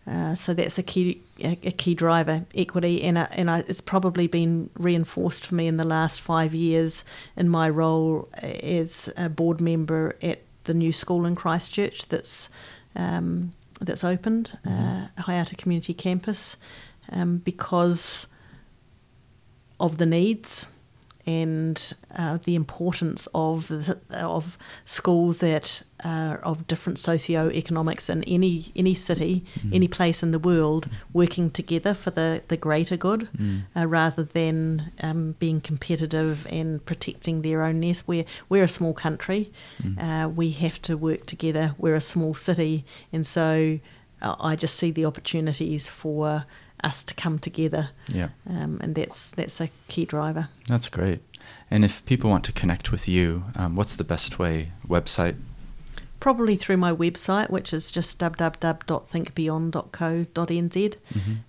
Uh, 0.06 0.34
so 0.34 0.54
that's 0.54 0.78
a 0.78 0.82
key 0.82 1.20
a, 1.40 1.58
a 1.62 1.70
key 1.72 1.94
driver, 1.94 2.44
equity, 2.54 3.02
and 3.02 3.18
uh, 3.18 3.26
and 3.32 3.50
I, 3.50 3.58
it's 3.68 3.80
probably 3.80 4.26
been 4.26 4.70
reinforced 4.78 5.46
for 5.46 5.54
me 5.54 5.66
in 5.66 5.76
the 5.76 5.84
last 5.84 6.20
five 6.20 6.54
years 6.54 7.04
in 7.36 7.48
my 7.48 7.68
role 7.68 8.28
as 8.42 9.10
a 9.16 9.28
board 9.28 9.60
member 9.60 10.16
at 10.22 10.40
the 10.64 10.74
new 10.74 10.92
school 10.92 11.26
in 11.26 11.34
Christchurch 11.34 12.08
that's 12.08 12.48
um, 12.96 13.52
that's 13.80 14.04
opened, 14.04 14.58
uh, 14.66 15.08
Haeata 15.18 15.56
Community 15.56 15.94
Campus, 15.94 16.56
um, 17.12 17.38
because 17.38 18.26
of 19.78 19.98
the 19.98 20.06
needs 20.06 20.66
and 21.28 21.92
uh, 22.16 22.38
the 22.44 22.54
importance 22.54 23.28
of 23.34 23.68
the, 23.68 23.98
of 24.14 24.56
schools 24.86 25.40
that 25.40 25.82
are 26.02 26.38
of 26.38 26.66
different 26.66 26.96
socioeconomics 26.96 28.08
in 28.08 28.24
any 28.24 28.72
any 28.74 28.94
city, 28.94 29.44
any 29.70 29.88
place 29.88 30.22
in 30.22 30.30
the 30.30 30.38
world, 30.38 30.88
working 31.12 31.50
together 31.50 31.92
for 31.92 32.10
the, 32.10 32.40
the 32.48 32.56
greater 32.56 32.96
good, 32.96 33.28
uh, 33.76 33.86
rather 33.86 34.22
than 34.22 34.90
um, 35.02 35.34
being 35.38 35.60
competitive 35.60 36.46
and 36.50 36.82
protecting 36.86 37.42
their 37.42 37.60
own 37.62 37.80
nest. 37.80 38.04
We're 38.06 38.24
we're 38.48 38.64
a 38.64 38.68
small 38.78 38.94
country, 38.94 39.52
uh, 40.00 40.30
we 40.34 40.50
have 40.64 40.80
to 40.82 40.96
work 40.96 41.26
together. 41.26 41.74
We're 41.76 41.96
a 41.96 42.00
small 42.14 42.32
city, 42.32 42.86
and 43.12 43.26
so 43.26 43.78
uh, 44.22 44.36
I 44.40 44.56
just 44.56 44.76
see 44.76 44.90
the 44.92 45.04
opportunities 45.04 45.88
for 45.88 46.46
us 46.84 47.04
to 47.04 47.14
come 47.14 47.38
together, 47.38 47.90
Yeah. 48.08 48.28
um, 48.48 48.78
and 48.82 48.94
that's 48.94 49.30
that's 49.32 49.60
a 49.60 49.68
key 49.88 50.04
driver. 50.04 50.48
That's 50.66 50.88
great. 50.88 51.20
And 51.70 51.84
if 51.84 52.04
people 52.04 52.28
want 52.30 52.44
to 52.44 52.52
connect 52.52 52.90
with 52.92 53.08
you, 53.08 53.44
um, 53.56 53.74
what's 53.76 53.96
the 53.96 54.04
best 54.04 54.38
way? 54.38 54.72
Website? 54.86 55.36
Probably 56.20 56.56
through 56.56 56.78
my 56.78 56.92
website, 56.92 57.48
which 57.48 57.72
is 57.72 57.92
just 57.92 58.18
www.thinkbeyond.co.nz. 58.18 60.96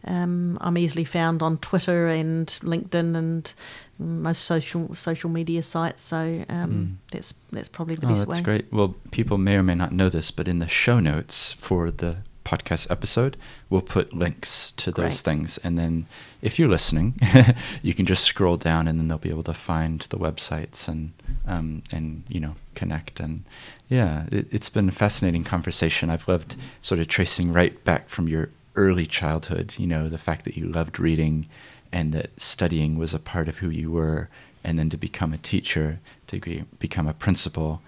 Um, 0.06 0.58
I'm 0.62 0.78
easily 0.78 1.04
found 1.06 1.42
on 1.42 1.58
Twitter 1.58 2.08
and 2.08 2.48
LinkedIn 2.62 3.16
and 3.18 3.54
most 3.98 4.44
social 4.44 4.94
social 4.96 5.30
media 5.30 5.64
sites. 5.64 6.04
So 6.04 6.46
um, 6.50 7.00
that's 7.12 7.34
that's 7.52 7.70
probably 7.70 7.96
the 7.96 8.08
Oh, 8.08 8.10
best 8.10 8.20
that's 8.22 8.30
way. 8.30 8.36
That's 8.36 8.46
great. 8.46 8.72
Well, 8.74 8.96
people 9.12 9.38
may 9.38 9.56
or 9.58 9.64
may 9.64 9.76
not 9.76 9.92
know 9.92 10.10
this, 10.10 10.32
but 10.32 10.48
in 10.48 10.60
the 10.60 10.68
show 10.68 11.00
notes 11.00 11.54
for 11.54 11.92
the 11.92 12.18
podcast 12.50 12.90
episode, 12.90 13.38
we'll 13.70 13.82
put 13.82 14.14
links 14.14 14.72
to 14.72 14.92
those 14.92 15.22
Great. 15.22 15.34
things. 15.34 15.58
And 15.60 15.78
then 15.78 16.08
if 16.42 16.58
you're 16.58 16.70
listening, 16.70 17.14
you 17.84 17.94
can 17.94 18.06
just 18.06 18.24
scroll 18.24 18.58
down 18.58 18.88
and 18.88 18.98
then 18.98 19.08
they'll 19.08 19.18
be 19.18 19.30
able 19.30 19.44
to 19.44 19.54
find 19.54 20.02
the 20.10 20.18
websites 20.18 20.88
and, 20.88 21.12
um, 21.48 21.84
and 21.92 22.24
you 22.30 22.40
know, 22.40 22.56
connect. 22.76 23.20
And 23.20 23.44
yeah, 23.88 24.26
it, 24.32 24.48
it's 24.52 24.70
been 24.70 24.90
a 24.90 24.94
fascinating 24.94 25.44
conversation. 25.44 26.10
I've 26.10 26.28
loved 26.28 26.56
sort 26.82 27.00
of 27.00 27.08
tracing 27.08 27.54
right 27.54 27.84
back 27.84 28.10
from 28.10 28.28
your 28.28 28.50
early 28.76 29.06
childhood, 29.06 29.76
you 29.78 29.86
know, 29.86 30.10
the 30.10 30.18
fact 30.18 30.46
that 30.46 30.56
you 30.56 30.66
loved 30.66 31.00
reading 31.00 31.48
and 31.92 32.14
that 32.14 32.40
studying 32.40 32.98
was 32.98 33.14
a 33.14 33.20
part 33.20 33.48
of 33.48 33.58
who 33.58 33.70
you 33.70 33.92
were, 33.92 34.30
and 34.64 34.78
then 34.78 34.90
to 34.90 34.98
become 34.98 35.34
a 35.34 35.38
teacher, 35.38 36.00
to 36.28 36.40
be, 36.40 36.64
become 36.80 37.08
a 37.08 37.14
principal. 37.14 37.82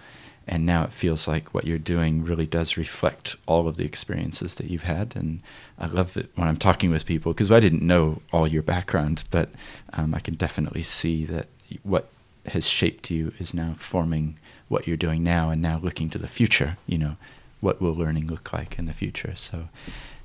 And 0.51 0.65
now 0.65 0.83
it 0.83 0.91
feels 0.91 1.29
like 1.29 1.53
what 1.53 1.65
you're 1.65 1.77
doing 1.77 2.25
really 2.25 2.45
does 2.45 2.75
reflect 2.75 3.37
all 3.47 3.69
of 3.69 3.77
the 3.77 3.85
experiences 3.85 4.55
that 4.55 4.67
you've 4.67 4.83
had. 4.83 5.15
And 5.15 5.41
I 5.79 5.87
love 5.87 6.17
it 6.17 6.29
when 6.35 6.49
I'm 6.49 6.57
talking 6.57 6.91
with 6.91 7.05
people 7.05 7.31
because 7.31 7.53
I 7.53 7.61
didn't 7.61 7.81
know 7.81 8.21
all 8.33 8.45
your 8.45 8.61
background, 8.61 9.23
but 9.31 9.47
um, 9.93 10.13
I 10.13 10.19
can 10.19 10.35
definitely 10.35 10.83
see 10.83 11.23
that 11.23 11.47
what 11.83 12.09
has 12.47 12.67
shaped 12.67 13.09
you 13.09 13.31
is 13.39 13.53
now 13.53 13.75
forming 13.77 14.37
what 14.67 14.87
you're 14.87 14.97
doing 14.97 15.23
now 15.23 15.49
and 15.49 15.61
now 15.61 15.79
looking 15.81 16.09
to 16.09 16.17
the 16.17 16.27
future. 16.27 16.77
You 16.85 16.97
know, 16.97 17.15
what 17.61 17.79
will 17.79 17.95
learning 17.95 18.27
look 18.27 18.51
like 18.51 18.77
in 18.77 18.87
the 18.87 18.93
future? 18.93 19.33
So 19.37 19.69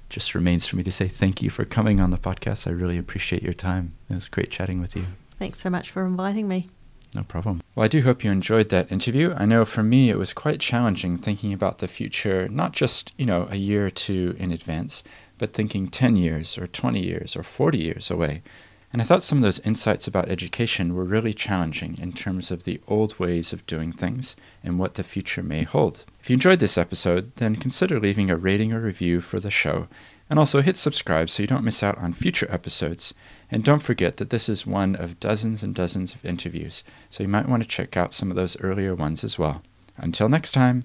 just 0.09 0.35
remains 0.35 0.67
for 0.67 0.75
me 0.75 0.83
to 0.83 0.91
say 0.91 1.07
thank 1.07 1.41
you 1.41 1.51
for 1.51 1.65
coming 1.65 2.01
on 2.01 2.11
the 2.11 2.19
podcast. 2.19 2.67
I 2.67 2.71
really 2.71 2.99
appreciate 2.99 3.45
your 3.45 3.53
time. 3.53 3.95
It 4.11 4.15
was 4.15 4.27
great 4.27 4.51
chatting 4.51 4.81
with 4.81 4.97
you. 4.97 5.07
Thanks 5.39 5.61
so 5.61 5.71
much 5.71 5.89
for 5.89 6.05
inviting 6.05 6.49
me. 6.49 6.69
No 7.17 7.23
problem. 7.23 7.63
Well, 7.75 7.85
I 7.85 7.89
do 7.89 8.03
hope 8.03 8.23
you 8.23 8.31
enjoyed 8.31 8.69
that 8.69 8.93
interview. 8.93 9.35
I 9.39 9.47
know 9.47 9.65
for 9.65 9.83
me 9.83 10.11
it 10.11 10.19
was 10.19 10.35
quite 10.35 10.61
challenging 10.61 11.17
thinking 11.17 11.51
about 11.51 11.79
the 11.79 11.89
future, 11.89 12.47
not 12.47 12.73
just, 12.73 13.11
you 13.17 13.25
know, 13.25 13.49
a 13.51 13.57
year 13.57 13.87
or 13.87 13.91
two 13.91 14.37
in 14.39 14.53
advance, 14.53 15.03
but 15.39 15.55
thinking 15.55 15.89
10 15.89 16.17
years 16.17 16.59
or 16.59 16.67
20 16.67 17.01
years 17.01 17.35
or 17.35 17.43
40 17.43 17.79
years 17.79 18.11
away. 18.11 18.43
And 18.93 19.01
I 19.01 19.07
thought 19.07 19.23
some 19.23 19.39
of 19.39 19.43
those 19.43 19.61
insights 19.61 20.07
about 20.07 20.29
education 20.29 20.95
were 20.95 21.05
really 21.05 21.33
challenging 21.33 21.97
in 21.99 22.13
terms 22.13 22.51
of 22.51 22.65
the 22.65 22.83
old 22.87 23.19
ways 23.19 23.51
of 23.55 23.67
doing 23.67 23.93
things 23.93 24.37
and 24.63 24.79
what 24.79 24.97
the 24.97 25.03
future 25.03 25.43
may 25.43 25.63
hold. 25.63 26.05
If 26.21 26.29
you 26.29 26.35
enjoyed 26.35 26.61
this 26.61 26.77
episode, 26.77 27.35
then 27.37 27.57
consider 27.57 27.99
leaving 27.99 28.31
a 28.31 28.37
rating 28.37 28.75
or 28.75 28.81
review 28.81 29.23
for 29.23 29.41
the 29.41 29.51
show, 29.51 29.89
and 30.29 30.39
also 30.39 30.61
hit 30.61 30.77
subscribe 30.77 31.31
so 31.31 31.43
you 31.43 31.47
don't 31.47 31.65
miss 31.65 31.83
out 31.83 31.97
on 31.97 32.13
future 32.13 32.47
episodes. 32.51 33.15
And 33.51 33.63
don't 33.63 33.83
forget 33.83 34.17
that 34.17 34.31
this 34.31 34.49
is 34.49 34.67
one 34.67 34.97
of 34.97 35.21
dozens 35.21 35.63
and 35.63 35.75
dozens 35.75 36.15
of 36.15 36.25
interviews, 36.25 36.83
so 37.11 37.23
you 37.23 37.29
might 37.29 37.49
want 37.49 37.63
to 37.63 37.69
check 37.69 37.97
out 37.97 38.15
some 38.15 38.31
of 38.31 38.37
those 38.37 38.61
earlier 38.61 38.95
ones 38.95 39.23
as 39.23 39.39
well. 39.39 39.63
Until 39.99 40.29
next 40.29 40.53
time. 40.53 40.85